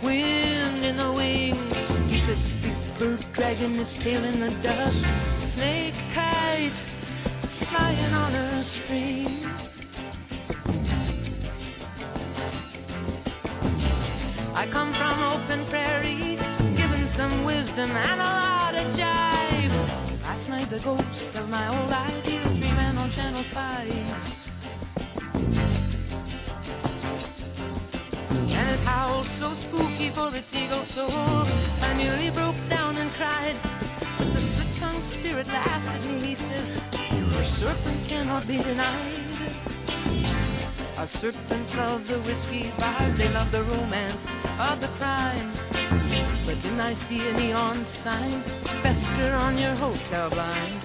Wind 0.02 0.82
in 0.82 0.96
the 0.96 1.12
wings, 1.12 1.90
he 2.10 2.20
says. 2.20 2.42
Big 2.62 3.00
bird 3.00 3.26
dragging 3.34 3.76
its 3.76 3.96
tail 3.96 4.24
in 4.24 4.40
the 4.40 4.52
dust. 4.64 5.04
Snake 5.56 5.96
kite 6.14 6.80
flying 7.72 8.14
on 8.14 8.34
a 8.36 8.56
string. 8.58 9.26
I 14.54 14.68
come 14.68 14.92
from 14.92 15.18
open 15.24 15.64
prairie, 15.68 16.38
given 16.76 17.08
some 17.08 17.46
wisdom 17.46 17.90
and 17.90 18.20
a 18.20 18.32
lot 18.44 18.76
of 18.76 18.86
jive. 19.00 19.72
Last 20.24 20.50
night 20.50 20.70
the 20.70 20.80
ghost 20.80 21.40
of 21.40 21.50
my 21.50 21.66
old 21.70 21.90
ideals 21.90 22.60
ran 22.76 22.98
on 22.98 23.10
Channel 23.12 23.42
5. 23.42 23.94
And 28.60 28.72
it 28.72 28.80
howled 28.82 29.24
so 29.24 29.54
spooky 29.54 30.10
for 30.10 30.36
its 30.36 30.54
eagle 30.54 30.84
soul. 30.84 31.48
I 31.82 31.94
nearly 31.96 32.30
broke 32.30 32.60
down 32.68 32.98
and 32.98 33.10
cried. 33.12 33.56
But 34.80 34.92
the 34.92 35.02
split 35.02 35.02
tongued 35.02 35.04
spirit 35.04 35.48
laughed 35.48 35.90
at 35.90 36.06
me. 36.06 36.28
He 36.28 36.36
says, 36.36 36.82
The 36.92 37.44
serpent 37.44 38.08
cannot 38.08 38.48
be 38.48 38.58
denied. 38.58 39.26
Our 40.98 41.08
serpents 41.08 41.76
love 41.76 42.08
the 42.08 42.20
whiskey 42.20 42.72
bars, 42.80 43.16
they 43.16 43.30
love 43.34 43.52
the 43.52 43.64
romance 43.64 44.30
of 44.60 44.80
the 44.80 44.88
crime. 45.00 45.52
But 46.46 46.62
didn't 46.62 46.80
I 46.80 46.94
see 46.94 47.28
a 47.28 47.34
neon 47.34 47.84
sign 47.84 48.42
fester 48.82 49.34
on 49.34 49.58
your 49.58 49.76
hotel 49.76 50.30
blind? 50.30 50.82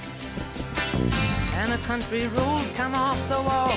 And 1.55 1.73
a 1.73 1.79
country 1.79 2.27
road 2.29 2.67
come 2.75 2.95
off 2.95 3.19
the 3.29 3.41
wall. 3.43 3.71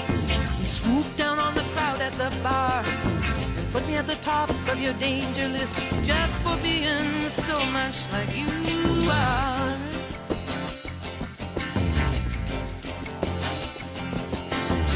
He 0.60 0.68
swooped 0.68 1.18
down 1.18 1.40
on 1.40 1.53
the 1.53 1.65
crowd 1.73 2.02
at 2.02 2.14
the 2.14 2.35
bar 2.41 2.84
and 2.85 3.72
put 3.72 3.85
me 3.88 3.95
at 3.98 4.07
the 4.07 4.15
top 4.15 4.49
of 4.49 4.80
your 4.80 4.94
danger 4.94 5.48
list 5.49 5.77
just 6.03 6.41
for 6.41 6.57
being 6.64 7.30
so 7.30 7.57
much 7.72 8.11
like 8.11 8.35
you 8.35 9.10
are. 9.10 9.82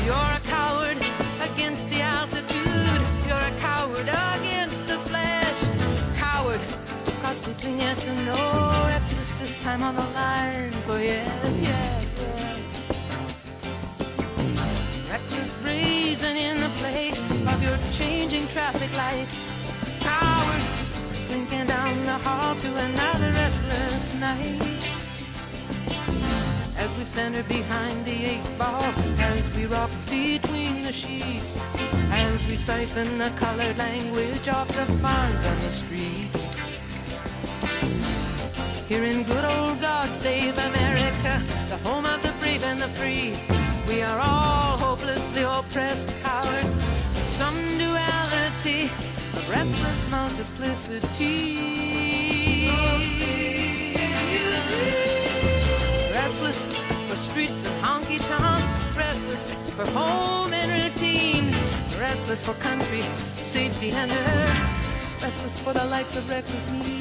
You're 0.08 0.16
a 0.16 0.40
coward 0.46 0.98
against 1.42 1.90
the 1.90 2.00
altitude. 2.00 3.02
You're 3.28 3.36
a 3.36 3.56
coward 3.60 4.08
against 4.08 4.88
the 4.88 4.98
flesh. 5.00 5.60
Coward, 6.16 6.62
caught 7.22 7.36
between 7.44 7.78
yes 7.78 8.08
and 8.08 8.26
no. 8.26 8.40
Reckless 8.88 9.34
this 9.34 9.62
time 9.64 9.84
on 9.84 9.96
the 9.96 10.08
line 10.16 10.72
for 10.88 10.98
yes, 10.98 11.60
yes, 11.62 12.16
yes. 12.22 12.64
Reckless 15.12 15.54
brazen 15.56 16.38
in 16.38 16.56
the 16.62 16.70
play 16.80 17.10
of 17.10 17.62
your 17.62 17.78
changing 17.92 18.48
traffic 18.48 18.92
lights. 18.96 19.46
Coward, 20.00 20.64
slinking 21.12 21.68
down 21.68 22.06
the 22.06 22.18
hall 22.24 22.56
to 22.56 22.70
another 22.78 23.30
restless 23.34 24.16
night 24.16 24.97
as 26.78 26.90
we 26.98 27.04
center 27.04 27.44
behind 27.44 28.06
the 28.06 28.26
eight 28.26 28.58
ball, 28.58 28.84
as 29.20 29.56
we 29.56 29.66
rock 29.66 29.90
between 30.10 30.82
the 30.82 30.92
sheets, 30.92 31.60
as 32.12 32.46
we 32.48 32.56
siphon 32.56 33.18
the 33.18 33.32
colored 33.36 33.78
language 33.78 34.48
off 34.48 34.68
the 34.68 34.86
farms 35.04 35.46
and 35.46 35.62
the 35.62 35.72
streets. 35.72 36.48
Here 38.88 39.04
in 39.04 39.24
good 39.24 39.46
old 39.58 39.82
God 39.82 40.10
Save 40.10 40.58
America, 40.58 41.44
the 41.70 41.78
home 41.88 42.06
of 42.06 42.22
the 42.24 42.32
brave 42.40 42.64
and 42.64 42.82
the 42.82 42.90
free, 42.90 43.36
we 43.88 44.02
are 44.02 44.20
all 44.20 44.78
hopelessly 44.78 45.44
oppressed 45.44 46.10
cowards. 46.24 46.80
Some 47.26 47.58
duality, 47.78 48.84
of 49.36 49.50
restless 49.50 50.10
multiplicity. 50.10 51.78
Restless 56.28 56.66
for 57.08 57.16
streets 57.16 57.66
and 57.66 57.74
honky 57.82 58.20
tonks. 58.28 58.98
Restless 58.98 59.54
for 59.78 59.86
home 59.92 60.52
and 60.52 60.70
routine. 60.76 61.54
Restless 61.98 62.44
for 62.44 62.54
country, 62.56 63.00
safety 63.38 63.92
and 63.92 64.12
earth. 64.12 65.24
Restless 65.24 65.58
for 65.58 65.72
the 65.72 65.86
likes 65.86 66.18
of 66.18 66.30
reckless 66.30 66.70
me. 66.70 67.00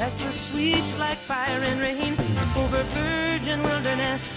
Restless 0.00 0.48
sweeps 0.48 0.98
like 0.98 1.16
fire 1.16 1.60
and 1.70 1.80
rain 1.80 2.14
over 2.58 2.82
virgin 2.98 3.62
wilderness. 3.62 4.34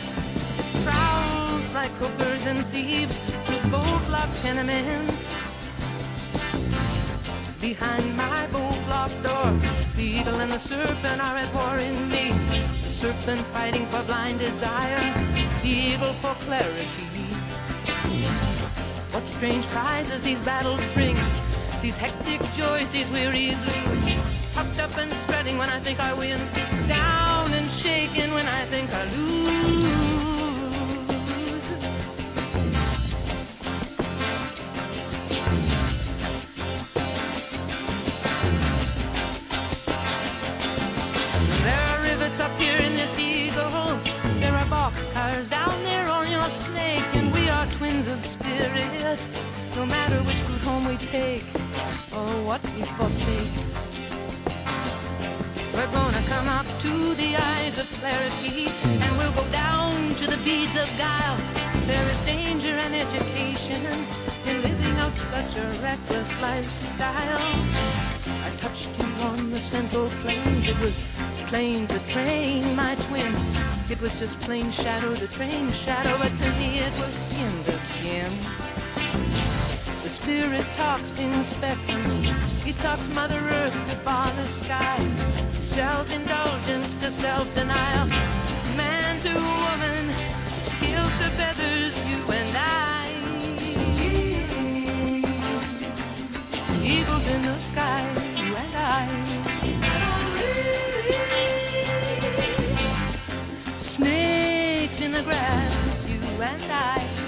Prowls 0.85 1.73
like 1.73 1.89
hookers 1.97 2.45
and 2.45 2.63
thieves 2.67 3.17
to 3.47 3.69
bolt 3.69 4.07
lock 4.07 4.29
tenements. 4.43 5.35
Behind 7.59 8.15
my 8.15 8.45
bolt 8.51 8.79
locked 8.87 9.23
door, 9.23 9.70
the 10.23 10.29
eagle 10.29 10.41
and 10.41 10.51
the 10.51 10.59
serpent 10.59 11.21
are 11.21 11.37
at 11.37 11.53
war 11.53 11.77
in 11.77 12.09
me. 12.09 12.31
The 12.83 12.89
serpent 12.89 13.41
fighting 13.47 13.85
for 13.87 14.03
blind 14.03 14.39
desire, 14.39 14.99
the 15.61 15.69
eagle 15.69 16.13
for 16.13 16.33
clarity. 16.45 17.05
What 19.13 19.25
strange 19.25 19.65
prizes 19.67 20.21
these 20.23 20.41
battles 20.41 20.85
bring, 20.93 21.15
these 21.81 21.97
hectic 21.97 22.41
joys, 22.53 22.91
these 22.91 23.09
weary 23.11 23.55
blues. 23.63 24.03
Puffed 24.53 24.79
up 24.79 24.97
and 24.97 25.11
strutting 25.13 25.57
when 25.57 25.69
I 25.69 25.79
think 25.79 25.99
I 25.99 26.13
win, 26.13 26.39
down 26.87 27.51
and 27.53 27.69
shaking 27.69 28.31
when 28.33 28.47
I 28.47 28.63
think 28.65 28.89
I 28.93 29.03
lose. 29.15 30.20
Boxcars 45.31 45.49
down 45.49 45.83
there 45.83 46.07
on 46.09 46.29
your 46.29 46.49
snake, 46.49 47.03
and 47.15 47.31
we 47.33 47.49
are 47.49 47.65
twins 47.67 48.07
of 48.07 48.23
spirit. 48.25 49.27
No 49.75 49.85
matter 49.85 50.17
which 50.23 50.41
route 50.49 50.61
home 50.61 50.85
we 50.87 50.97
take, 50.97 51.43
or 52.13 52.27
what 52.45 52.61
we 52.75 52.83
forsake. 52.97 53.51
We're 55.73 55.91
gonna 55.91 56.21
come 56.27 56.47
up 56.49 56.65
to 56.79 57.13
the 57.15 57.35
eyes 57.35 57.77
of 57.77 57.89
clarity, 57.99 58.67
and 58.83 59.17
we'll 59.17 59.31
go 59.31 59.45
down 59.51 60.15
to 60.15 60.27
the 60.27 60.37
beads 60.43 60.75
of 60.75 60.87
guile. 60.97 61.37
There 61.87 62.07
is 62.07 62.19
danger 62.21 62.73
and 62.73 62.95
education 62.95 63.81
in 64.47 64.61
living 64.61 64.97
out 64.99 65.15
such 65.15 65.57
a 65.57 65.65
reckless 65.81 66.41
lifestyle. 66.41 67.41
I 68.43 68.49
touched 68.57 68.89
you 68.99 69.07
on 69.25 69.51
the 69.51 69.59
central 69.59 70.09
plains. 70.21 70.67
It 70.67 70.79
was 70.81 70.99
plain 71.47 71.87
to 71.87 71.99
train 72.07 72.75
my 72.75 72.95
twin. 72.95 73.70
It 73.91 73.99
was 73.99 74.17
just 74.17 74.39
plain 74.39 74.71
shadow 74.71 75.13
to 75.13 75.27
train 75.27 75.69
shadow, 75.69 76.17
but 76.17 76.31
to 76.37 76.49
me 76.51 76.79
it 76.79 76.97
was 76.97 77.13
skin 77.13 77.51
to 77.65 77.77
skin. 77.77 78.31
The 80.03 80.09
spirit 80.09 80.65
talks 80.77 81.19
in 81.19 81.29
spectrums. 81.43 82.23
He 82.63 82.71
talks 82.71 83.13
Mother 83.13 83.35
Earth 83.35 83.73
to 83.89 83.95
Father 83.97 84.45
Sky. 84.45 84.97
Self-indulgence 85.51 86.95
to 87.03 87.11
self-denial. 87.11 88.07
Man 88.77 89.19
to 89.19 89.33
woman. 89.33 90.13
Skills 90.61 91.13
to 91.19 91.29
feathers, 91.35 91.99
you 92.07 92.17
and 92.31 92.57
I. 92.57 93.11
Eagles 96.81 97.27
in 97.27 97.41
the 97.41 97.57
sky, 97.57 98.01
you 98.37 98.55
and 98.55 98.73
I. 98.73 99.40
in 105.01 105.11
the 105.11 105.23
grass, 105.23 106.07
you 106.07 106.19
and 106.41 106.71
I. 106.71 107.20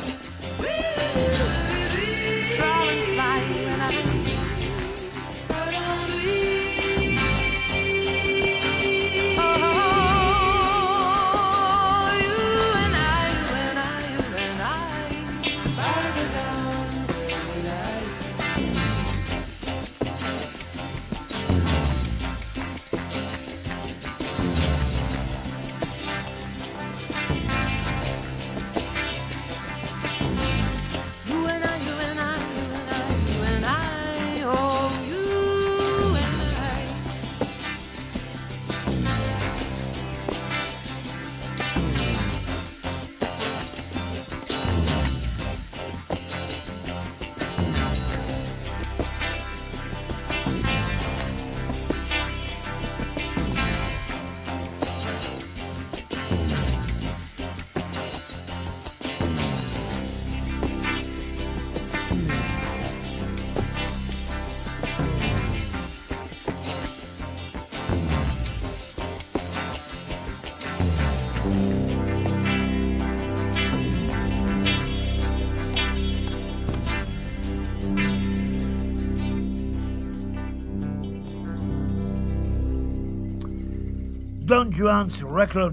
Juan's 84.73 85.21
Reckless, 85.21 85.71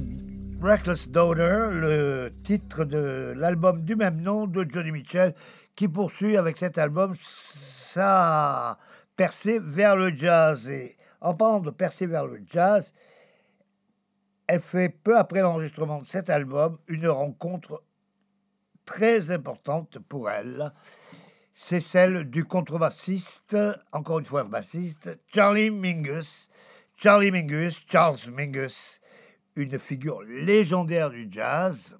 Reckless 0.61 1.09
Daughter, 1.09 1.69
le 1.71 2.31
titre 2.43 2.85
de 2.85 3.33
l'album 3.35 3.83
du 3.83 3.97
même 3.97 4.21
nom 4.21 4.47
de 4.47 4.67
Johnny 4.69 4.93
Mitchell, 4.93 5.35
qui 5.75 5.89
poursuit 5.89 6.37
avec 6.37 6.59
cet 6.59 6.77
album 6.77 7.15
sa 7.55 8.77
percée 9.17 9.59
vers 9.59 9.97
le 9.97 10.15
jazz. 10.15 10.69
Et 10.69 10.99
en 11.23 11.33
parlant 11.33 11.61
de 11.61 11.71
percée 11.71 12.07
vers 12.07 12.27
le 12.27 12.43
jazz, 12.45 12.93
elle 14.47 14.61
fait 14.61 14.91
peu 14.91 15.17
après 15.17 15.41
l'enregistrement 15.41 16.03
de 16.03 16.07
cet 16.07 16.29
album 16.29 16.77
une 16.87 17.09
rencontre 17.09 17.83
très 18.85 19.31
importante 19.31 19.99
pour 20.11 20.29
elle. 20.29 20.75
C'est 21.53 21.81
celle 21.81 22.29
du 22.29 22.45
contrebassiste, 22.45 23.57
encore 23.93 24.19
une 24.19 24.27
fois 24.27 24.45
bassiste, 24.45 25.19
Charlie 25.27 25.71
Mingus. 25.71 26.50
Charlie 27.03 27.31
Mingus, 27.31 27.83
Charles 27.91 28.19
Mingus, 28.31 29.01
une 29.57 29.79
figure 29.79 30.21
légendaire 30.21 31.09
du 31.09 31.29
jazz, 31.31 31.99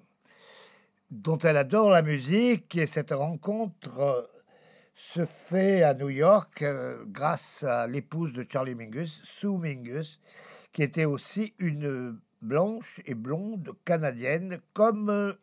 dont 1.09 1.39
elle 1.39 1.57
adore 1.57 1.89
la 1.89 2.03
musique, 2.03 2.75
et 2.75 2.85
cette 2.85 3.09
rencontre 3.09 3.97
euh, 3.97 4.21
se 4.93 5.25
fait 5.25 5.81
à 5.81 5.95
New 5.95 6.09
York 6.09 6.61
euh, 6.61 7.03
grâce 7.07 7.63
à 7.63 7.87
l'épouse 7.87 8.33
de 8.33 8.45
Charlie 8.47 8.75
Mingus, 8.75 9.19
Sue 9.23 9.57
Mingus, 9.57 10.19
qui 10.71 10.83
était 10.83 11.05
aussi 11.05 11.55
une 11.57 12.19
blanche 12.43 13.01
et 13.07 13.15
blonde 13.15 13.73
canadienne 13.83 14.59
comme 14.73 15.09
euh, 15.09 15.33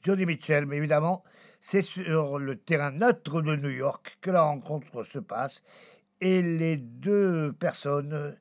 Johnny 0.00 0.26
Mitchell. 0.26 0.64
Mais 0.64 0.76
évidemment, 0.76 1.24
c'est 1.58 1.82
sur 1.82 2.38
le 2.38 2.54
terrain 2.54 2.92
neutre 2.92 3.42
de 3.42 3.56
New 3.56 3.70
York 3.70 4.18
que 4.20 4.30
la 4.30 4.42
rencontre 4.42 5.02
se 5.02 5.18
passe 5.18 5.64
et 6.20 6.40
les 6.40 6.76
deux 6.76 7.52
personnes 7.52 8.36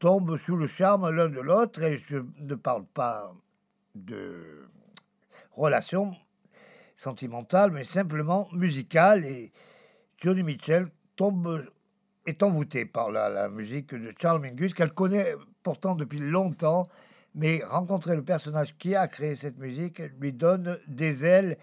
tombent 0.00 0.36
sous 0.36 0.56
le 0.56 0.66
charme 0.66 1.08
l'un 1.10 1.28
de 1.28 1.40
l'autre 1.40 1.82
et 1.82 1.96
je 1.96 2.16
ne 2.38 2.54
parle 2.56 2.84
pas 2.86 3.32
de 3.94 4.66
relation 5.52 6.16
sentimentale 6.96 7.70
mais 7.70 7.84
simplement 7.84 8.48
musicale 8.52 9.24
et 9.24 9.52
Johnny 10.18 10.42
Mitchell 10.42 10.88
tombe 11.14 11.64
est 12.26 12.42
envoûté 12.42 12.86
par 12.86 13.10
la, 13.10 13.28
la 13.28 13.48
musique 13.48 13.94
de 13.94 14.10
Charles 14.18 14.40
Mingus 14.40 14.74
qu'elle 14.74 14.92
connaît 14.92 15.34
pourtant 15.62 15.94
depuis 15.94 16.18
longtemps 16.18 16.88
mais 17.34 17.62
rencontrer 17.64 18.16
le 18.16 18.24
personnage 18.24 18.76
qui 18.78 18.96
a 18.96 19.06
créé 19.06 19.36
cette 19.36 19.58
musique 19.58 20.02
lui 20.18 20.32
donne 20.32 20.78
des 20.88 21.24
ailes 21.24 21.58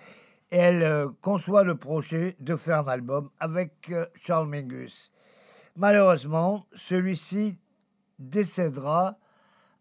et 0.51 0.57
elle 0.57 0.83
euh, 0.83 1.09
conçoit 1.21 1.63
le 1.63 1.75
projet 1.75 2.37
de 2.39 2.55
faire 2.55 2.79
un 2.79 2.87
album 2.87 3.29
avec 3.39 3.91
euh, 3.91 4.05
Charles 4.15 4.47
Mingus. 4.47 5.11
Malheureusement, 5.75 6.65
celui-ci 6.73 7.59
décédera 8.19 9.17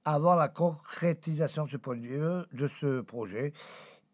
avant 0.05 0.35
la 0.37 0.49
concrétisation 0.49 1.65
de 1.65 2.67
ce, 2.67 3.01
projet. 3.01 3.53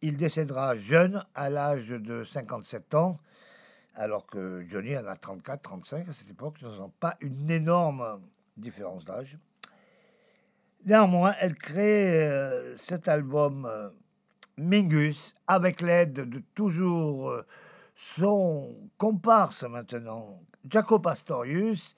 Il 0.01 0.17
décédera 0.17 0.75
jeune, 0.75 1.25
à 1.35 1.51
l'âge 1.51 1.89
de 1.89 2.25
57 2.25 2.95
ans, 2.95 3.19
alors 3.95 4.27
que 4.27 4.65
Johnny 4.67 4.97
en 4.97 5.07
a 5.07 5.17
34, 5.17 5.61
35 5.61 6.09
à 6.09 6.13
cette 6.13 6.31
époque. 6.31 6.61
Ne 6.63 6.71
sont 6.71 6.93
pas 6.99 7.17
une 7.21 7.51
énorme 7.51 8.21
différence 8.57 9.05
d'âge. 9.05 9.39
Néanmoins, 10.85 11.35
elle 11.41 11.55
crée 11.55 12.27
euh, 12.27 12.75
cet 12.77 13.07
album 13.07 13.67
euh, 13.67 13.91
Mingus 14.57 15.35
avec 15.47 15.81
l'aide 15.81 16.29
de 16.29 16.43
toujours 16.55 17.31
euh, 17.31 17.47
son 17.95 18.75
comparse 18.97 19.63
maintenant, 19.63 20.41
Jaco 20.69 20.99
Pastorius, 20.99 21.95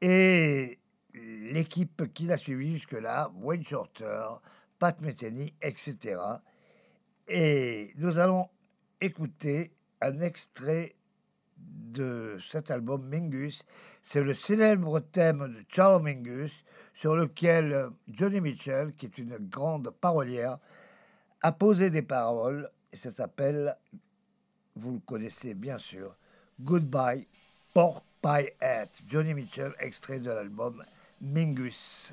et 0.00 0.77
l'équipe 1.14 2.12
qui 2.12 2.26
l'a 2.26 2.36
suivi 2.36 2.72
jusque-là, 2.72 3.30
Wayne 3.36 3.62
Shorter, 3.62 4.40
Pat 4.78 5.00
Metheny, 5.00 5.54
etc. 5.62 6.20
Et 7.26 7.92
nous 7.96 8.18
allons 8.18 8.48
écouter 9.00 9.72
un 10.00 10.20
extrait 10.20 10.94
de 11.56 12.38
cet 12.40 12.70
album 12.70 13.06
Mingus. 13.08 13.64
C'est 14.02 14.22
le 14.22 14.34
célèbre 14.34 15.00
thème 15.00 15.48
de 15.48 15.64
Charles 15.68 16.02
Mingus 16.02 16.64
sur 16.94 17.16
lequel 17.16 17.90
Johnny 18.08 18.40
Mitchell, 18.40 18.94
qui 18.94 19.06
est 19.06 19.18
une 19.18 19.36
grande 19.38 19.90
parolière, 19.90 20.58
a 21.42 21.52
posé 21.52 21.90
des 21.90 22.02
paroles. 22.02 22.70
Et 22.92 22.96
ça 22.96 23.12
s'appelle, 23.14 23.76
vous 24.76 24.94
le 24.94 25.00
connaissez 25.00 25.54
bien 25.54 25.78
sûr, 25.78 26.16
Goodbye 26.60 27.26
Pork 27.74 28.04
Pie 28.22 28.50
Hat. 28.60 28.88
Johnny 29.06 29.34
Mitchell, 29.34 29.74
extrait 29.78 30.20
de 30.20 30.30
l'album 30.30 30.82
Mingus. 31.20 32.12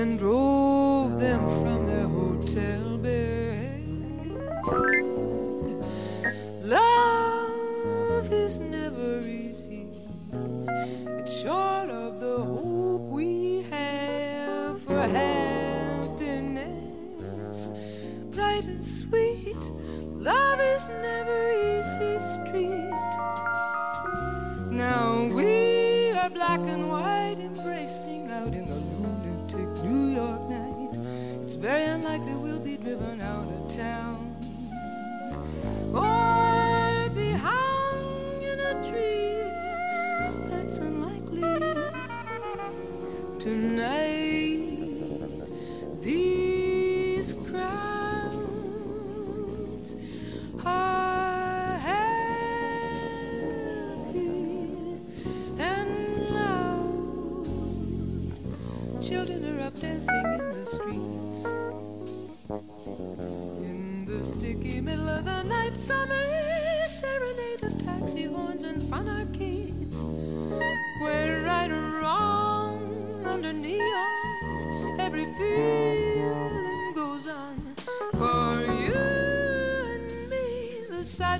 And 0.00 0.18
drove 0.18 1.20
them 1.20 1.46
from 1.60 1.84
their 1.84 2.08
hotel 2.08 2.89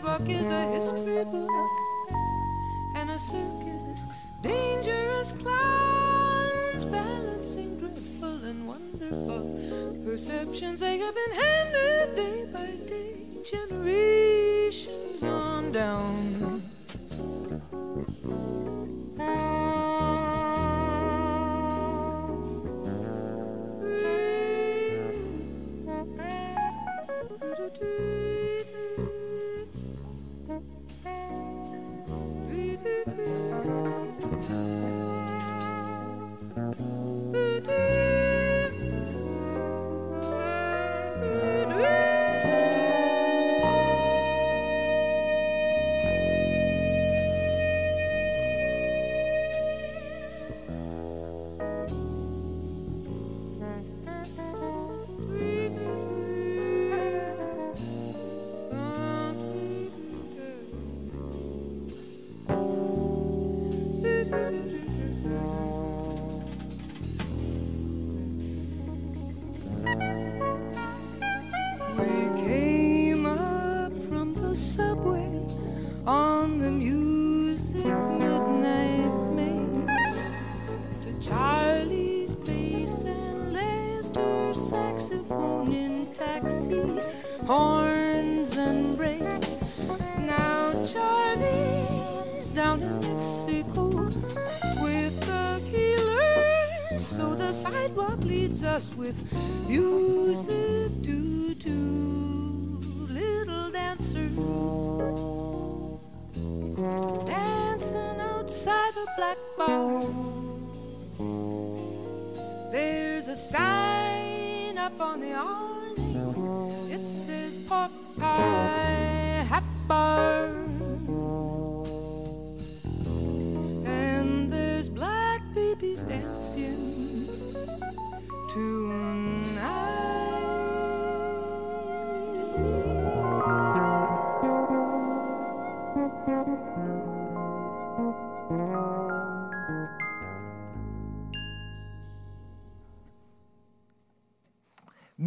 sidewalk 0.01 0.28
is 0.28 0.51
a 0.51 0.64
history 0.72 1.24
book 1.24 1.51
and 2.97 3.10
a 3.10 3.18
circus. 3.18 4.06
Dangerous 4.40 5.32
clowns 5.32 6.85
balancing 6.86 7.78
dreadful 7.78 8.44
and 8.44 8.66
wonderful 8.66 9.98
perceptions. 10.05 10.81
They 10.81 10.98
have 10.98 11.14
been 11.14 11.32
handed 11.32 12.16
day 12.16 12.47
by 12.52 12.70
day, 12.86 13.27
generations 13.44 15.22
on 15.22 15.72
down. 15.72 16.30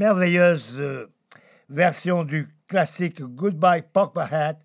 Merveilleuse 0.03 0.75
euh, 0.79 1.07
version 1.69 2.25
du 2.25 2.49
classique 2.67 3.21
Goodbye 3.21 3.83
Pork 3.93 4.17
Hat 4.17 4.57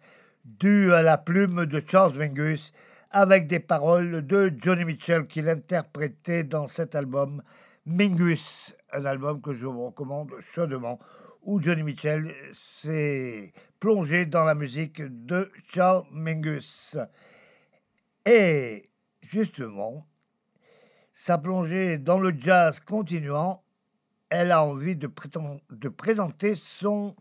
due 0.45 0.93
à 0.93 1.01
la 1.01 1.17
plume 1.17 1.65
de 1.65 1.81
Charles 1.81 2.19
Mingus 2.19 2.73
avec 3.13 3.47
des 3.47 3.61
paroles 3.61 4.27
de 4.27 4.53
Johnny 4.57 4.85
Mitchell 4.85 5.29
qu'il 5.29 5.49
interprétait 5.49 6.43
dans 6.43 6.67
cet 6.67 6.97
album 6.97 7.41
Mingus, 7.87 8.75
un 8.93 9.05
album 9.05 9.41
que 9.41 9.53
je 9.53 9.69
vous 9.69 9.87
recommande 9.87 10.33
chaudement 10.41 10.99
où 11.43 11.63
Johnny 11.63 11.85
Mitchell 11.85 12.35
s'est 12.51 13.53
plongé 13.79 14.27
dans 14.27 14.43
la 14.43 14.57
musique 14.57 15.01
de 15.25 15.53
Charles 15.73 16.03
Mingus. 16.11 16.97
Et 18.27 18.91
justement, 19.23 20.05
sa 21.13 21.39
plongée 21.39 21.99
dans 21.99 22.19
le 22.19 22.35
jazz 22.37 22.81
continuant, 22.81 23.63
elle 24.31 24.53
a 24.53 24.63
envie 24.63 24.97
de, 24.97 25.09
présenter 25.89 26.55
son 26.55 27.15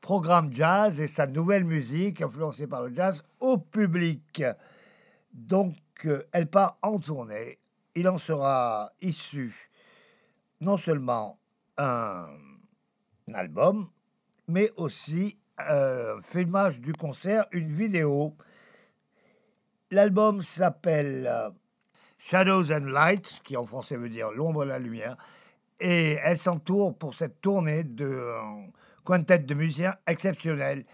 programme 0.00 0.52
jazz 0.52 1.00
et 1.00 1.06
sa 1.06 1.26
nouvelle 1.26 1.64
musique 1.64 2.22
influencée 2.22 2.66
par 2.66 2.82
le 2.82 2.94
jazz 2.94 3.24
au 3.40 3.58
public. 3.58 4.42
Donc, 5.32 5.76
euh, 6.04 6.22
elle 6.32 6.48
part 6.48 6.78
en 6.82 6.98
tournée. 6.98 7.58
Il 7.94 8.08
en 8.08 8.18
sera 8.18 8.92
issu 9.00 9.70
non 10.60 10.76
seulement 10.76 11.38
un, 11.78 12.26
un 13.28 13.34
album, 13.34 13.88
mais 14.48 14.70
aussi 14.76 15.38
euh, 15.60 16.16
un 16.16 16.20
filmage 16.20 16.80
du 16.80 16.92
concert, 16.92 17.46
une 17.50 17.72
vidéo. 17.72 18.36
L'album 19.90 20.42
s'appelle 20.42 21.26
euh, 21.26 21.50
Shadows 22.18 22.72
and 22.72 22.86
Light, 22.86 23.40
qui 23.42 23.56
en 23.56 23.64
français 23.64 23.96
veut 23.96 24.08
dire 24.08 24.30
l'ombre 24.32 24.64
et 24.64 24.66
la 24.66 24.78
lumière. 24.78 25.16
Et 25.80 26.18
elle 26.22 26.38
s'entoure 26.38 26.96
pour 26.96 27.14
cette 27.14 27.40
tournée 27.40 27.84
de 27.84 28.04
euh, 28.04 28.40
quintet 29.04 29.40
de 29.40 29.54
musiciens 29.54 29.94
exceptionnels. 30.06 30.84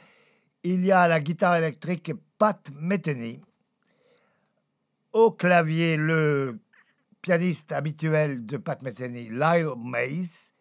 Il 0.65 0.85
y 0.85 0.93
a 0.93 1.09
la 1.09 1.21
guitare 1.21 1.57
électrique 1.57 2.13
Pat 2.39 2.71
Metheny, 2.75 3.41
au 5.13 5.33
clavier 5.33 5.97
le 5.97 6.59
pianiste 7.21 7.71
habituel 7.73 8.45
de 8.45 8.57
Pat 8.57 8.83
Metheny, 8.83 9.31
Lyle 9.31 9.75
Mays. 9.79 10.53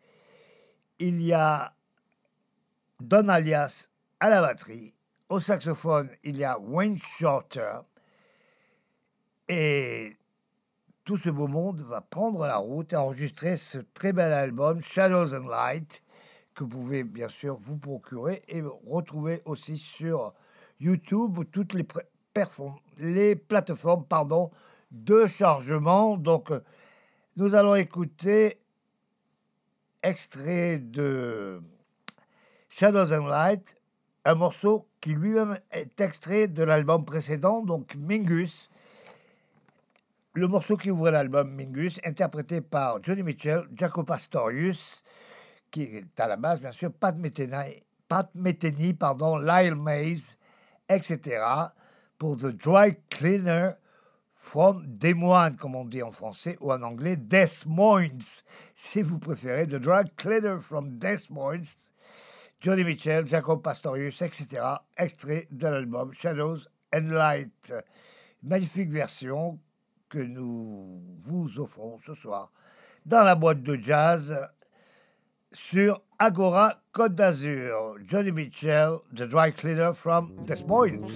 Il 0.99 1.21
y 1.21 1.33
a 1.33 1.73
Don 2.99 3.27
Alias 3.29 3.89
à 4.19 4.29
la 4.29 4.41
batterie. 4.41 4.93
Au 5.29 5.39
saxophone, 5.39 6.09
il 6.23 6.37
y 6.37 6.43
a 6.43 6.59
Wayne 6.59 6.97
Shorter. 6.97 7.79
Et 9.47 10.15
tout 11.03 11.17
ce 11.17 11.29
beau 11.29 11.47
monde 11.47 11.81
va 11.81 12.01
prendre 12.01 12.45
la 12.45 12.57
route 12.57 12.93
et 12.93 12.95
enregistrer 12.95 13.55
ce 13.55 13.79
très 13.79 14.13
bel 14.13 14.31
album 14.31 14.81
Shadows 14.81 15.33
and 15.33 15.47
Light 15.47 16.03
que 16.53 16.63
vous 16.63 16.69
pouvez 16.69 17.03
bien 17.03 17.29
sûr 17.29 17.55
vous 17.55 17.77
procurer 17.77 18.41
et 18.47 18.61
retrouver 18.61 19.41
aussi 19.45 19.77
sur 19.77 20.33
YouTube 20.79 21.37
ou 21.37 21.43
toutes 21.43 21.73
les, 21.73 23.35
plateformes 23.35 24.49
de 24.91 25.27
chargement. 25.27 26.17
Donc, 26.17 26.51
euh, 26.51 26.63
nous 27.35 27.55
allons 27.55 27.75
écouter 27.75 28.59
extrait 30.03 30.79
de 30.79 31.61
Shadows 32.69 33.13
and 33.13 33.27
Light, 33.27 33.75
un 34.25 34.35
morceau 34.35 34.87
qui 34.99 35.11
lui-même 35.11 35.57
est 35.71 35.99
extrait 36.01 36.47
de 36.47 36.63
l'album 36.63 37.05
précédent, 37.05 37.61
donc 37.61 37.95
Mingus. 37.95 38.70
Le 40.33 40.47
morceau 40.47 40.77
qui 40.77 40.89
ouvre 40.89 41.09
l'album 41.09 41.53
Mingus, 41.53 41.99
interprété 42.05 42.61
par 42.61 43.03
Johnny 43.03 43.21
Mitchell, 43.21 43.67
Jaco 43.73 44.03
Pastorius, 44.03 45.03
qui 45.69 45.83
est 45.83 46.19
à 46.21 46.27
la 46.29 46.37
base, 46.37 46.61
bien 46.61 46.71
sûr, 46.71 46.93
Pat 46.93 47.17
Metheny, 47.17 47.83
Pat 48.07 48.29
Metheny, 48.33 48.93
pardon, 48.93 49.37
Lyle 49.37 49.75
Mays, 49.75 50.37
etc., 50.87 51.43
pour 52.17 52.37
The 52.37 52.45
Dry 52.45 52.95
Cleaner 53.09 53.71
from 54.33 54.87
Des 54.87 55.13
Moines, 55.13 55.57
comme 55.57 55.75
on 55.75 55.83
dit 55.83 56.01
en 56.01 56.11
français, 56.11 56.57
ou 56.61 56.71
en 56.71 56.81
anglais 56.81 57.17
Des 57.17 57.47
Moines, 57.65 58.43
si 58.73 59.01
vous 59.01 59.19
préférez, 59.19 59.67
The 59.67 59.81
Dry 59.81 60.05
Cleaner 60.15 60.59
from 60.59 60.97
Des 60.97 61.17
Moines, 61.29 61.75
Johnny 62.61 62.85
Mitchell, 62.85 63.27
Jacob 63.27 63.61
Pastorius, 63.61 64.21
etc. 64.21 64.63
Extrait 64.95 65.49
de 65.51 65.67
l'album 65.67 66.13
Shadows 66.13 66.69
and 66.95 67.09
Light. 67.09 67.73
Magnifique 68.43 68.91
version 68.91 69.59
que 70.11 70.19
nous 70.19 71.01
vous 71.19 71.59
offrons 71.59 71.97
ce 71.97 72.13
soir 72.13 72.51
dans 73.05 73.23
la 73.23 73.33
boîte 73.33 73.63
de 73.63 73.75
jazz 73.75 74.37
sur 75.53 76.01
Agora 76.19 76.83
Côte 76.91 77.15
d'Azur. 77.15 77.95
Johnny 78.05 78.31
Mitchell, 78.31 78.97
The 79.15 79.23
Dry 79.23 79.53
Cleaner 79.53 79.93
from 79.93 80.35
Des 80.45 80.63
Moines. 80.67 81.07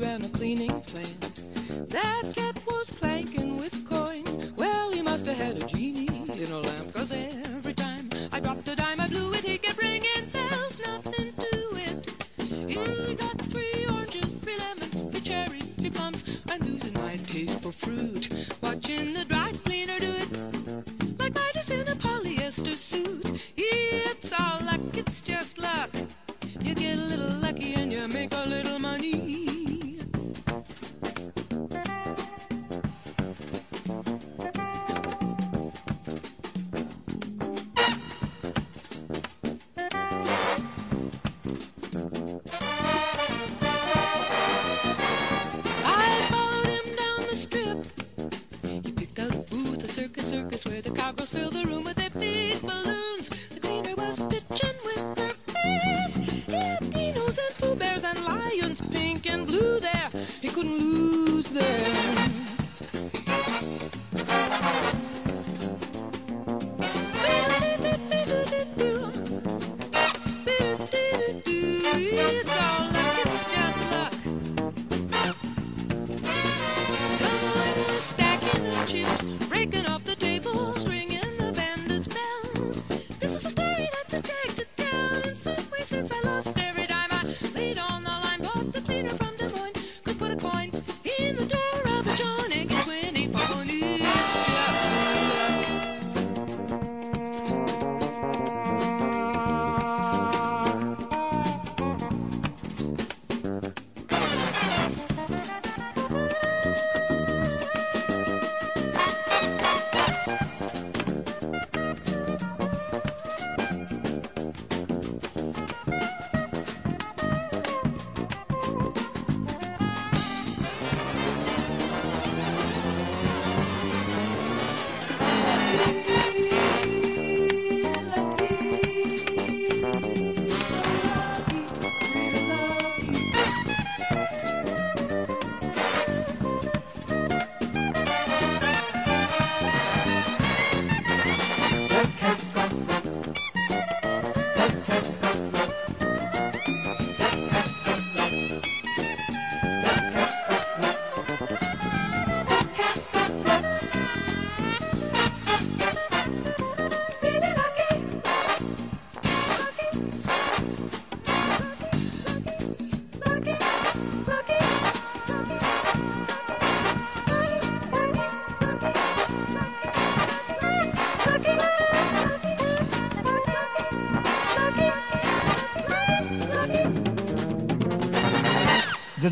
Ran 0.00 0.24
a 0.24 0.28
cleaning 0.28 0.68
plant. 0.68 1.20
That 1.90 2.32
cat 2.34 2.62
was 2.66 2.90
clanking 2.90 3.37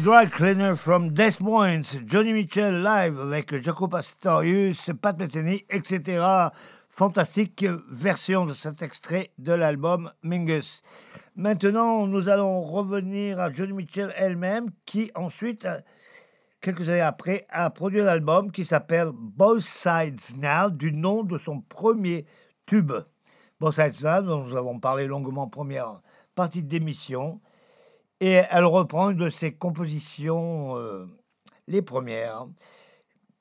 Dry 0.07 0.29
Cleaner 0.31 0.77
from 0.77 1.11
Des 1.11 1.41
Moines, 1.41 1.99
Johnny 2.07 2.33
Mitchell 2.33 2.81
live 2.81 3.19
avec 3.19 3.57
Jaco 3.57 3.89
Pastorius, 3.89 4.93
Pat 5.03 5.19
Metheny, 5.19 5.65
etc. 5.69 6.25
Fantastique 6.89 7.67
version 7.91 8.47
de 8.47 8.55
cet 8.55 8.83
extrait 8.83 9.33
de 9.39 9.53
l'album 9.53 10.13
Mingus. 10.23 10.85
Maintenant, 11.35 12.07
nous 12.07 12.29
allons 12.29 12.63
revenir 12.63 13.41
à 13.41 13.51
Johnny 13.53 13.73
Mitchell 13.73 14.13
elle-même, 14.15 14.71
qui 14.87 15.11
ensuite, 15.17 15.67
quelques 16.61 16.89
années 16.89 17.01
après, 17.01 17.45
a 17.49 17.69
produit 17.71 18.01
l'album 18.01 18.53
qui 18.53 18.65
s'appelle 18.65 19.09
Both 19.13 19.63
Sides 19.63 20.37
Now, 20.37 20.71
du 20.71 20.93
nom 20.93 21.25
de 21.25 21.37
son 21.37 21.63
premier 21.63 22.27
tube. 22.65 22.93
Both 23.59 23.75
Sides 23.75 24.05
Now, 24.05 24.23
dont 24.23 24.45
nous 24.45 24.55
avons 24.55 24.79
parlé 24.79 25.09
longuement 25.09 25.43
en 25.43 25.49
première 25.49 26.01
partie 26.37 26.63
d'émission. 26.63 27.41
Et 28.21 28.43
elle 28.51 28.65
reprend 28.65 29.11
une 29.11 29.19
de 29.19 29.29
ses 29.29 29.53
compositions, 29.53 30.77
euh, 30.77 31.07
les 31.67 31.83
premières, 31.83 32.47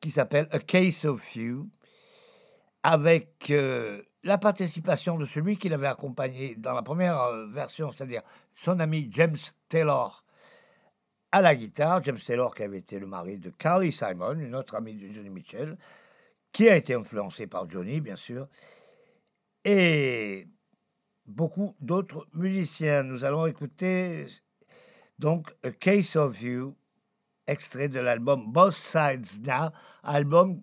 qui 0.02 0.12
s'appelle 0.12 0.48
A 0.52 0.60
Case 0.60 1.06
of 1.06 1.36
You, 1.36 1.70
avec 2.84 3.50
euh, 3.52 4.04
la 4.24 4.38
participation 4.38 5.18
de 5.18 5.26
celui 5.26 5.58
qui 5.58 5.70
l'avait 5.70 5.88
accompagné 5.88 6.56
dans 6.56 6.74
la 6.74 6.82
première 6.82 7.22
euh, 7.22 7.48
version, 7.48 7.90
c'est-à-dire 7.92 8.22
son 8.54 8.80
ami 8.80 9.08
James 9.12 9.38
Taylor 9.70 10.26
à 11.32 11.42
la 11.42 11.56
guitare. 11.56 12.04
James 12.04 12.20
Taylor 12.20 12.54
qui 12.54 12.64
avait 12.64 12.80
été 12.80 13.00
le 13.00 13.08
mari 13.08 13.38
de 13.38 13.52
Carly 13.52 13.92
Simon, 13.92 14.34
une 14.40 14.56
autre 14.56 14.76
amie 14.76 14.96
de 14.96 15.08
Johnny 15.08 15.30
Mitchell, 15.30 15.78
qui 16.52 16.70
a 16.70 16.76
été 16.76 16.94
influencé 16.94 17.48
par 17.48 17.70
Johnny, 17.70 18.02
bien 18.02 18.16
sûr. 18.16 18.48
Et 19.64 20.48
beaucoup 21.26 21.76
d'autres 21.80 22.28
musiciens. 22.34 23.04
Nous 23.04 23.26
allons 23.26 23.46
écouter 23.48 24.28
donc 25.20 25.54
A 25.64 25.72
Case 25.72 26.16
of 26.16 26.42
You, 26.42 26.76
extrait 27.48 27.90
de 27.90 28.00
l'album 28.00 28.52
Both 28.52 28.74
Sides 28.74 29.46
Now, 29.46 29.70
album 30.04 30.62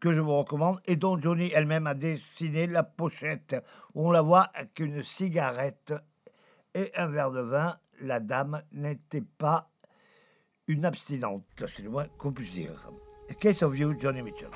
que 0.00 0.12
je 0.12 0.20
vous 0.20 0.36
recommande 0.36 0.80
et 0.86 0.96
dont 0.96 1.18
Johnny 1.18 1.50
elle-même 1.54 1.86
a 1.86 1.94
dessiné 1.94 2.66
la 2.66 2.82
pochette, 2.82 3.56
on 3.94 4.10
la 4.10 4.22
voit 4.22 4.50
avec 4.54 4.80
une 4.80 5.02
cigarette 5.02 5.94
et 6.74 6.90
un 6.96 7.06
verre 7.06 7.30
de 7.30 7.40
vin. 7.40 7.76
la 8.00 8.18
dame 8.18 8.62
n'était 8.72 9.22
pas 9.22 9.70
une 10.66 10.84
abstinente, 10.84 11.44
c'est 11.66 11.82
le 11.82 11.90
moins 11.90 12.08
qu'on 12.18 12.32
puisse 12.32 12.52
dire. 12.52 12.90
Case 13.38 13.62
of 13.62 13.78
You, 13.78 13.94
Johnny 13.98 14.22
Mitchell. 14.22 14.50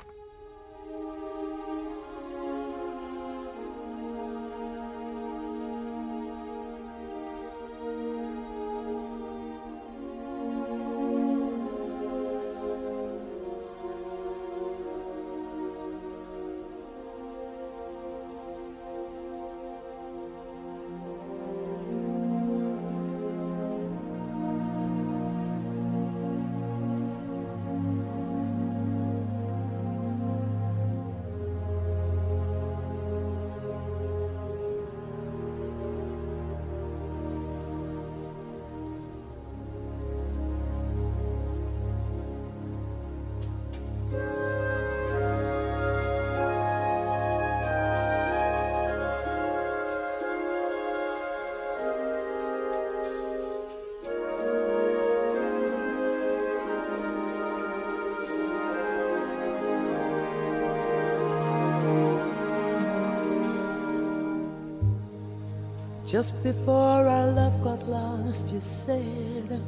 Just 66.17 66.41
before 66.41 67.05
our 67.05 67.27
love 67.31 67.63
got 67.63 67.87
lost, 67.87 68.49
you 68.49 68.59
said, 68.59 69.61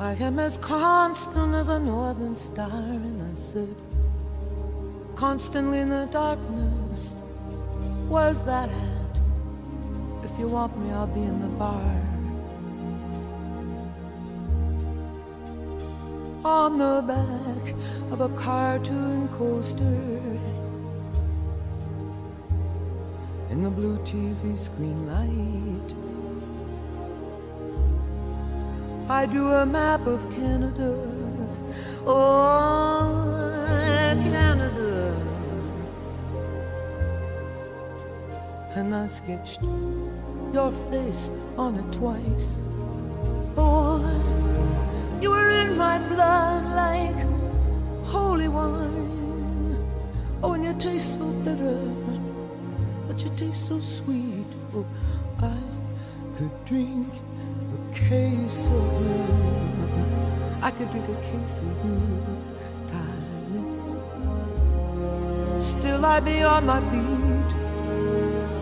I 0.00 0.14
am 0.14 0.38
as 0.38 0.56
constant 0.56 1.54
as 1.54 1.68
a 1.68 1.78
northern 1.78 2.34
star. 2.34 2.70
And 2.70 3.20
I 3.20 3.34
said, 3.38 3.76
constantly 5.14 5.80
in 5.80 5.90
the 5.90 6.06
darkness, 6.06 7.12
where's 8.08 8.40
that 8.44 8.70
at? 8.70 9.20
If 10.24 10.38
you 10.38 10.48
want 10.48 10.74
me, 10.78 10.90
I'll 10.92 11.06
be 11.06 11.20
in 11.20 11.40
the 11.42 11.52
bar. 11.58 12.00
On 16.42 16.78
the 16.78 17.04
back 17.06 17.74
of 18.12 18.22
a 18.22 18.30
cartoon 18.30 19.28
coaster 19.36 20.15
blue 23.76 23.98
TV 23.98 24.58
screen 24.58 25.06
light. 25.06 25.90
I 29.10 29.26
drew 29.26 29.52
a 29.52 29.66
map 29.66 30.06
of 30.06 30.22
Canada. 30.30 30.96
Oh, 32.06 33.52
Canada. 34.32 35.14
And 38.76 38.94
I 38.94 39.06
sketched 39.08 39.60
your 40.54 40.72
face 40.90 41.28
on 41.58 41.74
it 41.76 41.92
twice. 41.92 42.48
Oh, 43.58 44.00
you 45.20 45.28
were 45.30 45.50
in 45.50 45.76
my 45.76 45.98
blood 45.98 46.64
like 46.82 47.20
holy 48.06 48.48
wine. 48.48 49.76
Oh, 50.42 50.54
and 50.54 50.64
you 50.64 50.72
taste 50.78 51.18
so 51.18 51.26
bitter 51.44 52.05
but 53.36 53.42
you 53.42 53.48
taste 53.48 53.68
so 53.68 53.80
sweet. 53.80 54.46
Oh, 54.74 54.86
I 55.40 55.56
could 56.36 56.64
drink 56.64 57.08
a 57.74 57.94
case 57.94 58.66
of 58.66 59.02
you. 59.02 59.24
I 60.62 60.70
could 60.70 60.90
drink 60.90 61.08
a 61.08 61.14
case 61.22 61.58
of 61.60 61.66
you, 61.84 62.00
darling. 62.88 64.00
Still, 65.60 66.04
I'd 66.04 66.24
be 66.24 66.42
on 66.42 66.66
my 66.66 66.80
feet. 66.80 67.54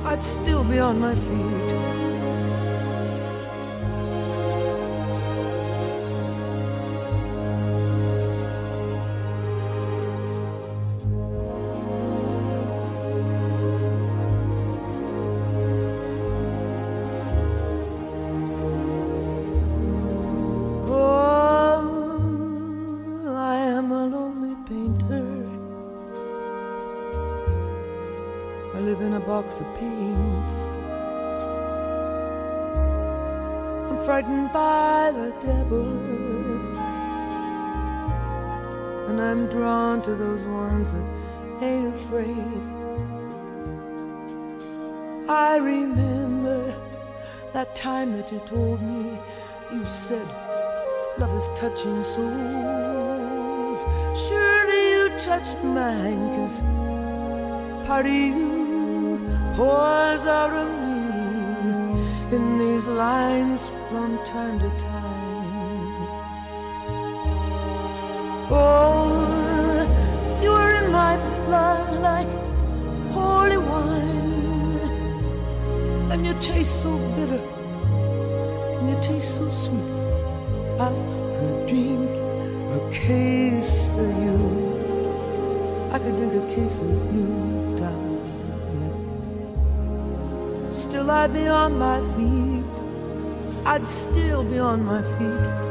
I'd 0.06 0.22
still 0.22 0.64
be 0.64 0.78
on 0.78 1.00
my 1.00 1.14
feet. 1.14 1.93
To 40.04 40.14
those 40.14 40.44
ones 40.44 40.92
that 40.92 41.62
ain't 41.62 41.94
afraid. 41.94 42.62
I 45.26 45.56
remember 45.56 46.74
that 47.54 47.74
time 47.74 48.12
that 48.12 48.30
you 48.30 48.38
told 48.40 48.82
me, 48.82 49.18
you 49.72 49.82
said, 49.86 50.28
Love 51.16 51.34
is 51.38 51.48
touching 51.58 52.04
souls. 52.04 53.78
Surely 54.26 54.80
you 54.94 55.08
touched 55.20 55.62
mine, 55.64 56.28
cause 56.36 56.60
part 57.86 58.04
of 58.04 58.12
you 58.12 59.20
pours 59.56 60.26
out 60.26 60.52
of 60.52 60.68
me 60.84 62.36
in 62.36 62.58
these 62.58 62.86
lines 62.86 63.68
from 63.88 64.18
time 64.26 64.58
to 64.58 64.68
time. 64.78 65.04
Oh, 68.50 69.03
blood 71.54 72.02
like 72.02 72.30
holy 73.12 73.58
wine, 73.70 74.80
and 76.10 76.26
you 76.26 76.34
taste 76.40 76.82
so 76.82 76.92
bitter, 77.14 77.42
and 78.76 78.84
you 78.90 78.96
taste 79.00 79.36
so 79.36 79.44
sweet. 79.62 79.90
I 80.86 80.90
could 81.36 81.56
drink 81.68 82.10
a 82.78 82.80
case 82.90 83.76
of 84.02 84.10
you. 84.24 84.38
I 85.94 85.96
could 86.02 86.16
drink 86.18 86.34
a 86.42 86.44
case 86.54 86.80
of 86.80 86.90
you, 87.14 87.28
darling. 87.78 88.24
Still, 90.72 91.08
I'd 91.10 91.32
be 91.32 91.46
on 91.46 91.78
my 91.78 91.98
feet. 92.14 92.64
I'd 93.64 93.86
still 93.86 94.42
be 94.42 94.58
on 94.58 94.84
my 94.84 95.02
feet. 95.16 95.63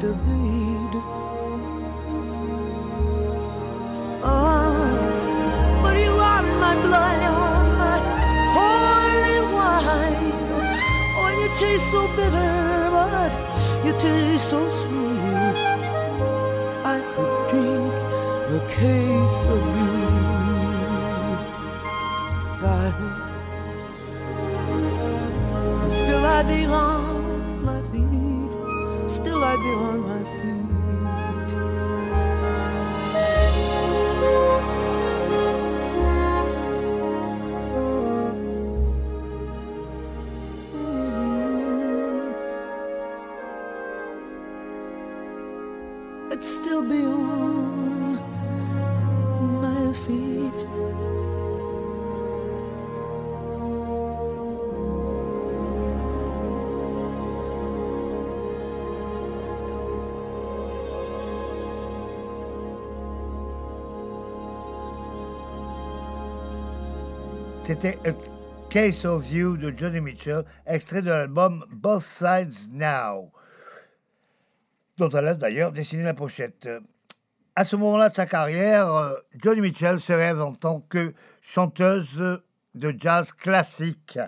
To 0.00 0.14
bleed. 0.14 0.59
C'était 67.80 68.10
A 68.10 68.12
Case 68.68 69.06
of 69.06 69.30
You 69.30 69.56
de 69.56 69.74
Johnny 69.74 70.02
Mitchell, 70.02 70.44
extrait 70.66 71.00
de 71.00 71.08
l'album 71.08 71.64
Both 71.70 72.02
Sides 72.02 72.70
Now, 72.70 73.32
dont 74.98 75.08
elle 75.08 75.28
a 75.28 75.34
d'ailleurs 75.34 75.72
dessiné 75.72 76.02
la 76.02 76.12
pochette. 76.12 76.68
À 77.56 77.64
ce 77.64 77.76
moment-là 77.76 78.10
de 78.10 78.14
sa 78.14 78.26
carrière, 78.26 78.92
euh, 78.94 79.14
Johnny 79.34 79.62
Mitchell 79.62 79.98
se 79.98 80.12
rêve 80.12 80.42
en 80.42 80.52
tant 80.52 80.80
que 80.80 81.14
chanteuse 81.40 82.42
de 82.74 82.94
jazz 82.98 83.32
classique, 83.32 84.18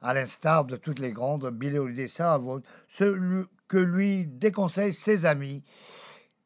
à 0.00 0.14
l'instar 0.14 0.64
de 0.64 0.76
toutes 0.76 1.00
les 1.00 1.12
grandes 1.12 1.50
Billie 1.50 1.78
Holiday, 1.78 2.08
Sarah 2.08 2.38
Vaughan, 2.38 2.62
ce 2.88 3.44
que 3.68 3.76
lui 3.76 4.26
déconseillent 4.26 4.94
ses 4.94 5.26
amis 5.26 5.64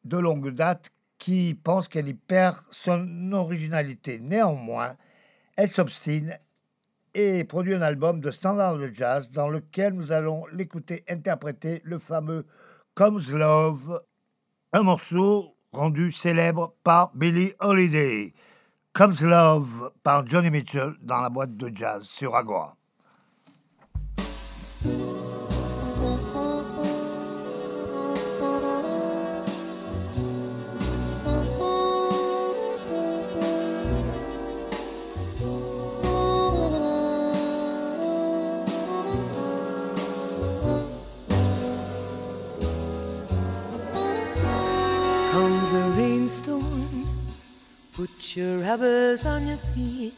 de 0.03 0.17
longue 0.17 0.49
date 0.49 0.89
qui 1.17 1.53
pensent 1.53 1.87
qu'elle 1.87 2.09
y 2.09 2.13
perd 2.13 2.57
son 2.71 3.31
originalité. 3.31 4.19
Néanmoins, 4.19 4.97
elle 5.57 5.67
s'obstine 5.67 6.37
et 7.13 7.43
produit 7.43 7.73
un 7.73 7.81
album 7.81 8.21
de 8.21 8.31
standard 8.31 8.77
de 8.77 8.87
jazz 8.87 9.29
dans 9.31 9.49
lequel 9.49 9.93
nous 9.93 10.11
allons 10.11 10.45
l'écouter 10.53 11.03
interpréter 11.09 11.81
le 11.83 11.99
fameux 11.99 12.45
Comes 12.93 13.21
Love, 13.31 14.01
un 14.73 14.83
morceau 14.83 15.55
rendu 15.71 16.11
célèbre 16.11 16.75
par 16.83 17.11
Billie 17.15 17.53
Holiday. 17.59 18.33
Comes 18.93 19.15
Love 19.21 19.91
par 20.03 20.25
Johnny 20.27 20.49
Mitchell 20.49 20.93
dans 21.01 21.21
la 21.21 21.29
boîte 21.29 21.55
de 21.55 21.71
jazz 21.73 22.03
sur 22.03 22.35
Agora. 22.35 22.77
Put 47.93 48.35
your 48.35 48.59
rubbers 48.59 49.25
on 49.25 49.47
your 49.47 49.57
feet. 49.57 50.13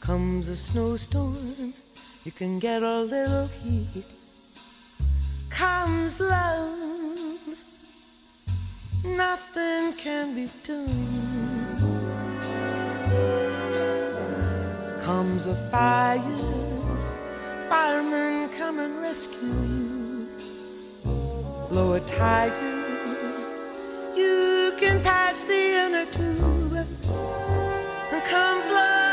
Comes 0.00 0.48
a 0.48 0.56
snowstorm, 0.56 1.74
you 2.24 2.32
can 2.32 2.58
get 2.58 2.82
a 2.82 3.00
little 3.02 3.46
heat. 3.46 4.04
Comes 5.50 6.20
love, 6.20 7.38
nothing 9.04 9.92
can 9.94 10.34
be 10.34 10.48
done. 10.64 11.18
Comes 15.02 15.46
a 15.46 15.54
fire, 15.70 16.20
firemen 17.68 18.48
come 18.56 18.78
and 18.78 19.00
rescue 19.02 19.48
you. 19.48 20.28
Blow 21.68 21.92
a 21.92 22.00
tiger 22.00 22.80
you 24.16 24.59
can 24.80 25.02
patch 25.02 25.44
the 25.44 25.62
inner 25.84 26.06
tube. 26.06 26.86
And 28.12 28.24
comes 28.24 28.66
love, 28.68 29.09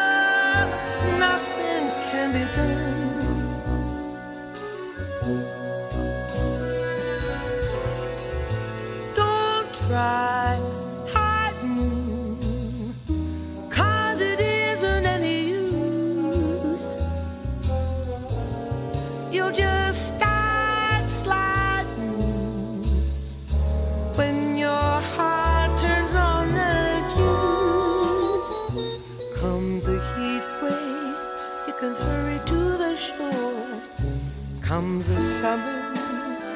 comes 34.98 35.10
a 35.10 35.19
summons 35.19 36.53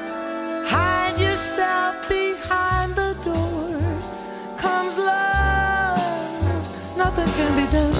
hide 0.68 1.16
yourself 1.16 2.08
behind 2.08 2.92
the 2.96 3.14
door. 3.22 3.78
Comes 4.58 4.98
love. 4.98 6.96
Nothing 6.96 7.28
can 7.36 7.52
be 7.54 7.70
done 7.70 7.91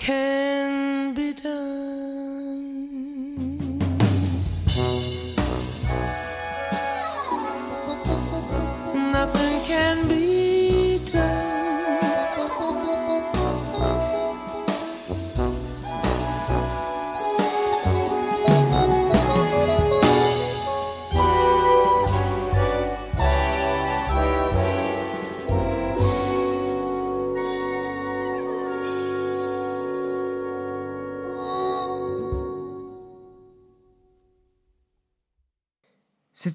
can 0.00 1.12
be 1.12 1.34
done. 1.34 2.09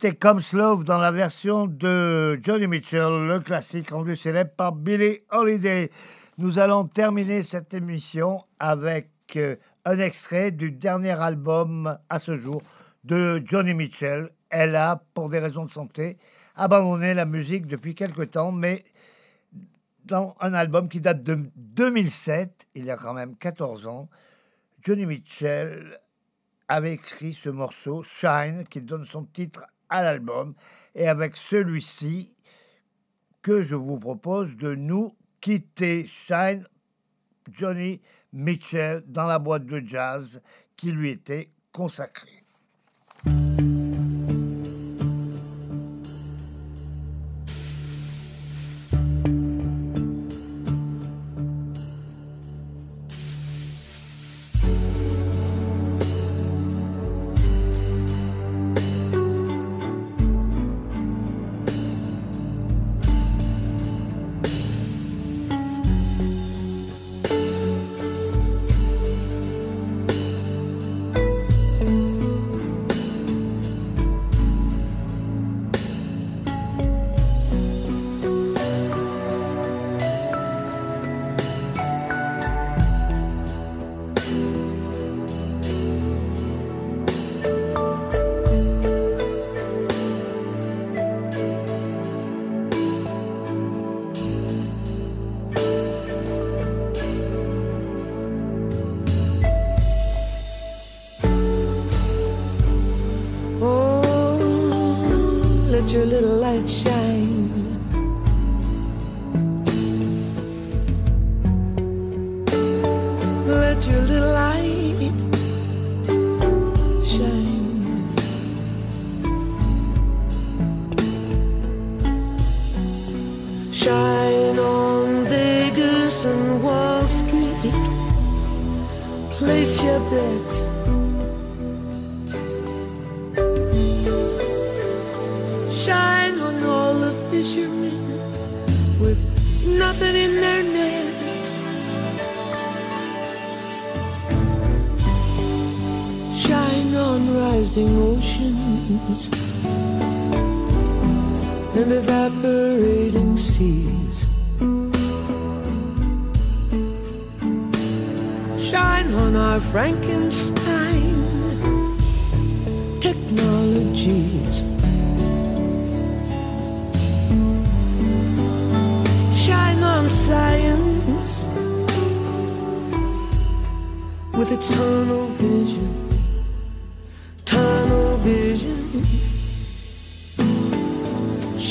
C'était 0.05 0.17
Come 0.17 0.39
Slow 0.39 0.83
dans 0.83 0.99
la 0.99 1.09
version 1.09 1.65
de 1.65 2.39
Johnny 2.43 2.67
Mitchell, 2.67 3.25
le 3.25 3.39
classique 3.39 3.89
rendu 3.89 4.15
célèbre 4.15 4.51
par 4.55 4.71
Billie 4.71 5.17
Holiday. 5.31 5.89
Nous 6.37 6.59
allons 6.59 6.85
terminer 6.85 7.41
cette 7.41 7.73
émission 7.73 8.43
avec 8.59 9.09
euh, 9.35 9.55
un 9.83 9.97
extrait 9.97 10.51
du 10.51 10.71
dernier 10.71 11.19
album 11.19 11.97
à 12.07 12.19
ce 12.19 12.37
jour 12.37 12.61
de 13.03 13.41
Johnny 13.43 13.73
Mitchell. 13.73 14.29
Elle 14.51 14.75
a, 14.75 15.01
pour 15.15 15.31
des 15.31 15.39
raisons 15.39 15.65
de 15.65 15.71
santé, 15.71 16.19
abandonné 16.55 17.15
la 17.15 17.25
musique 17.25 17.65
depuis 17.65 17.95
quelque 17.95 18.21
temps, 18.21 18.51
mais 18.51 18.83
dans 20.03 20.35
un 20.39 20.53
album 20.53 20.87
qui 20.87 21.01
date 21.01 21.21
de 21.21 21.49
2007, 21.55 22.67
il 22.75 22.85
y 22.85 22.91
a 22.91 22.95
quand 22.95 23.13
même 23.13 23.35
14 23.37 23.87
ans, 23.87 24.07
Johnny 24.83 25.07
Mitchell 25.07 25.99
avait 26.67 26.93
écrit 26.93 27.33
ce 27.33 27.49
morceau, 27.49 28.03
Shine, 28.03 28.65
qui 28.69 28.81
donne 28.81 29.05
son 29.05 29.23
titre 29.23 29.63
l'album, 30.01 30.53
et 30.93 31.07
avec 31.07 31.35
celui-ci 31.35 32.33
que 33.41 33.61
je 33.61 33.75
vous 33.75 33.99
propose 33.99 34.55
de 34.57 34.73
nous 34.75 35.15
quitter. 35.41 36.05
Shine, 36.05 36.65
Johnny 37.51 38.01
Mitchell, 38.33 39.03
dans 39.05 39.27
la 39.27 39.39
boîte 39.39 39.65
de 39.65 39.85
jazz 39.85 40.41
qui 40.75 40.91
lui 40.91 41.11
était 41.11 41.51
consacrée. 41.71 42.44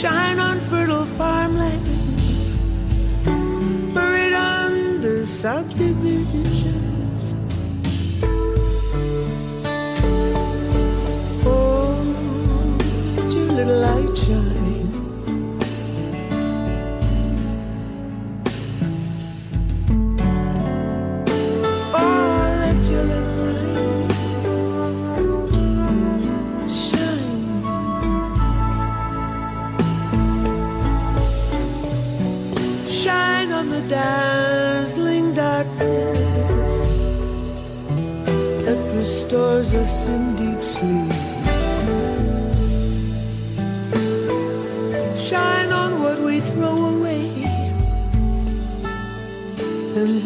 Shine 0.04 0.38
on 0.38 0.60
fertile 0.60 1.06
farmlands 1.16 2.50
buried 3.94 4.34
under 4.34 5.24
subdivisions. 5.24 6.13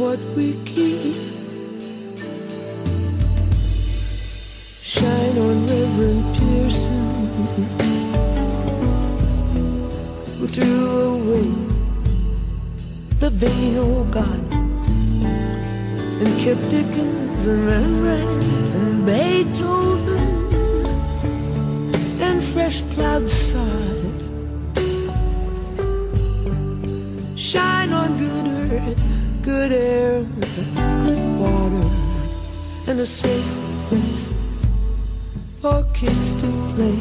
What 0.09 0.21
we 0.35 0.55
keep. 0.65 1.17
Shine 4.81 5.37
on 5.47 5.57
Reverend 5.71 6.25
Pearson, 6.37 7.09
who 10.39 10.47
threw 10.55 10.85
away 11.17 11.49
the 13.21 13.29
vain 13.29 13.77
old 13.77 14.07
oh 14.07 14.11
God 14.19 14.45
and 16.23 16.33
kept 16.43 16.65
Dickens 16.71 17.47
and 17.47 17.67
Rembrandt 17.67 18.45
and 18.79 19.05
Beethoven 19.05 20.29
and 22.27 22.43
fresh 22.43 22.81
plowed 22.93 23.29
sod. 23.29 24.17
Shine 27.37 27.93
on 27.93 28.11
good 28.17 28.47
earth, 28.73 29.08
good 29.49 29.73
air, 29.73 30.25
good 31.07 31.41
water, 31.41 31.89
and 32.87 33.01
a 33.01 33.07
safe 33.07 33.51
place 33.89 34.31
for 35.63 35.83
kids 35.95 36.35
to 36.35 36.47
play. 36.75 37.01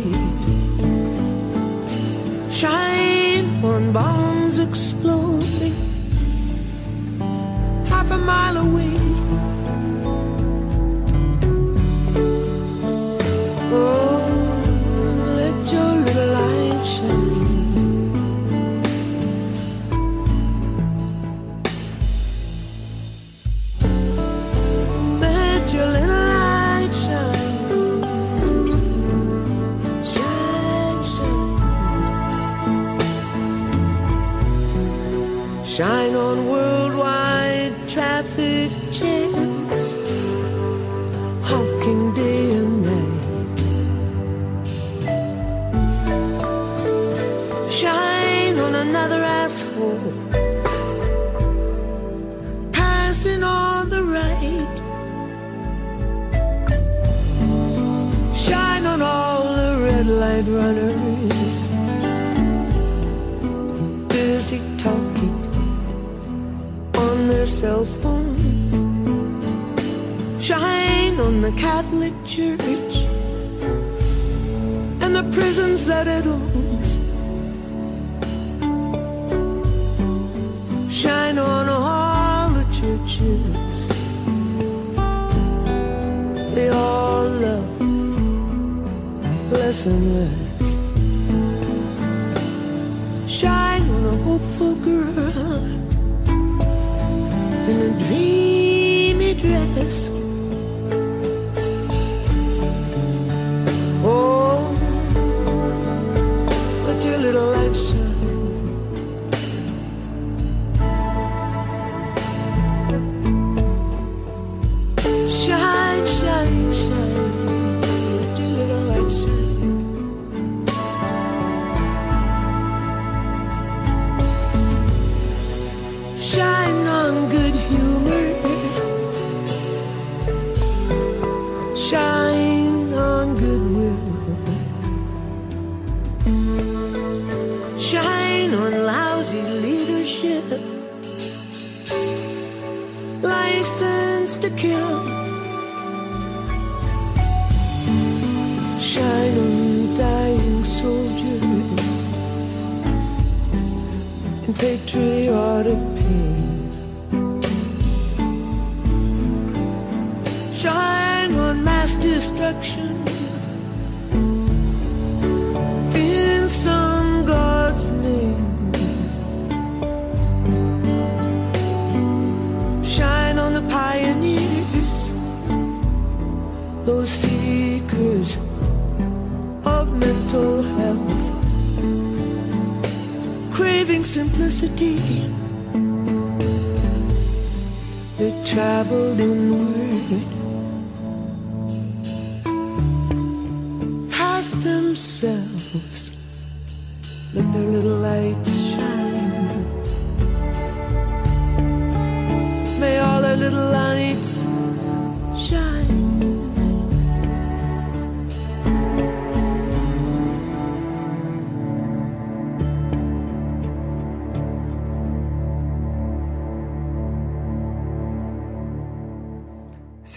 Shine 2.49 3.47
on 3.65 3.91
bombs 3.91 4.59
exploding 4.59 5.75
half 7.89 8.09
a 8.11 8.17
mile 8.17 8.55
away. 8.65 9.06
Catholic 71.57 72.13
Church 72.25 72.95
and 75.01 75.15
the 75.15 75.23
prisons 75.33 75.85
that 75.87 76.07
it 76.07 76.25
owns. 76.25 76.99
Shine 80.93 81.37
on 81.39 81.67
all 81.67 82.49
the 82.49 82.63
churches. 82.79 83.87
They 86.53 86.69
all 86.69 87.23
love 87.27 87.81
less 89.51 89.85
and 89.87 90.15
less. 90.15 90.67
Shine 93.31 93.89
on 93.89 94.05
a 94.05 94.17
hopeful 94.23 94.75
girl 94.75 95.65
in 97.69 97.77
a 97.81 97.89
dreamy 98.07 99.33
dress. 99.33 100.06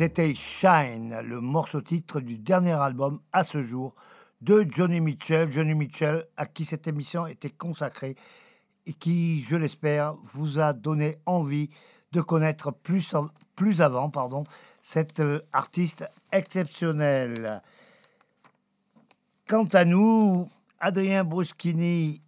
C'était 0.00 0.32
Shine, 0.34 1.20
le 1.20 1.42
morceau 1.42 1.82
titre 1.82 2.20
du 2.20 2.38
dernier 2.38 2.72
album 2.72 3.20
à 3.34 3.44
ce 3.44 3.60
jour 3.60 3.94
de 4.40 4.64
Johnny 4.66 4.98
Mitchell. 4.98 5.52
Johnny 5.52 5.74
Mitchell, 5.74 6.24
à 6.38 6.46
qui 6.46 6.64
cette 6.64 6.88
émission 6.88 7.26
était 7.26 7.50
consacrée 7.50 8.16
et 8.86 8.94
qui, 8.94 9.42
je 9.42 9.56
l'espère, 9.56 10.14
vous 10.32 10.58
a 10.58 10.72
donné 10.72 11.18
envie 11.26 11.68
de 12.12 12.22
connaître 12.22 12.70
plus, 12.72 13.12
avant 13.82 14.08
pardon, 14.08 14.44
cet 14.80 15.20
euh, 15.20 15.42
artiste 15.52 16.06
exceptionnel. 16.32 17.60
Quant 19.46 19.68
à 19.70 19.84
nous, 19.84 20.48
Adrien 20.78 21.24
Bruschini 21.24 22.22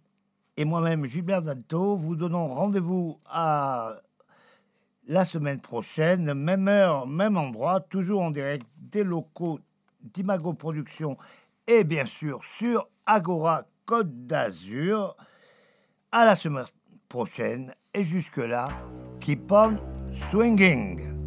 et 0.57 0.65
moi-même, 0.65 1.07
Gilbert 1.07 1.41
Dalto, 1.41 1.97
vous 1.97 2.15
donnons 2.15 2.53
rendez-vous 2.53 3.19
à 3.25 3.95
la 5.07 5.25
semaine 5.25 5.59
prochaine, 5.59 6.33
même 6.33 6.67
heure, 6.67 7.07
même 7.07 7.37
endroit, 7.37 7.79
toujours 7.79 8.21
en 8.21 8.31
direct 8.31 8.65
des 8.77 9.03
locaux 9.03 9.59
d'Imago 10.01 10.53
Productions 10.53 11.17
et 11.67 11.83
bien 11.83 12.05
sûr 12.05 12.43
sur 12.43 12.87
Agora 13.05 13.65
Côte 13.85 14.13
d'Azur. 14.13 15.15
À 16.11 16.25
la 16.25 16.35
semaine 16.35 16.65
prochaine 17.09 17.73
et 17.93 18.03
jusque-là, 18.03 18.69
keep 19.19 19.51
on 19.51 19.77
swinging. 20.11 21.22